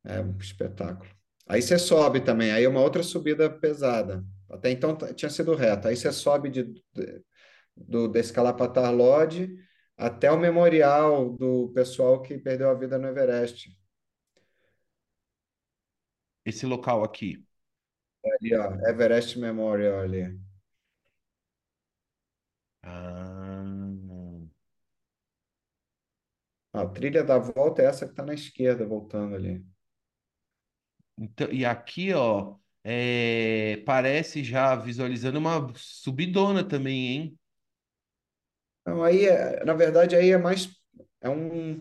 [0.04, 1.10] É um espetáculo.
[1.48, 4.24] Aí você sobe também, aí é uma outra subida pesada.
[4.50, 5.88] Até então tinha sido reta.
[5.88, 7.22] Aí você sobe de, de-
[7.76, 9.56] do desse Kalapatar Lodge
[9.96, 13.70] até o memorial do pessoal que perdeu a vida no Everest.
[16.44, 17.44] esse local aqui.
[18.24, 20.38] Ali, ó, Everest Memorial ali.
[22.82, 23.31] Ah.
[26.74, 29.64] A trilha da volta é essa que está na esquerda, voltando ali.
[31.18, 37.38] Então, e aqui, ó, é, parece já visualizando uma subidona também, hein?
[38.86, 40.68] Não, aí, é- na verdade, aí é mais.
[41.20, 41.80] É um.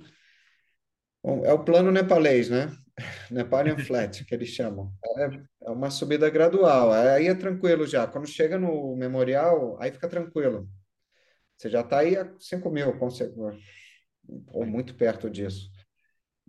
[1.45, 2.71] É o plano nepalês, né?
[3.31, 4.91] Nepalian Flat, que eles chamam.
[5.17, 6.91] É, é uma subida gradual.
[6.91, 8.07] Aí é tranquilo já.
[8.07, 10.67] Quando chega no memorial, aí fica tranquilo.
[11.57, 13.57] Você já está aí a 5 mil, com certeza,
[14.53, 15.69] ou muito perto disso.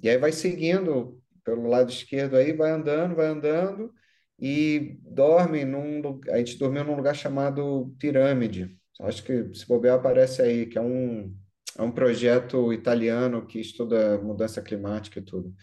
[0.03, 3.93] E aí vai seguindo pelo lado esquerdo aí, vai andando, vai andando
[4.39, 6.21] e dorme num.
[6.31, 8.77] A gente dormiu num lugar chamado Pirâmide.
[9.01, 11.35] Acho que se bobear aparece aí, que é um,
[11.79, 15.55] é um projeto italiano que estuda mudança climática e tudo.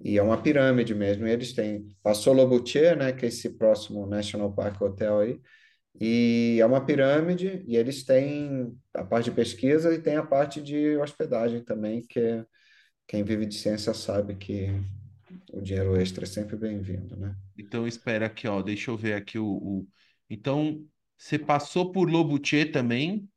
[0.00, 1.26] E é uma pirâmide mesmo.
[1.26, 1.88] E eles têm.
[2.02, 5.40] Passou Lobutier, né, que é esse próximo National Park Hotel aí.
[6.00, 10.62] E é uma pirâmide, e eles têm a parte de pesquisa e tem a parte
[10.62, 12.44] de hospedagem também, que é,
[13.08, 14.68] quem vive de ciência sabe que
[15.52, 17.36] o dinheiro extra é sempre bem-vindo, né?
[17.56, 18.62] Então, espera aqui, ó.
[18.62, 19.46] Deixa eu ver aqui o.
[19.46, 19.88] o-
[20.28, 20.86] Então,
[21.16, 23.28] você passou por Lobutier também?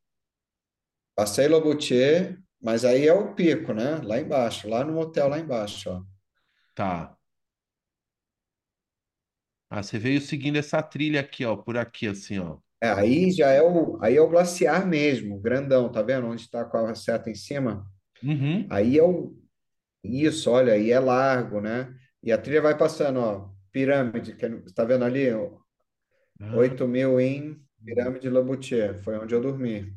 [1.16, 4.02] Passei Lobutier, mas aí é o pico, né?
[4.04, 6.02] Lá embaixo, lá no hotel lá embaixo, ó.
[6.74, 7.19] Tá.
[9.70, 12.60] Ah, você veio seguindo essa trilha aqui, ó, por aqui, assim, ó.
[12.82, 16.28] É, aí já é o, aí é o glaciar mesmo, grandão, tá vendo?
[16.28, 17.86] Onde está com a seta em cima?
[18.24, 18.72] Uhum.
[18.72, 19.36] Aí é o,
[20.04, 21.94] isso, olha, aí é largo, né?
[22.24, 25.28] E a trilha vai passando, ó, pirâmide, que é- tá vendo ali?
[26.42, 29.92] Ah, 8 mil em Pirâmide Lobutier, foi onde eu dormi.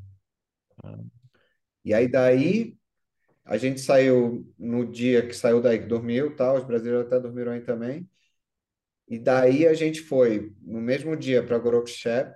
[0.84, 1.12] ah.
[1.84, 2.76] E aí daí
[3.44, 6.54] a gente saiu no dia que saiu daí, que dormiu, tá?
[6.54, 8.08] Os brasileiros até dormiram aí também.
[9.12, 12.34] E daí a gente foi no mesmo dia para Gorokshep,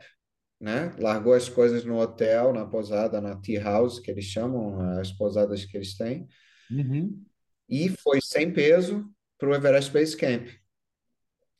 [0.60, 0.94] né?
[0.98, 5.64] Largou as coisas no hotel, na pousada, na tea house, que eles chamam, as pousadas
[5.66, 6.28] que eles têm,
[6.70, 7.26] Uhum.
[7.68, 9.08] e foi sem peso
[9.38, 10.48] para o Everest Base Camp,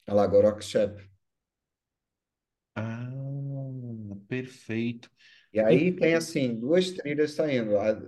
[0.08, 1.08] lá Gorokshep.
[2.74, 3.08] Ah,
[4.28, 5.10] perfeito.
[5.52, 7.98] E aí tem assim duas trilhas saindo, a-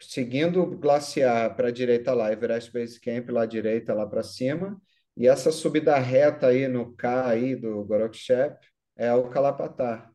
[0.00, 4.22] seguindo o glaciar para a direita lá, Everest Base Camp lá à direita, lá para
[4.24, 4.80] cima,
[5.16, 8.58] e essa subida reta aí no K aí do Gorokshep
[8.96, 10.12] é o Kalapatar.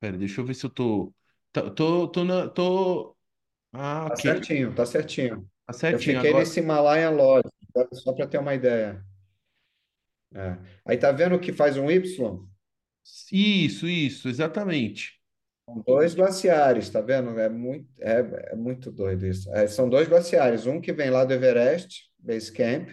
[0.00, 1.14] pera, deixa eu ver se eu tô.
[1.52, 3.16] Tô, tô, tô, na- tô...
[3.72, 4.24] Ah, Tá ok.
[4.24, 5.48] certinho, tá certinho.
[5.66, 6.00] Tá Eu certinho.
[6.00, 6.34] fiquei Agora.
[6.34, 7.48] nesse Himalayan Lodge,
[7.94, 9.04] só para ter uma ideia.
[10.34, 10.58] É.
[10.84, 12.46] Aí tá vendo que faz um Y?
[13.32, 15.15] Isso, isso, exatamente.
[15.68, 17.38] São dois glaciares, tá vendo?
[17.38, 19.52] É muito, é, é muito doido isso.
[19.52, 22.88] É, são dois glaciares, um que vem lá do Everest, Base Camp,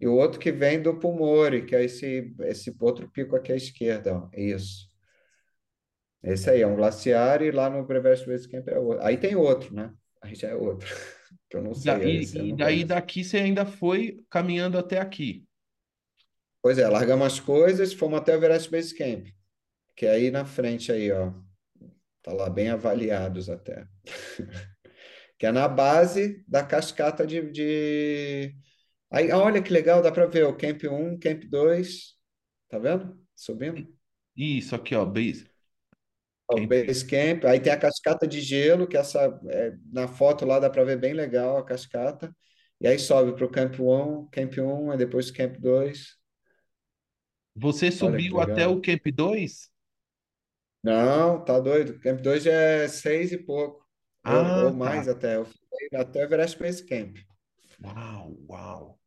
[0.00, 3.56] e o outro que vem do Pumori, que é esse, esse outro pico aqui à
[3.56, 4.14] esquerda.
[4.16, 4.28] Ó.
[4.34, 4.86] Isso.
[6.22, 9.04] Esse aí é um glaciar e lá no Everest Base Camp é outro.
[9.04, 9.92] Aí tem outro, né?
[10.20, 10.88] Aí já é outro,
[11.48, 12.86] que eu não sei, esse e- daí conheço.
[12.86, 15.46] daqui você ainda foi caminhando até aqui.
[16.60, 19.28] Pois é, largamos as coisas, fomos até o Everest Base Camp,
[19.96, 21.32] que é aí na frente aí, ó.
[22.26, 23.86] Tá lá bem avaliados até.
[25.38, 28.56] Que é na base da cascata de, de...
[29.10, 32.16] Aí, olha que legal, dá para ver o Camp um Camp dois
[32.70, 33.14] tá vendo?
[33.34, 33.86] Subindo.
[34.34, 35.46] Isso aqui, ó, base
[36.48, 36.68] camp.
[36.68, 40.70] Base Camp, aí tem a cascata de gelo, que essa é, na foto lá dá
[40.70, 42.34] para ver bem legal a cascata.
[42.80, 46.16] E aí sobe para o Camp um Camp um aí depois Camp dois
[47.54, 48.80] Você Olha que subiu até o.
[48.80, 49.70] Camp 2?
[50.86, 51.98] Não, tá doido.
[52.00, 53.84] Camp 2 já é seis e pouco,
[54.24, 55.12] ou, ou Ah, mais tá.
[55.12, 55.36] até.
[55.36, 57.16] Eu fiquei até o Everest Base Camp.
[57.82, 58.98] Uau, uau.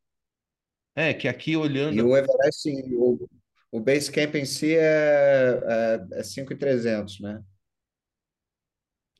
[0.94, 2.02] É, que aqui E olhando.
[2.02, 3.28] o Everest, o,
[3.72, 5.60] o Base Camp em si é,
[6.12, 7.42] é, é 5.300, né?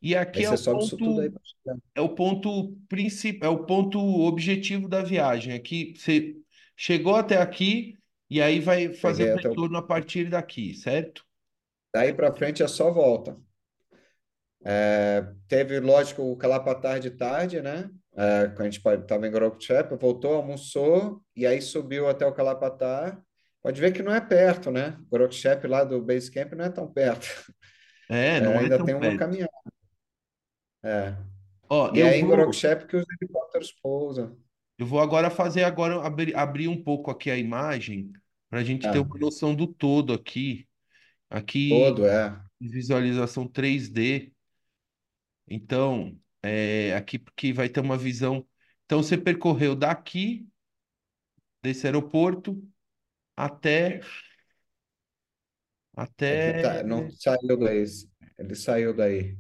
[0.03, 1.77] E Aí aqui é você o aí ponto, chegar.
[1.95, 5.55] é o ponto principal, é o ponto objetivo da viagem.
[5.55, 6.37] Aqui você
[6.77, 7.99] chegou até aqui
[8.31, 9.37] e aí vai fazer o...
[9.37, 11.25] retorno a partir daqui, certo?
[11.95, 13.37] Daí para frente é só volta.
[15.49, 17.91] Teve, lógico, o Calapatar de tarde, né?
[18.17, 23.21] É, quando a gente estava em Gorokchep, voltou, almoçou e aí subiu até o Calapatar.
[23.63, 24.97] Pode ver que não é perto, né?
[25.11, 27.27] Gorokchep lá do Base Camp não é tão perto.
[28.09, 29.51] É, É, não é ainda tão tem uma caminhada.
[30.83, 31.17] É.
[31.69, 34.37] Ó, E é em vou, Gorokchep que os helicópteros pousam.
[34.79, 38.13] eu vou agora fazer agora abrir, abrir um pouco aqui a imagem
[38.49, 40.69] para a gente ter É, uma noção do todo aqui.
[41.31, 42.37] Aqui todo, é.
[42.61, 44.33] visualização 3D.
[45.47, 48.45] Então, é, aqui porque vai ter uma visão.
[48.85, 50.47] Então, você percorreu daqui,
[51.63, 52.61] desse aeroporto,
[53.37, 54.03] até, Ele
[55.95, 56.63] até.
[56.63, 57.85] tá, não saiu daí.
[58.37, 59.39] Ele saiu daí.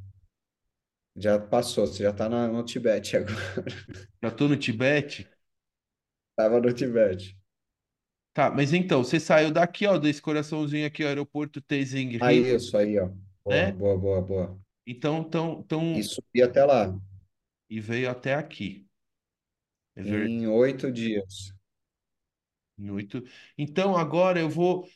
[1.16, 3.64] Já passou, você já está no Tibete agora.
[4.22, 5.28] Já estou no Tibete.
[6.30, 7.39] Estava no Tibete.
[8.32, 12.76] Tá, mas então, você saiu daqui, ó, desse coraçãozinho aqui, o aeroporto Tenzing Rinhu, isso
[12.76, 13.08] aí, ó.
[13.44, 13.72] Boa, né?
[13.72, 14.60] boa, boa, boa.
[14.86, 15.62] Então, tão,
[15.92, 16.92] E tão, subi até lá.
[17.70, 18.86] e veio até aqui.
[19.94, 20.34] É verdade.
[20.34, 21.52] em oito dias.
[22.76, 23.22] Muito.
[23.58, 24.88] Então, agora eu vou.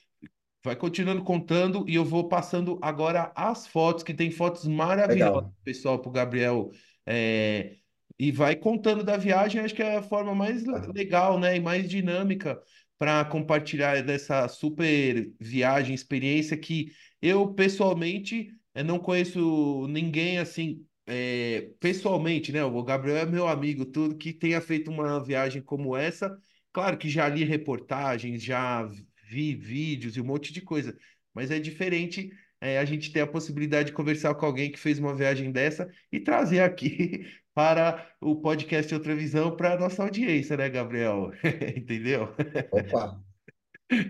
[0.64, 5.54] Vai continuando contando e eu vou passando agora as fotos, que tem fotos maravilhosas, Legal.
[5.64, 6.70] pessoal, para o Gabriel.
[7.06, 7.78] é,
[8.18, 11.56] e vai contando da viagem, acho que é a forma mais le- legal, né?
[11.56, 12.62] E mais dinâmica
[12.98, 20.84] para compartilhar dessa super viagem, experiência que eu, pessoalmente, eh, não conheço ninguém assim.
[21.06, 22.64] é, pessoalmente, né?
[22.64, 26.36] O Gabriel é meu amigo, tudo que tenha feito uma viagem como essa.
[26.72, 28.88] Claro que já li reportagens, já
[29.28, 30.96] vi vídeos e um monte de coisa,
[31.34, 32.30] mas é diferente
[32.60, 35.88] é, a gente ter a possibilidade de conversar com alguém que fez uma viagem dessa
[36.10, 41.30] e trazer aqui para o podcast Outra Visão para a nossa audiência, né, Gabriel?
[41.76, 42.34] Entendeu?
[42.70, 43.24] Opa,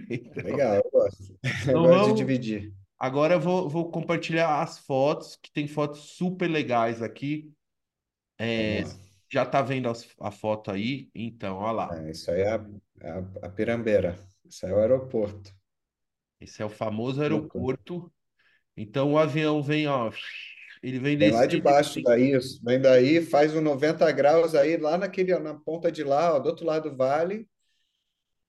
[0.08, 1.38] Então, legal, eu gosto.
[1.68, 2.14] Eu então gosto de vamos.
[2.14, 2.72] dividir.
[2.98, 7.52] Agora eu vou, vou compartilhar as fotos, que tem fotos super legais aqui.
[8.38, 8.82] É,
[9.30, 11.10] já tá vendo as- a foto aí?
[11.14, 11.98] Então, olha lá.
[11.98, 12.66] É, isso aí é a,
[13.00, 14.16] é a, a Pirambeira.
[14.44, 15.54] Isso aí é o aeroporto.
[16.40, 18.12] Esse é o famoso aeroporto.
[18.76, 20.10] Então o avião vem, ó,
[20.84, 22.60] ele vem Vem lá de baixo daí, isso.
[22.62, 26.48] vem daí, faz um 90 graus aí, lá naquele, na ponta de lá, ó, do
[26.48, 27.48] outro lado do vale,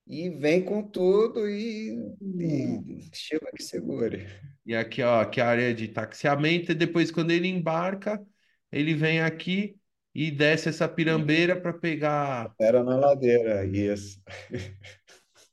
[0.06, 1.96] e vem com tudo e,
[2.38, 4.26] e Shiva que segure.
[4.64, 8.22] E aqui, ó, aqui é a área de taxiamento, e depois, quando ele embarca,
[8.70, 9.76] ele vem aqui
[10.14, 12.54] e desce essa pirambeira para pegar.
[12.60, 14.20] Era na ladeira, isso.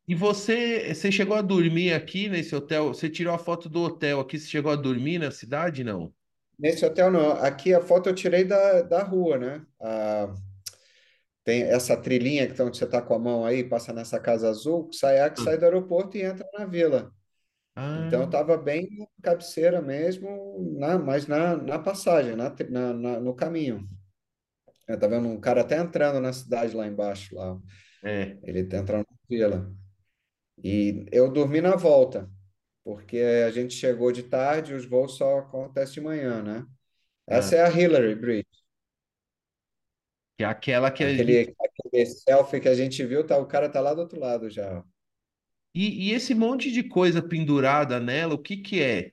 [0.06, 2.90] E você, você chegou a dormir aqui nesse hotel?
[2.90, 6.14] Você tirou a foto do hotel aqui, você chegou a dormir na cidade, não?
[6.58, 9.66] Nesse hotel não, aqui a foto eu tirei da, da rua, né?
[9.82, 10.34] Ah,
[11.44, 14.96] tem essa trilhinha que você está com a mão aí, passa nessa casa azul, que
[14.96, 17.14] sai, que sai do aeroporto e entra na vila.
[17.76, 20.30] Ah, Então eu estava bem na cabeceira mesmo,
[20.80, 23.88] na, mas na, na passagem, na, na, na- no caminho.
[24.88, 27.58] Eu tá vendo um cara até entrando na cidade lá embaixo, lá.
[28.02, 28.38] é.
[28.44, 29.74] Ele tá entrando na vila.
[30.64, 32.30] E eu dormi na volta,
[32.84, 36.66] porque a gente chegou de tarde e os voos só acontecem de manhã, né?
[37.28, 38.64] Ah, Essa é a Hillary Bridge.
[40.38, 41.22] que é aquela que a gente.
[41.22, 44.50] Aquele, aquele selfie que a gente viu, tá, o cara tá lá do outro lado
[44.50, 44.84] já.
[45.74, 49.12] E, e esse monte de coisa pendurada nela, o que que é?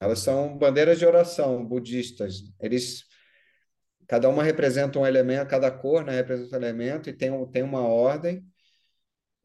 [0.00, 2.42] Elas são bandeiras de oração budistas.
[2.60, 3.04] Eles,
[4.06, 7.62] cada uma representa um elemento, cada cor, né, representa um elemento e tem, um, tem
[7.62, 8.44] uma ordem.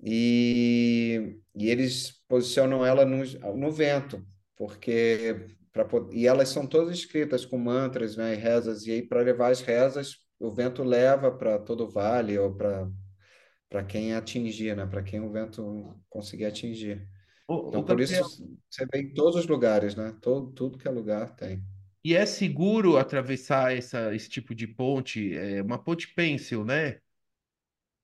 [0.04, 3.24] E, e eles posicionam ela no,
[3.58, 4.26] no vento,
[4.56, 9.22] porque pra, e elas são todas escritas com mantras, né, e rezas, e aí para
[9.22, 12.90] levar as rezas, o vento leva para todo o vale ou para
[13.70, 17.08] para quem atingir, né, para quem o vento conseguir atingir.
[17.48, 18.28] Ô, Então, por isso Gabriel,
[18.70, 20.16] você vê em todos os lugares, né?
[20.22, 21.64] Todo, tudo que é lugar tem.
[22.04, 25.36] e é seguro atravessar essa, esse tipo de ponte?
[25.38, 27.00] É uma ponte pêncil, né?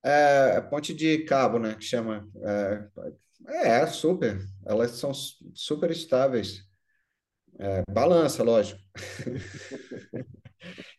[0.02, 1.74] É, é ponte de cabo, né?
[1.76, 2.28] Que chama.
[2.42, 2.88] É,
[3.46, 4.38] é super.
[4.66, 6.62] Elas são su- super estáveis.
[7.58, 8.80] É, balança, lógico.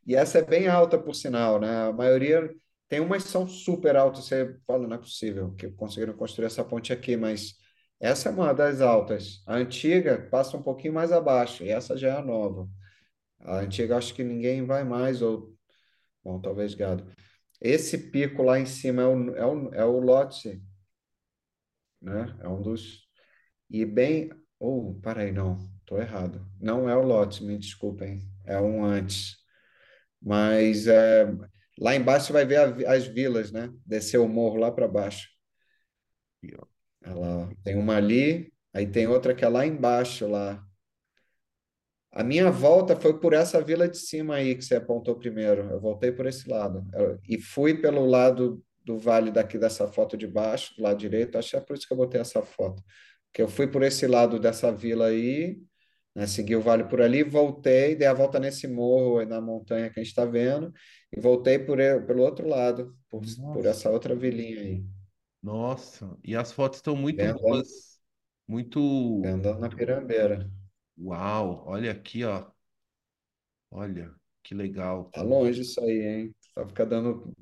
[0.05, 1.87] E essa é bem alta, por sinal, né?
[1.87, 2.49] A maioria
[2.87, 4.25] tem umas são super altas.
[4.25, 7.53] Você fala, não é possível que conseguiram construir essa ponte aqui, mas
[7.99, 9.41] essa é uma das altas.
[9.47, 12.67] A antiga passa um pouquinho mais abaixo, e essa já é a nova.
[13.41, 15.53] A antiga acho que ninguém vai mais, ou,
[16.23, 17.05] bom, talvez gado.
[17.61, 20.61] Esse pico lá em cima é o, é o, é o Lhotse,
[22.05, 22.37] né?
[22.41, 23.01] É um dos.
[23.69, 24.29] E bem.
[24.59, 26.45] Oh, peraí, não, tô errado.
[26.61, 28.21] Não é o Lhotse, me desculpem.
[28.45, 29.37] É um antes.
[30.21, 31.25] Mas é,
[31.79, 32.57] lá embaixo você vai ver
[32.87, 33.71] a as vilas, né?
[33.85, 35.29] Descer o morro lá para baixo.
[36.57, 36.65] Ó.
[37.03, 40.63] Ela, tem uma ali, aí tem outra que é lá embaixo, lá.
[42.11, 45.69] A minha volta foi por essa vila de cima aí que você apontou primeiro.
[45.69, 46.85] Eu voltei por esse lado.
[46.93, 51.37] Eu- e fui pelo lado do vale daqui dessa foto de baixo, do lado direito.
[51.37, 52.83] Acho que é por isso que eu botei essa foto.
[53.27, 55.59] Porque eu fui por esse lado dessa vila aí,
[56.15, 56.27] né?
[56.27, 59.99] Segui o vale por ali, voltei, dei a volta nesse morro aí na montanha que
[59.99, 60.71] a gente está vendo,
[61.11, 63.21] e voltei por, pelo outro lado, por,
[63.53, 64.85] por essa outra vilinha aí.
[65.43, 66.17] nossa.
[66.23, 67.99] E as fotos estão muito andando, boas.
[68.47, 69.21] Muito.
[69.25, 70.49] andando na Pirambeira.
[70.97, 72.45] Uau, olha aqui, ó.
[73.69, 75.09] Olha, que legal.
[75.11, 76.35] Tá longe isso aí, hein?
[76.53, 77.33] Só fica dando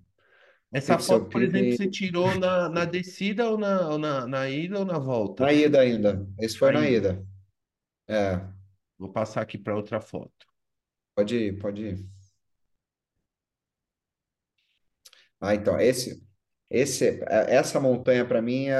[0.73, 4.79] Essa foto, por exemplo, você tirou na, na descida ou na, ou na, na ida
[4.79, 5.45] ou na volta?
[5.45, 6.27] na ida ainda.
[6.39, 6.97] Esse foi Na na ida.
[6.97, 7.23] ida.
[8.07, 8.41] É,
[8.97, 10.47] Vou passar aqui para outra foto.
[11.15, 12.05] pode ir, pode ir.
[15.39, 16.23] Ah, então, esse,
[16.69, 18.75] esse, é- essa montanha para mim é,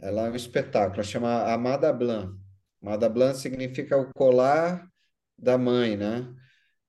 [0.00, 0.94] ela é um espetáculo.
[0.96, 2.38] Ela chama Amada Blanc.
[2.82, 4.88] Amada Blanc significa o colar
[5.38, 6.34] da mãe, né?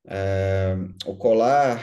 [0.08, 0.76] É,
[1.06, 1.82] o colar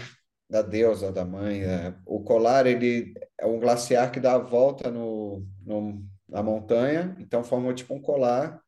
[0.49, 4.91] da deusa, da mãe, é, o colar ele é um glaciar que dá a volta
[4.91, 8.61] no, no, na montanha, então forma tipo um colar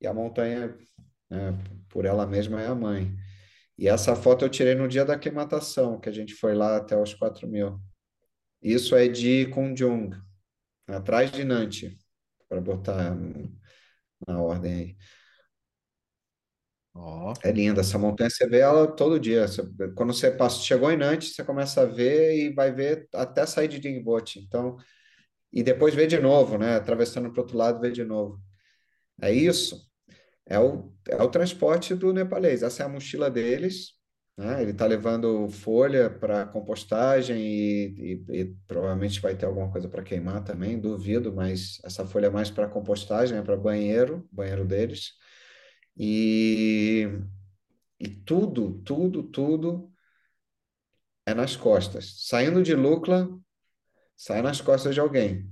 [0.00, 0.76] e a montanha,
[1.30, 1.52] né,
[1.88, 3.14] por ela mesma, é a mãe.
[3.76, 6.96] E essa foto eu tirei no dia da aclimatação, que a gente foi lá até
[6.96, 7.80] os 4 mil.
[8.62, 10.10] Isso é de Kunjung,
[10.86, 11.96] atrás de Nantes,
[12.48, 13.16] para botar
[14.26, 14.96] na ordem aí.
[16.94, 19.46] Ó, É linda essa montanha, você vê ela todo dia.
[19.96, 23.68] Quando você passa, chegou em Nantes, você começa a ver e vai ver até sair
[23.68, 24.38] de Dingbote.
[24.40, 24.76] Então,
[25.52, 26.76] e depois vê de novo, né?
[26.76, 28.40] Atravessando para o outro lado, vê de novo.
[29.22, 29.80] É isso.
[30.46, 32.62] É o, é o transporte do nepalês.
[32.62, 33.92] Essa é a mochila deles,
[34.38, 34.62] né?
[34.62, 40.02] Ele está levando folha para compostagem e, e- e provavelmente vai ter alguma coisa para
[40.04, 45.12] queimar também, duvido, mas essa folha é mais para compostagem, é para banheiro, banheiro deles.
[45.96, 47.08] E,
[48.00, 49.92] e tudo, tudo, tudo
[51.26, 52.26] é nas costas.
[52.26, 53.28] Saindo de Lukla,
[54.16, 55.48] sai nas costas de alguém.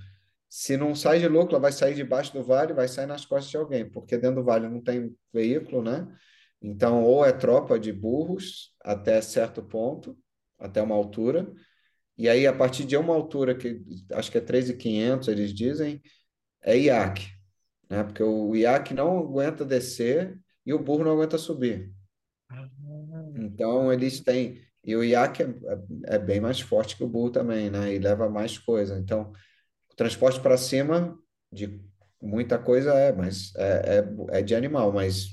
[0.49, 3.57] Se não sai de Lukla, vai sair debaixo do vale, vai sair nas costas de
[3.57, 6.07] alguém, porque dentro do vale não tem veículo, né?
[6.61, 10.17] Então, ou é tropa de burros até certo ponto,
[10.59, 11.51] até uma altura,
[12.17, 13.83] e aí a partir de uma altura que
[14.13, 16.01] acho que é 3.500, eles dizem,
[16.63, 17.27] é iaque,
[17.93, 18.05] né?
[18.05, 21.93] Porque o iaque não aguenta descer e o burro não aguenta subir.
[23.35, 24.61] Então, eles têm.
[24.85, 27.95] E o iaque é, é é bem mais forte que o burro também, né?
[27.95, 28.99] E leva mais coisa.
[28.99, 29.33] Então,
[29.93, 31.19] o transporte para cima
[31.53, 31.81] de
[32.23, 35.29] muita coisa é, mas é, é, é de animal, mas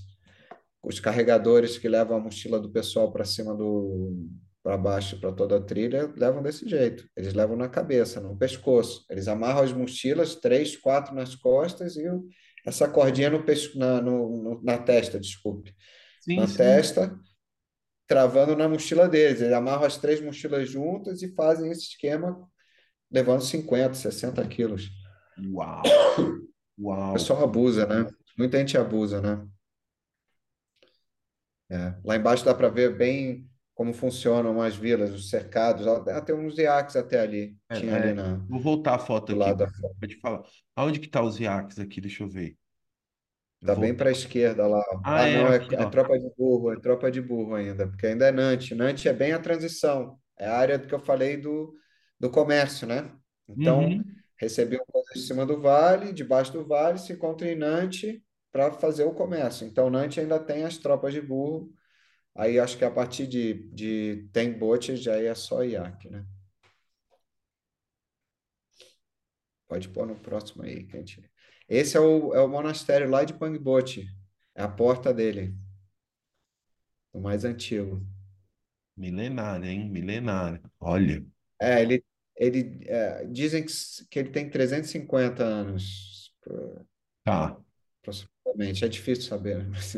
[0.84, 4.28] os carregadores que levam a mochila do pessoal para cima do
[4.64, 7.08] para baixo para toda a trilha levam desse jeito.
[7.16, 9.06] Eles levam na cabeça, no pescoço.
[9.10, 12.28] Eles amarram as mochilas, três, quatro nas costas e o-
[12.66, 13.44] essa cordinha no,
[13.76, 15.74] na, no, na testa, desculpe,
[16.22, 16.58] sim, na sim.
[16.58, 17.18] testa,
[18.08, 19.42] travando na mochila deles.
[19.42, 22.48] Eles amarram as três mochilas juntas e fazem esse esquema
[23.12, 24.90] levando 50, 60 quilos.
[25.54, 25.82] Uau,
[26.78, 27.14] O uau.
[27.14, 28.10] pessoal abusa, né?
[28.38, 29.48] Muita gente abusa, né?
[31.72, 31.96] É.
[32.04, 33.49] Lá embaixo dá para ver bem
[33.80, 35.88] como funcionam as vilas, os cercados.
[35.88, 37.58] Até uns iaques até ali.
[37.70, 39.40] É, Tinha ali é, na, vou voltar a foto do aqui.
[39.40, 39.68] lado da
[40.00, 40.44] Pode falar.
[40.76, 42.02] Aonde que tá os iaques aqui?
[42.02, 42.58] Deixa eu ver.
[43.62, 43.82] Eu Tá vou...
[43.82, 44.82] bem para a esquerda lá.
[45.04, 47.88] Ah, Ah, é não, é, aqui, é tropa de burro, é tropa de burro ainda,
[47.88, 48.76] porque ainda é Nantes.
[48.78, 51.74] Nantes é bem a transição, é a área que eu falei do,
[52.20, 53.12] do comércio, né?
[53.48, 54.04] Então, Uhum.
[54.38, 58.20] recebiam coisas em cima do vale, debaixo do vale, se encontra em Nantes
[58.52, 59.68] para fazer o comércio.
[59.68, 61.72] Então, Nantes ainda tem as tropas de burro.
[62.40, 66.26] Aí acho que a partir de, de tem bote já é só iaque, né?
[69.68, 71.22] Pode pôr no próximo aí, que a gente...
[71.68, 74.08] Esse é o, é o monastério lá de Pangbote.
[74.56, 75.54] É a porta dele,
[77.12, 78.02] o mais antigo.
[78.96, 79.90] Milenária, hein?
[79.90, 80.62] Milenária.
[80.80, 81.26] Olha.
[81.62, 82.06] É, ele,
[82.38, 83.74] ele é, dizem que,
[84.10, 86.34] que ele tem 350 anos,
[87.26, 87.60] Tá.
[88.02, 88.86] aproximadamente.
[88.86, 89.66] É difícil saber, né?
[89.70, 89.98] mas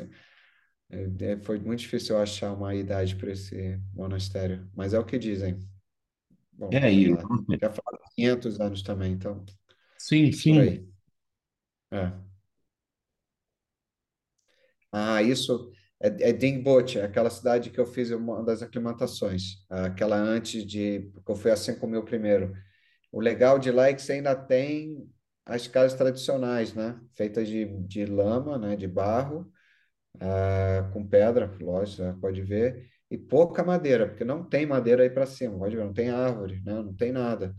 [0.92, 4.70] é, é, foi muito difícil eu achar uma idade para esse monastério.
[4.76, 5.60] Mas é o que dizem.
[6.54, 7.10] Bom, É aí.
[7.10, 7.24] lá.
[7.62, 9.46] Já falaram 500 anos também, então,
[9.98, 10.92] Sim, sim.
[11.92, 12.12] É.
[14.92, 20.66] Ah, isso é, é Dingboche, aquela cidade que eu fiz uma das aclimatações, aquela antes
[20.66, 22.54] de, porque eu fui a 5 mil primeiro.
[23.12, 25.10] O legal de lá é que você ainda tem
[25.46, 27.00] as casas tradicionais, né?
[27.16, 28.76] Feitas de, de lama, né?
[28.76, 29.52] De barro,
[30.20, 35.10] ah, com pedra, lógico, você pode ver, e pouca madeira, porque não tem madeira aí
[35.10, 36.74] para cima, pode ver, não tem árvore, né?
[36.76, 37.54] Não tem nada.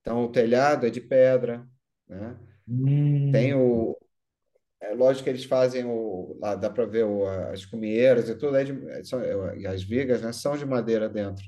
[0.00, 1.66] Então, o telhado é de pedra,
[2.08, 2.38] né?
[3.30, 3.96] Tem Hum, o,
[4.80, 6.36] é lógico que eles fazem o.
[6.40, 9.20] Lá dá para ver o, as cumieiras e tudo, é de, são,
[9.56, 11.44] e as vigas, né, são de madeira dentro.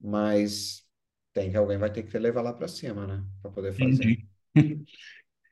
[0.00, 0.82] Mas
[1.34, 3.24] tem que alguém vai ter que levar lá para cima, né?
[3.42, 4.08] Para poder fazer.
[4.08, 4.26] entendi.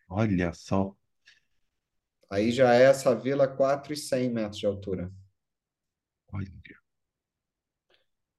[0.08, 0.96] Olha só.
[2.30, 5.12] Aí já é essa vila 4,100 metros de altura.
[6.32, 6.50] Olha.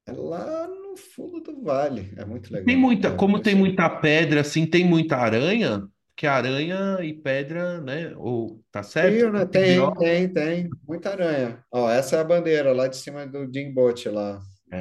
[0.05, 2.13] É lá no fundo do vale.
[2.17, 2.77] É muito Tem legal.
[2.77, 7.81] muita, como É, tem esse- muita pedra, assim, tem muita aranha, que aranha e pedra,
[7.81, 8.13] né?
[8.17, 9.31] Ou tá certo?
[9.31, 9.45] Né?
[9.47, 10.69] Tem Tem, tem, tem.
[10.87, 11.63] Muita aranha.
[11.71, 14.41] Ó, essa é a bandeira lá de cima do Dingbote lá.
[14.71, 14.77] É,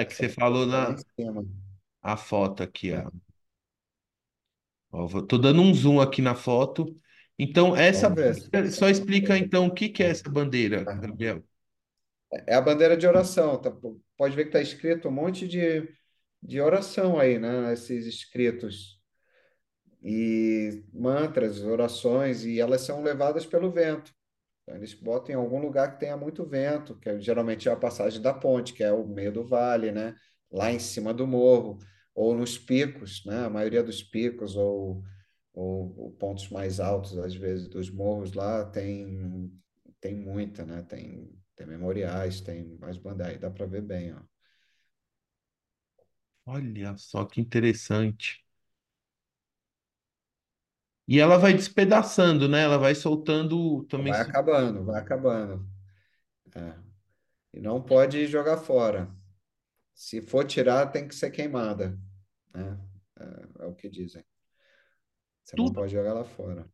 [0.00, 0.94] Ah, que essa você falou na
[2.02, 3.10] a foto aqui, É, ó.
[4.90, 6.94] Ó, vou- tô dando um zoom aqui na foto.
[7.38, 10.94] Então, essa bandeira- só explica então o que que é essa bandeira, É.
[10.96, 11.42] Gabriel.
[12.46, 13.70] É a bandeira de oração, tá?
[14.16, 15.88] Pode ver que está escrito um monte de,
[16.42, 17.72] de oração aí, né?
[17.72, 18.98] Esses escritos
[20.02, 24.12] e mantras, orações, e elas são levadas pelo vento.
[24.62, 27.76] Então, eles botam em algum lugar que tenha muito vento, que é, geralmente é a
[27.76, 30.14] passagem da ponte, que é o meio do vale, né?
[30.50, 31.78] Lá em cima do morro,
[32.14, 33.46] ou nos picos, né?
[33.46, 35.02] A maioria dos picos ou,
[35.58, 39.52] ou, ou pontos mais altos, às vezes, dos morros lá tem,
[40.00, 40.82] tem muita, né?
[40.82, 44.20] Tem, tem memoriais, tem mais bandeiras, dá para ver bem, ó.
[46.46, 48.44] Olha só que interessante.
[51.08, 52.62] E ela vai despedaçando, né?
[52.62, 54.12] Ela vai soltando também.
[54.12, 55.68] Vai acabando, vai acabando.
[56.54, 56.74] É.
[57.52, 59.10] E não pode jogar fora.
[59.92, 61.98] Se for tirar, tem que ser queimada,
[62.54, 62.78] né?
[63.18, 64.24] É, é o que dizem.
[65.48, 66.64] Você não Tudo, pode jogar lá fora.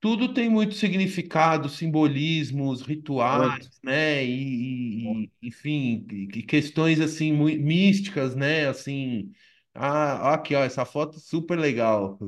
[0.00, 2.82] tudo tem muito significado, simbolismos,
[3.30, 3.62] Muito.
[3.62, 4.24] rituais, né?
[4.24, 8.68] E, e- enfim, e questões assim místicas, né?
[8.68, 9.32] Assim,
[9.74, 12.18] ah, aqui, ó, essa foto super legal.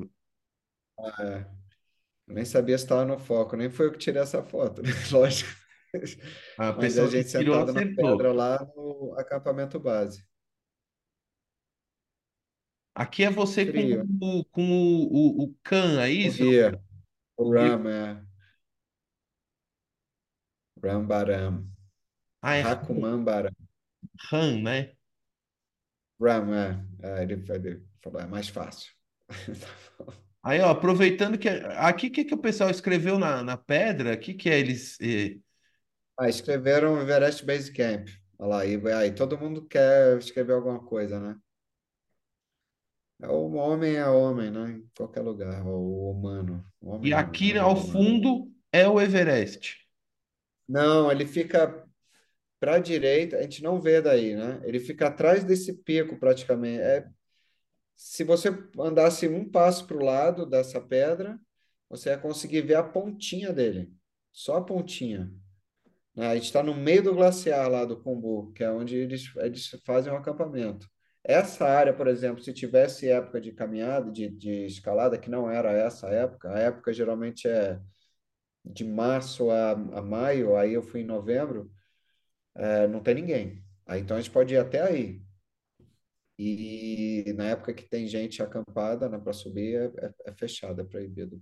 [0.99, 1.47] É.
[2.29, 4.91] Eu nem sabia se estava no foco, nem foi eu que tirei essa foto, né?
[5.13, 5.51] Lógico.
[6.57, 10.25] A Mas a pessoa que gente sentado na pedra lá no acampamento base.
[13.01, 16.45] Aqui é você com o, com o, o, o Khan, é isso?
[17.39, 17.51] o.
[17.51, 18.23] Ram, é.
[20.83, 21.65] Rambaram.
[22.43, 22.63] Ah, é.
[24.31, 24.97] Han, né?
[26.21, 26.85] Ram, é.
[27.03, 27.43] É, ele,
[28.03, 28.93] falou, é mais fácil.
[30.43, 34.19] Aí, ó, aproveitando que aqui o que, que o pessoal escreveu na, na pedra, o
[34.19, 34.99] que, que é eles.
[35.01, 35.39] eh,
[36.19, 38.09] Ah, escreveram Everest Base Camp.
[38.39, 41.37] Olha lá, e aí todo mundo quer escrever alguma coisa, né?
[43.23, 44.73] É O homem é homem, né?
[44.73, 45.65] Em qualquer lugar.
[45.67, 46.65] O humano.
[46.81, 47.31] O e homem não, né?
[47.31, 47.91] aqui O ao humano.
[47.93, 49.77] fundo é o Everest.
[50.69, 51.85] Não, ele fica
[52.61, 54.61] para a direita, a gente não vê daí, né?
[54.65, 56.81] Ele fica atrás desse pico praticamente.
[56.83, 57.09] É,
[57.97, 61.41] se você andasse um passo para o lado dessa pedra,
[61.89, 63.93] você ia conseguir ver a pontinha dele.
[64.33, 65.33] Só a pontinha.
[66.17, 66.29] né?
[66.29, 69.69] A gente está no meio do glaciar lá do Kumbu, que é onde eles, eles
[69.87, 70.89] fazem o acampamento.
[71.25, 75.71] Essa área, por exemplo, se tivesse época de caminhada, de, de escalada, que não era
[75.73, 77.79] essa época, a época geralmente é
[78.65, 81.71] de março a, a maio, aí eu fui em novembro,
[82.57, 83.65] é, não tem ninguém.
[83.87, 85.23] Aí, então a gente pode ir até aí.
[86.39, 90.85] E na época que tem gente acampada, né, para subir, é, é, é fechado, é
[90.85, 91.39] proibido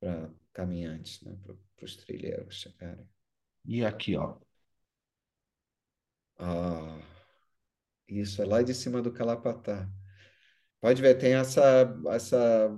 [0.00, 3.08] para caminhantes, né, para os trilheiros chegarem.
[3.64, 4.38] E aqui, ó.
[6.38, 6.98] Ah,
[8.08, 9.88] isso é lá de cima do Calapatá.
[10.80, 11.62] Pode ver, tem essa,
[12.10, 12.70] essa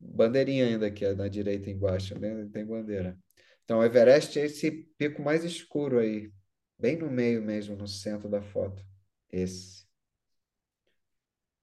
[0.00, 2.48] bandeirinha ainda aqui na direita embaixo, né?
[2.52, 3.18] Tem bandeira.
[3.64, 6.32] Então, o Everest é esse pico mais escuro aí,
[6.78, 8.84] bem no meio mesmo, no centro da foto.
[9.30, 9.86] Esse,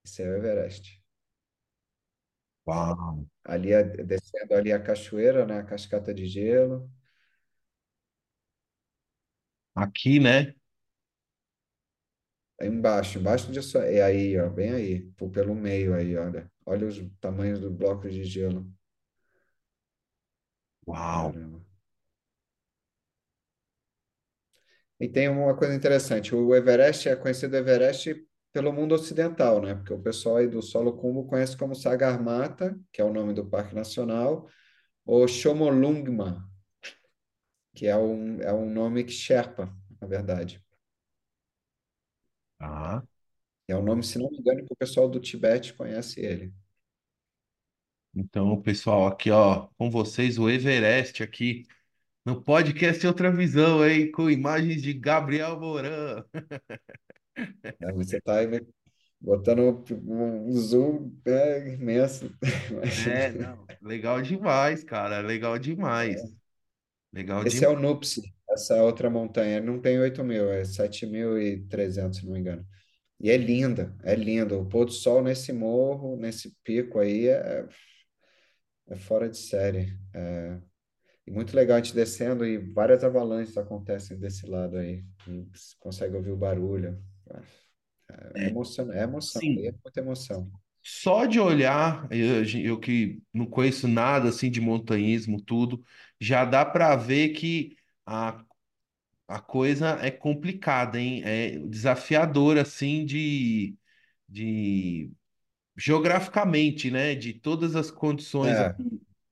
[0.03, 1.01] esse é o Everest.
[2.65, 3.25] Uau.
[3.43, 5.59] Ali, é- descendo ali a cachoeira, né?
[5.59, 6.89] A cascata de gelo.
[9.75, 10.53] Aqui, né?
[12.61, 15.01] Aí embaixo, embaixo disso, é aí, ó, bem aí,
[15.33, 16.49] pelo meio aí, olha.
[16.65, 18.65] Olha os tamanhos do bloco de gelo.
[20.87, 21.31] Uau.
[21.31, 21.59] Caramba.
[24.99, 28.15] E tem uma coisa interessante, o Everest é conhecido Everest
[28.51, 29.75] pelo mundo ocidental, né?
[29.75, 33.45] Porque o pessoal aí do Solo Khumbu conhece como Sagarmatha, que é o nome do
[33.47, 34.47] Parque Nacional,
[35.05, 36.49] ou Chomolungma,
[37.73, 40.63] que é um, é um nome que Sherpa, na verdade.
[42.59, 43.03] Tá.
[43.67, 46.53] É um nome, se não me engano, que o pessoal do Tibete conhece ele.
[48.15, 51.65] Então, pessoal, aqui, ó, com vocês o Everest aqui
[52.25, 54.11] no podcast Outra Visão, hein?
[54.11, 56.25] Com imagens de Gabriel Moran.
[57.35, 58.33] Aí Você está
[59.21, 62.35] botando um zoom é, imenso.
[63.09, 66.21] É, não, legal demais, cara, legal demais.
[67.13, 67.77] Legal Esse é demais.
[67.77, 69.61] o Nuptse, essa outra montanha.
[69.61, 72.65] Não tem 8 mil, é 7.300, se não me engano.
[73.19, 74.57] E é linda, é linda.
[74.57, 77.67] O pôr do sol nesse morro, nesse pico aí, é,
[78.87, 79.97] é fora de série.
[80.13, 80.59] É,
[81.27, 85.03] e muito legal a gente descendo e várias avalanches acontecem desse lado aí.
[85.53, 87.01] Você consegue ouvir o barulho.
[88.09, 90.51] É, é É, emoção, é emoção, aí é sim, muita emoção.
[90.81, 95.83] só de olhar, eu, eu que não conheço nada assim de montanhismo, tudo,
[96.19, 97.75] já dá para ver que
[98.09, 98.45] a,
[99.27, 101.23] a coisa é complicada, hein?
[101.25, 103.77] É desafiadora assim de,
[104.29, 105.11] de
[105.77, 107.15] geograficamente, né?
[107.15, 108.75] De todas as condições É,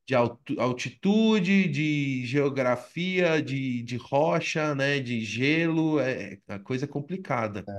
[0.07, 4.99] de altu- altitude, de geografia, de, de rocha, né?
[4.99, 7.69] De gelo, é, a coisa é complicada.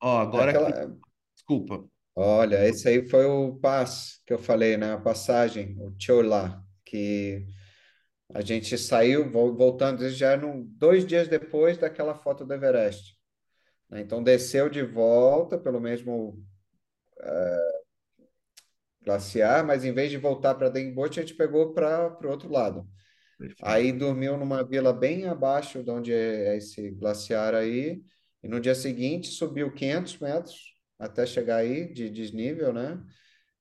[0.00, 0.96] Ó, é agora aqui, aquela,
[1.34, 1.84] desculpa.
[2.14, 4.92] olha, esse aí foi o pass que eu falei, né?
[4.94, 7.46] A passagem, o Chola, que
[8.34, 13.16] A gente saiu, vol- voltando, já eram dois dias depois daquela foto do Everest.
[13.90, 14.00] né?
[14.02, 16.44] Então desceu de volta pelo mesmo
[19.02, 22.86] glaciar, mas em vez de voltar para Denbote, a gente pegou para o outro lado.
[23.38, 23.62] Perfeito.
[23.62, 28.02] Aí dormiu numa vila bem abaixo de onde é esse glaciar aí,
[28.42, 33.02] e no dia seguinte subiu 500 metros até chegar aí de desnível, né?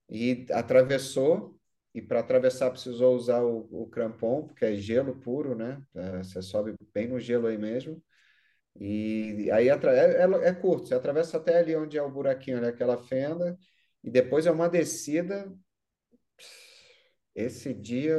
[0.09, 1.58] E atravessou,
[1.93, 5.81] e para atravessar precisou usar o, o crampon, porque é gelo puro, né?
[5.95, 8.01] É, você sobe bem no gelo aí mesmo.
[8.79, 12.67] E aí é, é, é curto, você atravessa até ali onde é o buraquinho, ali,
[12.67, 13.57] aquela fenda,
[14.03, 15.51] e depois é uma descida.
[17.35, 18.13] Esse dia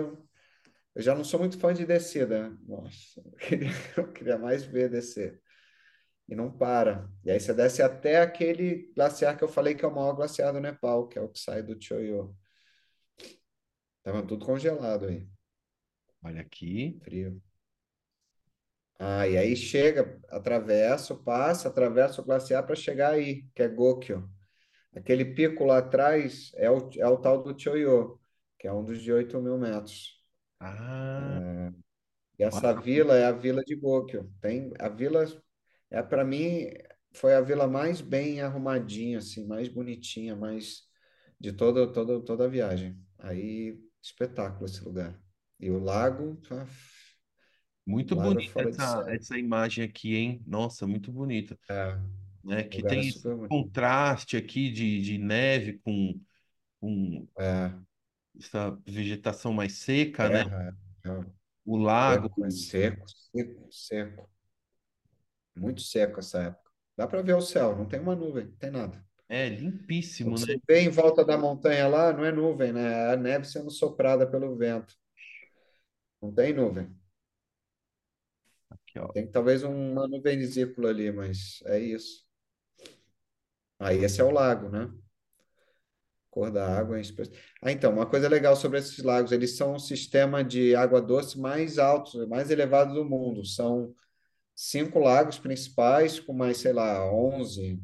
[0.94, 2.56] eu já não sou muito fã de descida.
[2.66, 5.40] Nossa, eu queria, eu queria mais ver descer.
[6.28, 7.08] E não para.
[7.24, 10.52] E aí você desce até aquele glaciar que eu falei que é o maior glaciar
[10.52, 12.36] do Nepal, que é o que sai do Choyo.
[14.02, 15.26] Tava tudo congelado aí,
[16.22, 16.98] Olha aqui.
[17.04, 17.40] frio.
[18.98, 24.28] Ah, e aí chega, atravessa, passa, atravessa o glaciar para chegar aí, que é Gokyo.
[24.94, 28.20] Aquele pico lá atrás é o, é o tal do Choyo,
[28.58, 30.20] que é um dos de 8 mil metros.
[30.60, 31.40] Ah,
[32.38, 34.32] E essa olha, vila é a vila de Gokyo.
[34.40, 35.24] Tem a vila
[35.90, 36.66] é para mim
[37.14, 40.84] foi a vila mais bem arrumadinha assim, mais bonitinha, mais
[41.40, 42.98] de toda toda toda a viagem.
[43.18, 45.18] Aí espetáculo esse lugar.
[45.58, 46.66] E o lago, ah,
[47.86, 50.42] muito lago é bonita essa, essa imagem aqui, hein?
[50.46, 51.58] Nossa, muito bonita.
[51.68, 51.98] É,
[52.44, 52.64] Né?
[52.64, 53.60] Que é tem esse super bonito.
[53.60, 56.20] contraste aqui de, de neve com,
[56.80, 57.70] com É,
[58.38, 60.44] essa vegetação mais seca, né?
[61.04, 62.30] é, O lago.
[62.44, 64.30] é seco, seco, seco.
[65.54, 66.70] Muito seco essa época.
[66.96, 69.04] Dá para ver o céu, não tem uma nuvem, não tem nada.
[69.32, 70.38] É limpíssimo, né?
[70.38, 73.10] você vê em volta da montanha lá não é nuvem, né?
[73.10, 74.92] É a neve sendo soprada pelo vento.
[76.20, 76.92] Não tem nuvem.
[78.68, 79.12] Aqui.
[79.14, 82.26] Tem talvez uma nuvem vesícula ali, mas é isso.
[83.78, 84.92] Aí esse é o lago, né?
[86.28, 87.02] Cor da água é
[87.62, 91.38] Ah, então, uma coisa legal sobre esses lagos, eles são o sistema de água doce
[91.38, 93.44] mais alto, mais elevado do mundo.
[93.44, 93.94] São
[94.56, 97.80] cinco lagos principais, com mais, sei lá, 11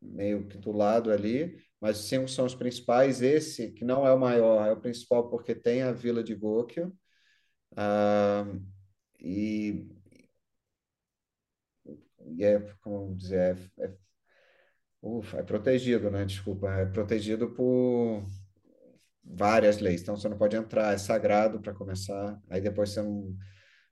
[0.00, 3.22] meio que do lado ali, mas os cinco são os principais.
[3.22, 6.92] Esse, que não é o maior, é o principal porque tem a vila de Gokyo.
[7.76, 8.46] Ah,
[9.20, 9.86] e,
[12.36, 13.84] e é, como dizer, é,
[15.02, 16.24] é, é protegido, né?
[16.24, 18.24] Desculpa, é protegido por
[19.24, 20.02] várias leis.
[20.02, 22.40] Então você não pode entrar, é sagrado para começar.
[22.48, 23.36] Aí depois você não,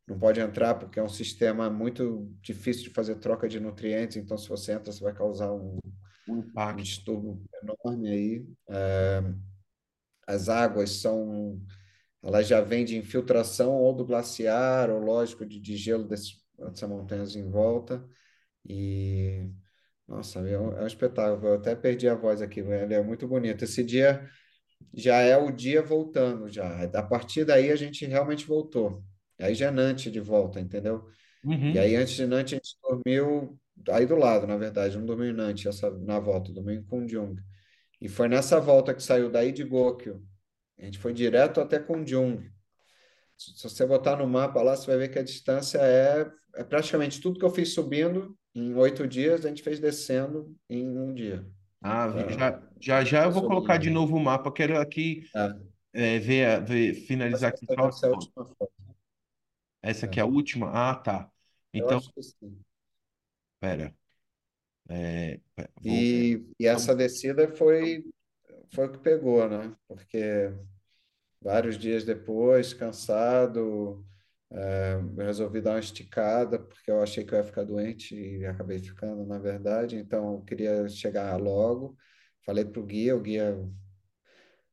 [0.07, 4.17] não pode entrar porque é um sistema muito difícil de fazer troca de nutrientes.
[4.17, 5.79] Então se você entra, você vai causar um,
[6.29, 6.83] um impacto.
[6.83, 8.47] distúrbio enorme aí.
[8.69, 9.23] É,
[10.27, 11.61] as águas são,
[12.23, 16.89] elas já vêm de infiltração ou do glaciar, ou lógico, de, de gelo desse, dessas
[16.89, 18.05] montanhas em volta.
[18.69, 19.51] E,
[20.09, 21.49] nossa, é um, é um espetáculo.
[21.49, 22.93] Eu até perdi a voz aqui, velho.
[22.93, 23.65] É muito bonito.
[23.65, 24.29] Esse dia
[24.95, 26.85] já é o dia voltando já.
[26.85, 29.05] A partir daí a gente realmente voltou.
[29.41, 31.07] Aí já é Nantes de volta, entendeu?
[31.71, 31.79] E Uhum.
[31.79, 33.59] aí antes de Nantes a gente dormiu
[33.91, 37.37] aí do lado, na verdade, não dormiu em Nantes essa, na volta, dormiu em Kunjung.
[38.01, 40.23] E foi nessa volta que saiu daí de Gokyo.
[40.79, 42.51] A gente foi direto até Kunjung.
[43.37, 46.65] Se se você botar no mapa lá, você vai ver que a distância é, é
[46.65, 51.13] praticamente tudo que eu fiz subindo em oito dias, a gente fez descendo em um
[51.13, 51.47] dia.
[51.83, 54.53] Ah, Pra, já, já já eu vou colocar de novo o mapa.
[54.53, 58.29] Quero aqui É, é, ver, ver, finalizar aqui só deve as ser a fotos.
[58.37, 58.73] última foto.
[59.89, 60.71] Essa aqui É, é a última?
[60.73, 61.31] Ah, tá.
[61.77, 62.01] eu Então,
[63.61, 63.95] pera.
[64.89, 65.73] É, pera.
[65.85, 68.05] E, e essa descida foi,
[68.75, 69.77] foi o que pegou, né?
[69.89, 70.53] Porque
[71.43, 74.05] vários dias depois, cansado,
[74.53, 78.79] é, resolvi dar uma esticada, porque eu achei que eu ia ficar doente e acabei
[78.81, 79.97] ficando, na verdade.
[79.97, 81.97] Então, eu queria chegar logo.
[82.45, 83.57] Falei para o guia, o guia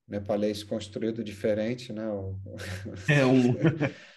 [0.08, 2.08] nepalês construído diferente, né?
[2.10, 2.40] O-
[3.08, 3.56] É um.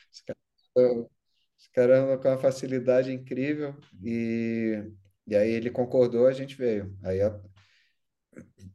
[1.58, 4.82] Os caras andam com uma facilidade incrível e,
[5.26, 6.96] e aí ele concordou, a gente veio.
[7.02, 7.30] Aí, ó,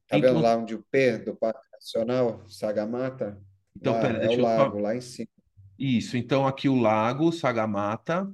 [0.08, 3.42] tá vendo Então, lá onde o P do Parque Nacional, Sagamata?
[3.76, 4.82] então, Lá pera, é o lago, só.
[4.82, 5.28] lá em cima.
[5.78, 8.32] Isso, então aqui o lago, Sagamata.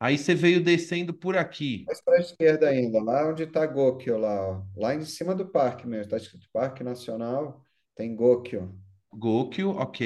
[0.00, 1.86] Aí você veio descendo por aqui.
[1.86, 4.64] Mais para a esquerda ainda, lá onde está Gokyo, lá, ó.
[4.76, 7.64] Lá em cima do parque mesmo, está escrito Parque Nacional,
[7.96, 8.78] tem Gokyo.
[9.12, 10.00] Gokyo, ok.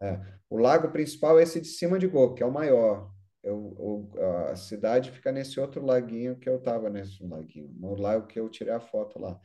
[0.00, 0.41] É.
[0.52, 3.10] O lago principal é esse de cima de Gokyo, que é o maior.
[3.42, 4.10] Eu, o-
[4.50, 8.48] a cidade fica nesse outro laguinho que eu estava nesse laguinho, no lago que eu
[8.50, 9.40] tirei a foto lá.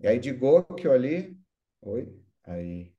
[0.00, 1.38] E aí de Gokyo ali,
[1.82, 2.08] oi,
[2.44, 2.92] aí,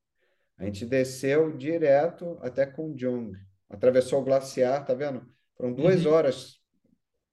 [0.58, 3.34] A gente desceu direto até Kunjung,
[3.70, 5.26] atravessou o glaciar, tá vendo?
[5.58, 6.08] Foram duas Uhum.
[6.08, 6.60] horas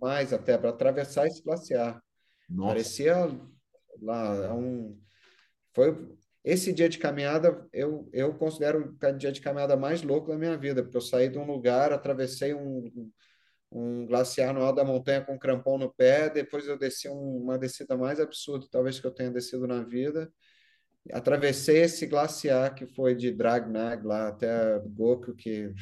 [0.01, 2.03] mais até para atravessar esse glaciar.
[2.49, 3.17] Nossa, Parecia
[4.03, 4.99] lá um
[5.75, 6.17] foi
[6.47, 10.57] esse dia de caminhada eu eu considero o dia de caminhada mais louco da minha
[10.59, 13.11] vida, porque eu saí de um lugar, atravessei um,
[13.73, 17.39] um glaciar no alto da montanha com um crampão no pé, depois eu desci um-
[17.45, 20.33] uma descida mais absurda, talvez que eu tenha descido na vida.
[21.13, 25.73] Atravessei esse glaciar que foi de Dragnag lá até Gokyo, que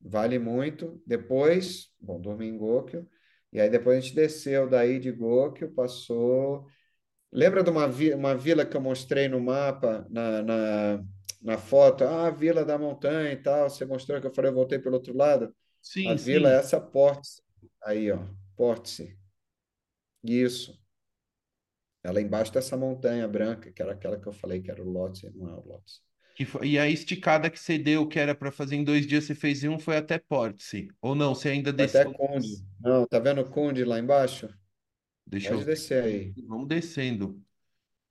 [0.00, 1.00] vale muito.
[1.06, 3.08] Depois, bom, dormi em Gokyo,
[3.52, 6.66] e aí depois a gente desceu daí de Gokyo, passou.
[7.34, 11.04] Lembra de uma, vi uma vila que eu mostrei no mapa, na, na,
[11.42, 12.04] na foto?
[12.04, 13.68] Ah, a Vila da Montanha e tal.
[13.68, 15.54] Você mostrou que eu falei, eu voltei pelo outro lado.
[16.04, 16.58] A sim, vila é sim.
[16.58, 17.42] essa Pórtice.
[17.84, 18.18] Aí, ó,
[18.56, 19.18] Pórtice.
[20.24, 20.74] Isso.
[22.04, 24.88] Ela é embaixo dessa montanha branca, que era aquela que eu falei que era o
[24.90, 25.64] Lhotse, não é o
[26.46, 29.34] foi- E a esticada que você deu, que era para fazer em dois dias, você
[29.34, 30.88] fez em um, foi até Pórtice.
[31.00, 32.12] Ou não, você ainda Foi até desceu.
[32.12, 32.64] Conde.
[32.80, 34.48] Não, tá vendo Conde lá embaixo?
[35.26, 35.72] Deixa eu Pode ver.
[35.72, 36.34] descer aí.
[36.46, 37.40] Vamos descendo.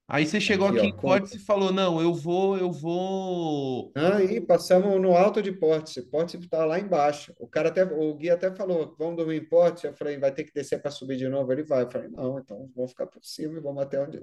[0.08, 1.00] Aí você chegou Aqui, aqui ó, em.
[1.00, 3.92] Pórtice e falou: Não, eu vou, eu vou.
[3.96, 6.02] Aí passamos no alto de Pórtice.
[6.10, 7.34] Pórtice está lá embaixo.
[7.40, 9.88] O cara até, o guia até falou: Vamos dormir em Pórtice.
[9.88, 11.52] Eu falei: Vai ter que descer para subir de novo.
[11.52, 11.84] Ele vai.
[11.84, 14.20] Eu falei: Não, então vamos ficar por cima e vamos até onde.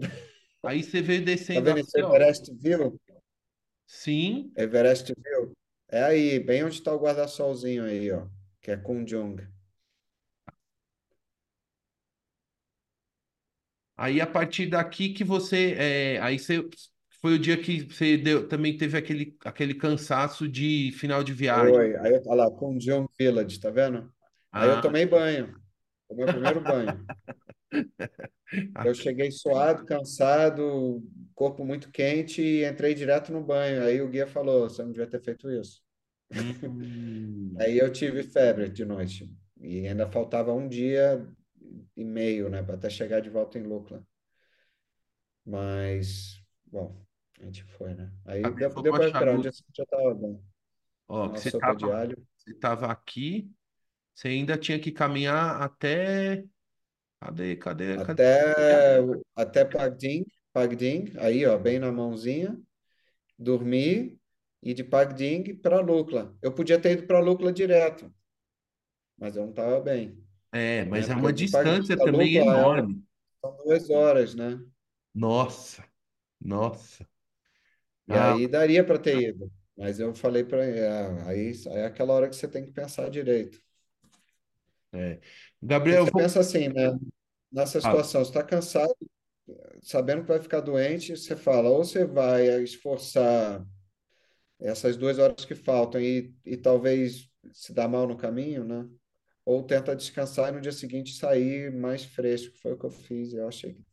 [0.63, 2.09] Aí você veio Tá descendo vendo esse ó.
[2.09, 3.01] Everest View?
[3.87, 4.53] Sim.
[4.57, 5.53] Everest View.
[5.89, 8.27] É aí, bem onde está o guarda-solzinho aí, ó.
[8.61, 9.37] Que é Kunjung.
[14.01, 15.75] Aí a partir daqui que você.
[15.79, 16.67] é, aí você.
[17.21, 21.75] Foi o dia que você deu, também teve aquele, aquele cansaço de final de viagem.
[21.75, 21.95] Oi.
[21.99, 24.11] Aí, olha lá, Kunjung Village, tá vendo?
[24.51, 25.55] Aí eu Ah, tomei banho.
[26.09, 27.07] Foi o meu primeiro banho.
[28.85, 31.03] Eu cheguei suado, cansado,
[31.35, 33.83] corpo muito quente e entrei direto no banho.
[33.83, 35.83] Aí o guia falou: você não devia ter feito isso.
[36.33, 37.55] Hum.
[37.61, 41.27] Aí eu tive febre de noite e ainda faltava um dia
[41.97, 44.05] e meio, né, para até chegar de volta em Lukla.
[45.45, 47.05] Mas, bom,
[47.41, 48.13] a gente foi, né?
[48.25, 50.43] Aí Gabriel, deu, deu para dia seguinte já estava bom.
[51.09, 52.27] Ó, que você sopa de tava, alho.
[52.37, 53.51] você tava aqui,
[54.15, 56.45] você ainda tinha que caminhar até.
[57.21, 58.13] Cadê, cadê, cadê?
[58.13, 58.99] Até,
[59.35, 62.59] até Pagding, Pagding, aí, ó, bem na mãozinha.
[63.39, 64.21] Dormi
[64.63, 66.37] e de Pagding para Lukla.
[66.43, 68.13] Eu podia ter ido para Lukla direto,
[69.17, 70.23] mas eu não estava bem,
[70.53, 70.85] É, né?
[70.85, 73.05] mas é Porque uma Pagding distância também é enorme.
[73.43, 74.59] são duas horas, né?
[75.15, 75.85] Nossa,
[76.41, 77.09] nossa.
[78.07, 80.81] E Ah, aí daria para ter ido, mas eu falei para aí,
[81.27, 83.61] aí é aquela hora que você tem que pensar direito.
[84.93, 85.21] é.
[85.63, 86.23] Gabriel, você vou.
[86.23, 86.99] pensa assim, né?
[87.53, 88.95] Nessa situação, você está cansado,
[89.83, 93.67] sabendo que vai ficar doente, você fala, ou você vai esforçar
[94.61, 98.89] essas duas horas que faltam e, e talvez se dar mal no caminho, né?
[99.51, 102.57] Ou tenta descansar e no dia seguinte sair mais fresco.
[102.59, 103.33] Foi o que eu fiz.
[103.33, 103.85] Eu achei que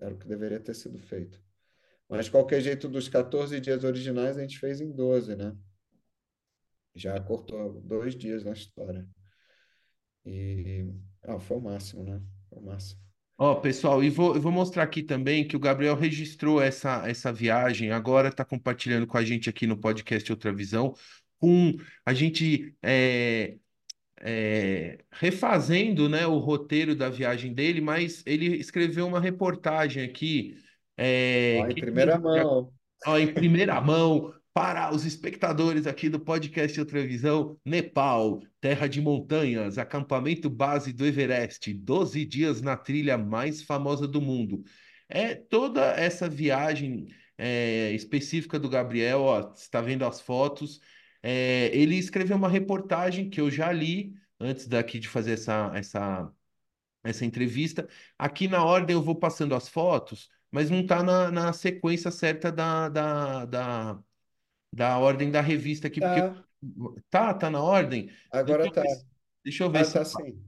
[0.00, 1.42] era o que deveria ter sido feito.
[2.08, 5.56] Mas, de qualquer jeito, dos 14 dias originais, a gente fez em 12, né?
[6.94, 9.04] Já cortou dois dias na história.
[10.24, 12.22] E ah, foi o máximo, né?
[12.48, 13.00] Foi o máximo.
[13.36, 17.90] Ó, pessoal, e vou, vou mostrar aqui também que o Gabriel registrou essa, essa viagem,
[17.90, 20.94] agora está compartilhando com a gente aqui no podcast Outra Visão,
[21.40, 21.72] com
[22.06, 23.58] a gente é,
[24.26, 30.56] é, refazendo, né, o roteiro da viagem dele, mas ele escreveu uma reportagem aqui
[30.96, 32.72] é, Ó, em que primeira mão.
[33.06, 38.98] Ó, em primeira mão, para os espectadores aqui do podcast Outra Visão, Nepal, terra de
[38.98, 44.64] montanhas, acampamento base do Everest, 12 dias na trilha mais famosa do mundo.
[45.06, 50.80] É toda essa viagem é, específica do Gabriel, ó, você está vendo as fotos.
[51.24, 56.32] É, ele escreveu uma reportagem que eu já li antes daqui de fazer essa, essa
[57.02, 57.88] essa entrevista.
[58.18, 62.50] Aqui na ordem eu vou passando as fotos, mas não está na, na sequência certa
[62.52, 64.04] da, da, da,
[64.72, 66.44] da ordem da revista aqui, porque Tá,
[67.10, 68.06] tá, tá na ordem.
[68.06, 68.82] Deixa agora eu tá.
[68.82, 69.06] ver,
[69.44, 70.44] deixa eu ver Tá, se tá sim.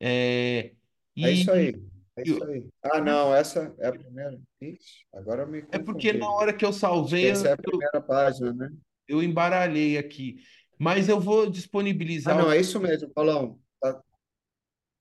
[0.00, 0.74] é,
[1.20, 1.82] É isso e aí.
[2.16, 2.68] É isso aí.
[2.82, 4.40] Ah, não, essa é a primeira.
[4.60, 6.28] Ixi, agora me é porque na confundi.
[6.28, 8.70] hora que eu salvei essa é a eu, primeira página, né?
[9.08, 10.36] Eu embaralhei aqui.
[10.78, 13.60] Mas eu vou Ah, disponibilizar não, o é isso mesmo, Paulão.
[13.80, 14.02] Tá,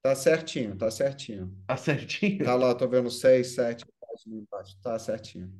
[0.01, 1.51] tá certinho, tá certinho.
[1.67, 1.75] tá
[2.43, 2.55] Tá certinho.
[2.57, 4.77] lá, tô vendo seis, sete páginas embaixo.
[4.81, 5.51] Tá certinho.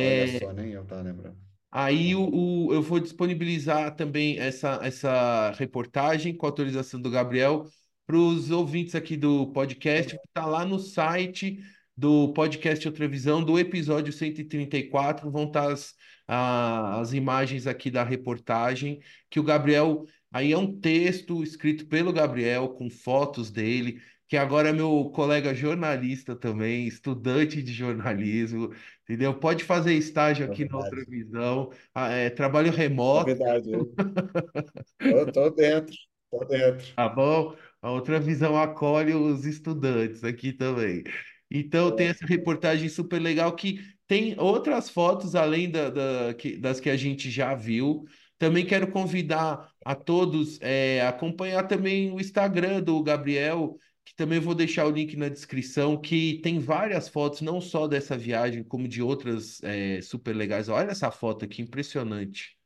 [0.00, 1.38] Olha É, só, nem eu tava lembrando.
[1.70, 2.16] Aí Tá.
[2.16, 7.66] o, o- eu vou disponibilizar também essa, essa reportagem com autorização do Gabriel
[8.06, 11.58] para os ouvintes aqui do Tá podcast, que está lá no site
[11.96, 15.94] do podcast Outra Visão, do episódio 134, vão estar as,
[16.26, 19.00] a- as imagens aqui da reportagem,
[19.30, 24.70] que o Gabriel, aí é um texto escrito pelo Gabriel, com fotos dele, que agora
[24.70, 28.72] é meu colega jornalista também, estudante de jornalismo,
[29.04, 29.38] entendeu?
[29.38, 31.04] Pode fazer estágio aqui na Outra.
[31.08, 33.70] Visão, é, trabalho remoto, Novidade.
[33.70, 33.86] Eu
[35.08, 35.94] tô, tô dentro,
[36.30, 36.86] tô dentro.
[36.94, 37.56] Tá bom?
[37.82, 41.04] A outra visão acolhe os estudantes aqui também.
[41.50, 46.80] Então, tem essa reportagem super legal que tem outras fotos além da, da- que- das
[46.80, 48.04] que a gente já viu.
[48.38, 54.38] Também quero convidar a todos é, a acompanhar também o Instagram do Gabriel, que também
[54.38, 58.86] vou deixar o link na descrição, que tem várias fotos, não só dessa viagem, como
[58.86, 60.68] de outras é, super legais.
[60.68, 62.56] Olha essa foto aqui, impressionante.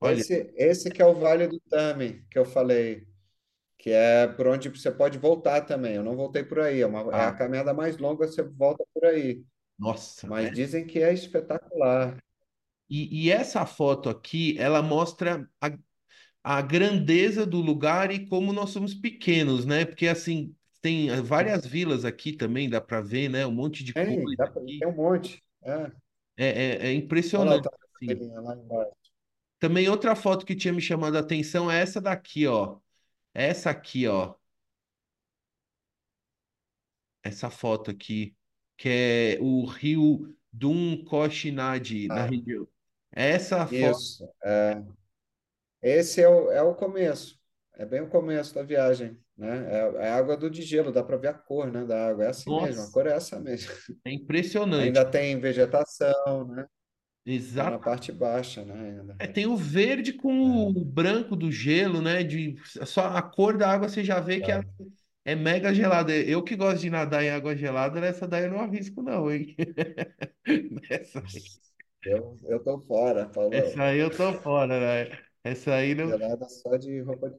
[0.00, 3.06] Olha, Esse, esse que é o Vale do Tame, que eu falei,
[3.78, 5.96] que é por onde você pode voltar também.
[5.96, 8.84] Eu não voltei por aí, é, uma, é a ah, caminhada mais longa, você volta
[8.94, 9.44] por aí.
[9.78, 12.18] Nossa, Mas dizem que é espetacular.
[12.88, 15.70] E, e essa foto aqui, ela mostra a,
[16.44, 19.84] a grandeza do lugar e como nós somos pequenos, né?
[19.86, 23.46] Porque assim, tem várias vilas aqui também, dá para ver, né?
[23.46, 24.78] Um monte de Tem, coisa dá pra- aqui.
[24.78, 25.42] tem um monte.
[25.62, 25.90] É.
[26.36, 26.92] É, é, é
[27.36, 28.22] lá, impressionante, tá assim.
[28.42, 28.92] lá embaixo.
[29.58, 32.78] Também outra foto que tinha me chamado a atenção é essa daqui, ó.
[33.34, 34.34] Essa aqui, ó.
[37.22, 38.36] Essa foto aqui,
[38.78, 42.68] que é o rio Dum Koshinadi, na Ah, região.
[43.12, 44.24] Essa foto, isso.
[44.44, 44.82] É.
[45.82, 47.38] Esse é o, é o começo.
[47.74, 49.72] É bem o começo da viagem, né?
[49.72, 52.24] É, é água do Digelo, dá para ver a cor, né, da água.
[52.24, 53.70] É assim mesmo, a nossa, cor é essa mesmo.
[54.04, 55.00] é impressionante.
[55.00, 56.66] Ainda tem vegetação, né?
[57.56, 57.80] Tá na Exatamente.
[57.80, 59.20] parte baixa, né, ainda.
[59.20, 60.30] É, tem o verde com
[60.68, 62.22] o É, branco do gelo, né?
[62.22, 62.56] De
[62.86, 64.84] só a cor da água você já vê que ela tá.
[65.28, 66.14] É mega gelada.
[66.14, 69.54] Eu que gosto de nadar em água gelada, essa daí eu não arrisco não, hein?
[70.90, 71.22] Essa,
[72.04, 73.82] Eu, eu tô fora, essa falou.
[73.82, 75.18] aí eu tô fora, né?
[75.44, 76.08] Essa aí não.
[76.08, 77.36] Gelada só de roupa de.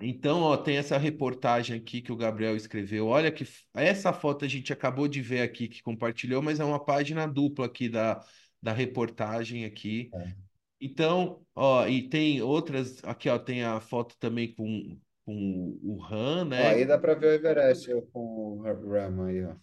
[0.00, 3.06] Então, ó, tem essa reportagem aqui que o Gabriel escreveu.
[3.06, 3.44] Olha que
[3.74, 7.66] essa foto a gente acabou de ver aqui que compartilhou, mas é uma página dupla
[7.66, 8.22] aqui da,
[8.62, 10.10] da reportagem aqui.
[10.14, 10.48] É.
[10.80, 14.96] Então, ó, e tem outras, aqui ó, tem a foto também com,
[15.28, 16.68] com o Han, Ó, né?
[16.68, 18.20] aí dá para ver o Everest eu com
[18.58, 19.54] o Ram aí, ó.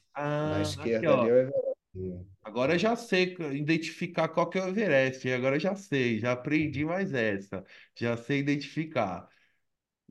[0.42, 2.26] Na Ah, aqui esquerda ali ó, é o Everest.
[2.44, 6.86] agora eu já sei identificar qual que é o Everest, agora já sei, já aprendi
[6.86, 7.64] mais essa,
[7.96, 9.28] já sei identificar.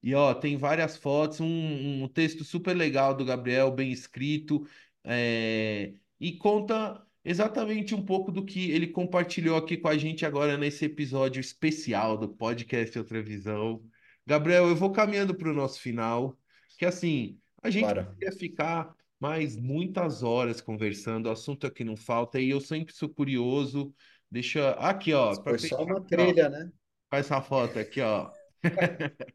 [0.02, 4.66] E ó, tem várias fotos, um, um texto super legal do Gabriel, bem escrito,
[5.04, 10.58] é, e conta exatamente um pouco do que ele compartilhou aqui com a gente agora
[10.58, 13.84] nesse episódio especial do podcast Outra Visão.
[14.26, 16.38] Gabriel, eu vou caminhando para o nosso final,
[16.78, 18.14] que assim, a gente Bora.
[18.18, 23.08] quer ficar mais muitas horas conversando, o assunto aqui não falta, e eu sempre sou
[23.08, 23.94] curioso.
[24.30, 26.70] Deixa aqui, ó, Foi só uma aqui, ó, trilha, né?
[27.10, 28.30] faz essa foto aqui, ó.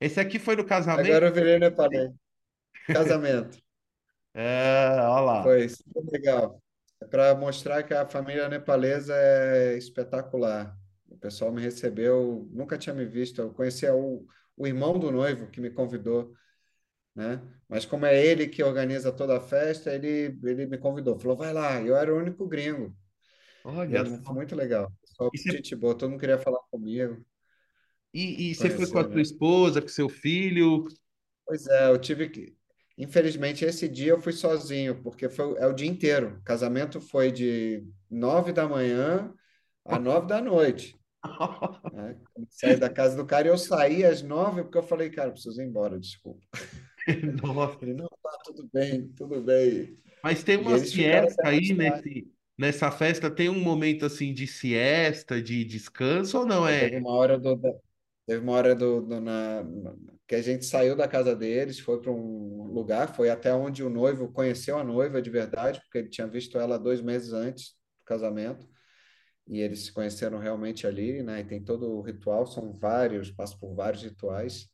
[0.00, 1.08] Esse aqui foi no casamento?
[1.08, 2.10] Agora eu virei nepalês.
[2.86, 3.58] Casamento.
[4.34, 5.42] É, olha lá.
[5.42, 6.62] Foi super legal.
[7.00, 10.78] É para mostrar que a família nepalesa é espetacular.
[11.08, 13.40] O pessoal me recebeu, nunca tinha me visto.
[13.40, 14.26] Eu conhecia o,
[14.56, 16.34] o irmão do noivo que me convidou,
[17.14, 17.42] né?
[17.68, 21.18] Mas como é ele que organiza toda a festa, ele, ele me convidou.
[21.18, 21.80] Falou, vai lá.
[21.80, 22.96] Eu era o único gringo.
[23.64, 24.32] Olha só.
[24.32, 24.92] muito legal.
[25.04, 27.24] Só E gente boa, todo mundo queria falar comigo,
[28.12, 29.22] e, e você foi com a tua né?
[29.22, 30.84] esposa, com seu filho?
[31.46, 32.56] Pois é, eu tive que.
[32.96, 36.38] Infelizmente, esse dia eu fui sozinho, porque foi, é o dia inteiro.
[36.38, 39.32] O casamento foi de nove da manhã
[39.84, 40.97] a nove da noite,
[41.92, 42.16] né?
[42.50, 45.32] Saí da casa do cara e eu saí às nove porque eu falei, cara, eu
[45.32, 46.40] preciso ir embora, desculpa.
[47.42, 47.78] Nossa.
[47.82, 49.98] Ele, não, tá tudo bem, tudo bem.
[50.22, 52.28] Mas tem uma siesta aí nesse,
[52.58, 56.88] nessa festa, tem um momento assim de siesta, de descanso ou não é?
[56.88, 57.56] teve uma hora do,
[58.26, 59.64] teve uma hora do, do- na-
[60.26, 63.88] que a gente saiu da casa deles, foi para um lugar, foi até onde o
[63.88, 68.04] noivo conheceu a noiva de verdade, porque ele tinha visto ela dois meses antes do
[68.04, 68.68] casamento,
[69.48, 71.40] e eles se conheceram realmente ali, né?
[71.40, 74.68] E tem todo o ritual, são vários, passa por vários rituais.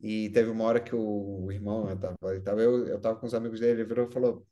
[0.00, 3.18] E teve uma hora que o, o irmão, eu tava, eu tava, eu, eu tava
[3.20, 4.46] com os amigos dele, ele virou e falou: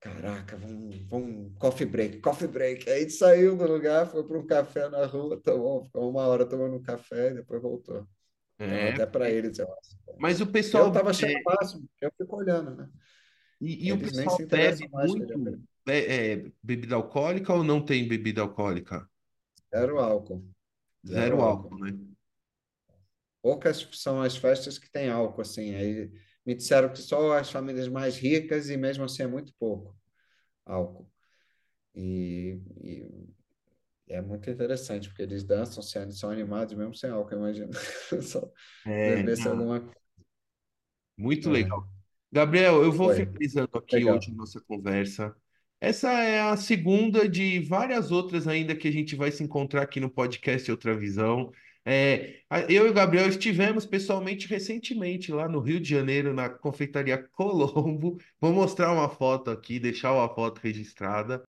[0.00, 2.88] Caraca, vamos, vamos, coffee break, coffee break.
[2.88, 6.76] Aí saiu do lugar, foi para um café na rua, tomou, ficou uma hora tomando
[6.76, 8.06] um café e depois voltou.
[8.64, 9.96] Então, É, até para eles, eu acho.
[10.18, 12.88] mas o Eu pessoal estava achando é, o máximo, eu fico olhando, né?
[13.60, 15.40] e, e o pessoal bebe muito
[15.88, 19.08] é, é, bebida alcoólica ou não tem bebida alcoólica?
[19.74, 20.42] Zero álcool,
[21.06, 21.72] zero Zero álcool.
[21.72, 21.92] álcool, né?
[23.42, 25.74] Poucas são as festas que têm álcool, assim.
[25.74, 26.10] Aí,
[26.44, 29.96] me disseram que só as famílias mais ricas e mesmo assim é muito pouco
[30.66, 31.10] álcool.
[31.94, 33.28] E, e
[34.08, 35.82] é muito interessante, porque eles dançam,
[36.12, 37.72] são animados mesmo sem álcool, imagina.
[38.22, 38.50] Só
[38.84, 39.80] É, beber alguma
[41.16, 41.48] muito coisa.
[41.50, 41.88] legal.
[42.32, 43.10] Gabriel, eu vou Foi.
[43.10, 44.30] finalizando aqui hoje Legal.
[44.30, 45.34] a nossa conversa.
[45.80, 49.98] Essa é a segunda de várias outras ainda que a gente vai se encontrar aqui
[50.00, 51.52] no podcast Outra Visão.
[51.84, 57.18] É, eu e o Gabriel estivemos pessoalmente recentemente lá no Rio de Janeiro, na Confeitaria
[57.32, 58.18] Colombo.
[58.40, 61.42] Vou mostrar uma foto aqui, deixar uma foto registrada.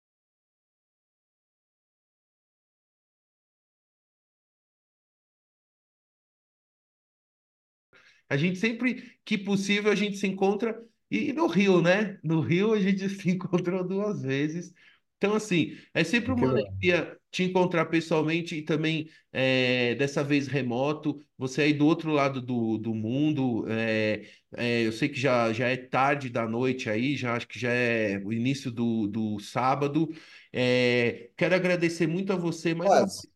[8.29, 10.81] A gente sempre que possível a gente se encontra
[11.11, 12.19] e no Rio, né?
[12.23, 14.73] No Rio a gente se encontrou duas vezes.
[15.19, 21.19] Então, assim, é sempre uma alegria te encontrar pessoalmente e também, é, dessa vez remoto.
[21.39, 23.65] Você aí do outro lado do, do mundo.
[23.69, 24.27] é,
[24.57, 27.71] é, eu sei que já, já é tarde da noite aí, já acho que já
[27.71, 30.09] é o início do, do sábado.
[30.53, 33.29] É, quero agradecer muito a você, uma Quase.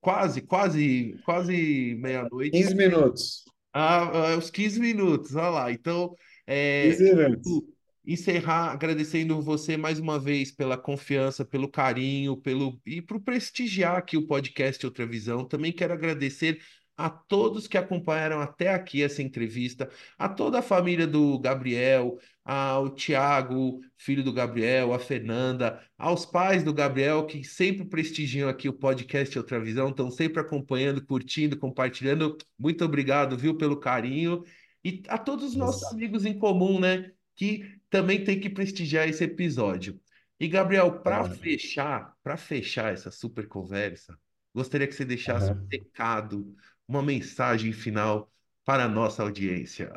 [0.00, 2.50] quase, quase, quase meia-noite.
[2.50, 3.44] 15 minutos.
[3.72, 5.72] Ah, ah, os 15 minutos, olha lá.
[5.72, 6.14] Então,
[6.50, 7.62] é, 15 minutos.
[8.06, 14.16] encerrar agradecendo você mais uma vez pela confiança, pelo carinho, pelo e por prestigiar aqui
[14.16, 15.44] o podcast Outra Visão.
[15.44, 16.58] Também quero agradecer
[16.96, 22.88] a todos que acompanharam até aqui essa entrevista, a toda a família do Gabriel, ao
[22.88, 28.72] Tiago, filho do Gabriel, a Fernanda, aos pais do Gabriel que sempre prestigiam aqui o
[28.72, 32.38] podcast Outra Visão, estão sempre acompanhando, curtindo, compartilhando.
[32.58, 34.42] Muito obrigado, viu, pelo carinho.
[34.88, 35.94] E a todos os nossos Isso.
[35.94, 37.12] amigos em comum, né?
[37.36, 40.00] Que também tem que prestigiar esse episódio.
[40.40, 41.34] E, Gabriel, para Tá.
[41.34, 44.18] fechar, para fechar essa super conversa,
[44.54, 46.54] gostaria que você deixasse um recado,
[46.86, 48.32] uma mensagem final
[48.64, 49.92] para a nossa audiência.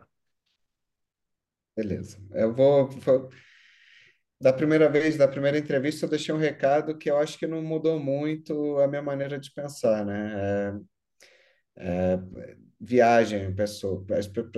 [1.76, 2.18] Beleza.
[2.34, 2.90] Eu vou,
[4.42, 7.62] Da primeira vez, da primeira entrevista, eu deixei um recado que eu acho que não
[7.62, 10.80] mudou muito a minha maneira de pensar, né?
[11.78, 12.18] É,
[12.82, 13.66] viagem, para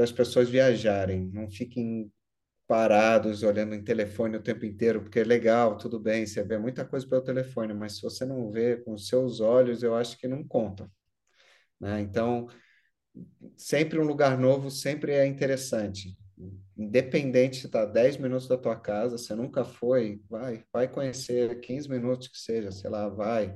[0.04, 2.10] as pessoas viajarem, não fiquem
[2.66, 6.86] parados olhando em telefone o tempo inteiro, porque é legal, tudo bem, você vê muita
[6.86, 10.42] coisa pelo telefone, mas se você não vê com seus olhos, eu acho que não
[10.44, 10.90] conta,
[11.80, 12.00] né?
[12.00, 12.48] Então,
[13.58, 16.18] sempre um lugar novo sempre é interessante.
[16.78, 21.90] Independente se está 10 minutos da tua casa, você nunca foi, vai, vai conhecer 15
[21.90, 23.56] minutos que seja, sei lá, vai.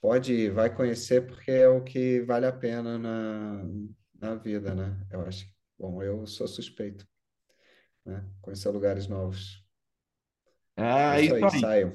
[0.00, 3.64] Pode ir, vai conhecer porque é o que vale a pena na,
[4.20, 5.04] na vida, né?
[5.10, 5.46] Eu acho.
[5.78, 7.06] Bom, eu sou suspeito,
[8.04, 8.24] né?
[8.42, 9.64] Conhecer lugares novos.
[10.76, 11.50] É É isso isso aí, aí.
[11.50, 11.92] saiam,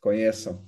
[0.00, 0.64] conheçam.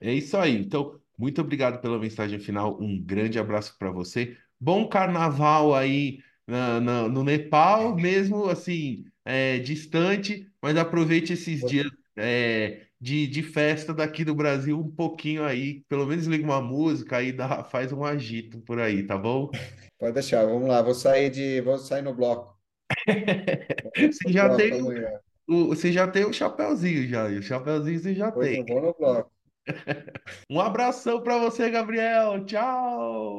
[0.00, 0.54] É isso aí.
[0.56, 2.80] Então, muito obrigado pela mensagem final.
[2.80, 4.36] Um grande abraço para você.
[4.60, 11.90] Bom carnaval aí na- na- no Nepal, mesmo assim, é, distante, mas aproveite esses dias,
[12.16, 15.82] é, de, de festa daqui do Brasil um pouquinho aí.
[15.88, 19.50] Pelo menos liga uma música aí, dá, faz um agito por aí, tá bom?
[19.98, 22.56] Pode deixar, vamos lá, vou sair de, vou sair no bloco.
[23.96, 25.20] Você já bloco tem amanhã.
[25.48, 28.64] o, você já tem o chapeuzinho já, o chapeuzinho você já Hoje tem.
[28.64, 29.32] vou no bloco.
[30.50, 32.44] Um abração para você, Gabriel.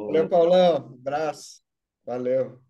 [0.08, 0.30] Valeu, Tchau!
[0.30, 0.76] Paulão.
[1.00, 1.62] Abraço.
[2.06, 2.62] Valeu.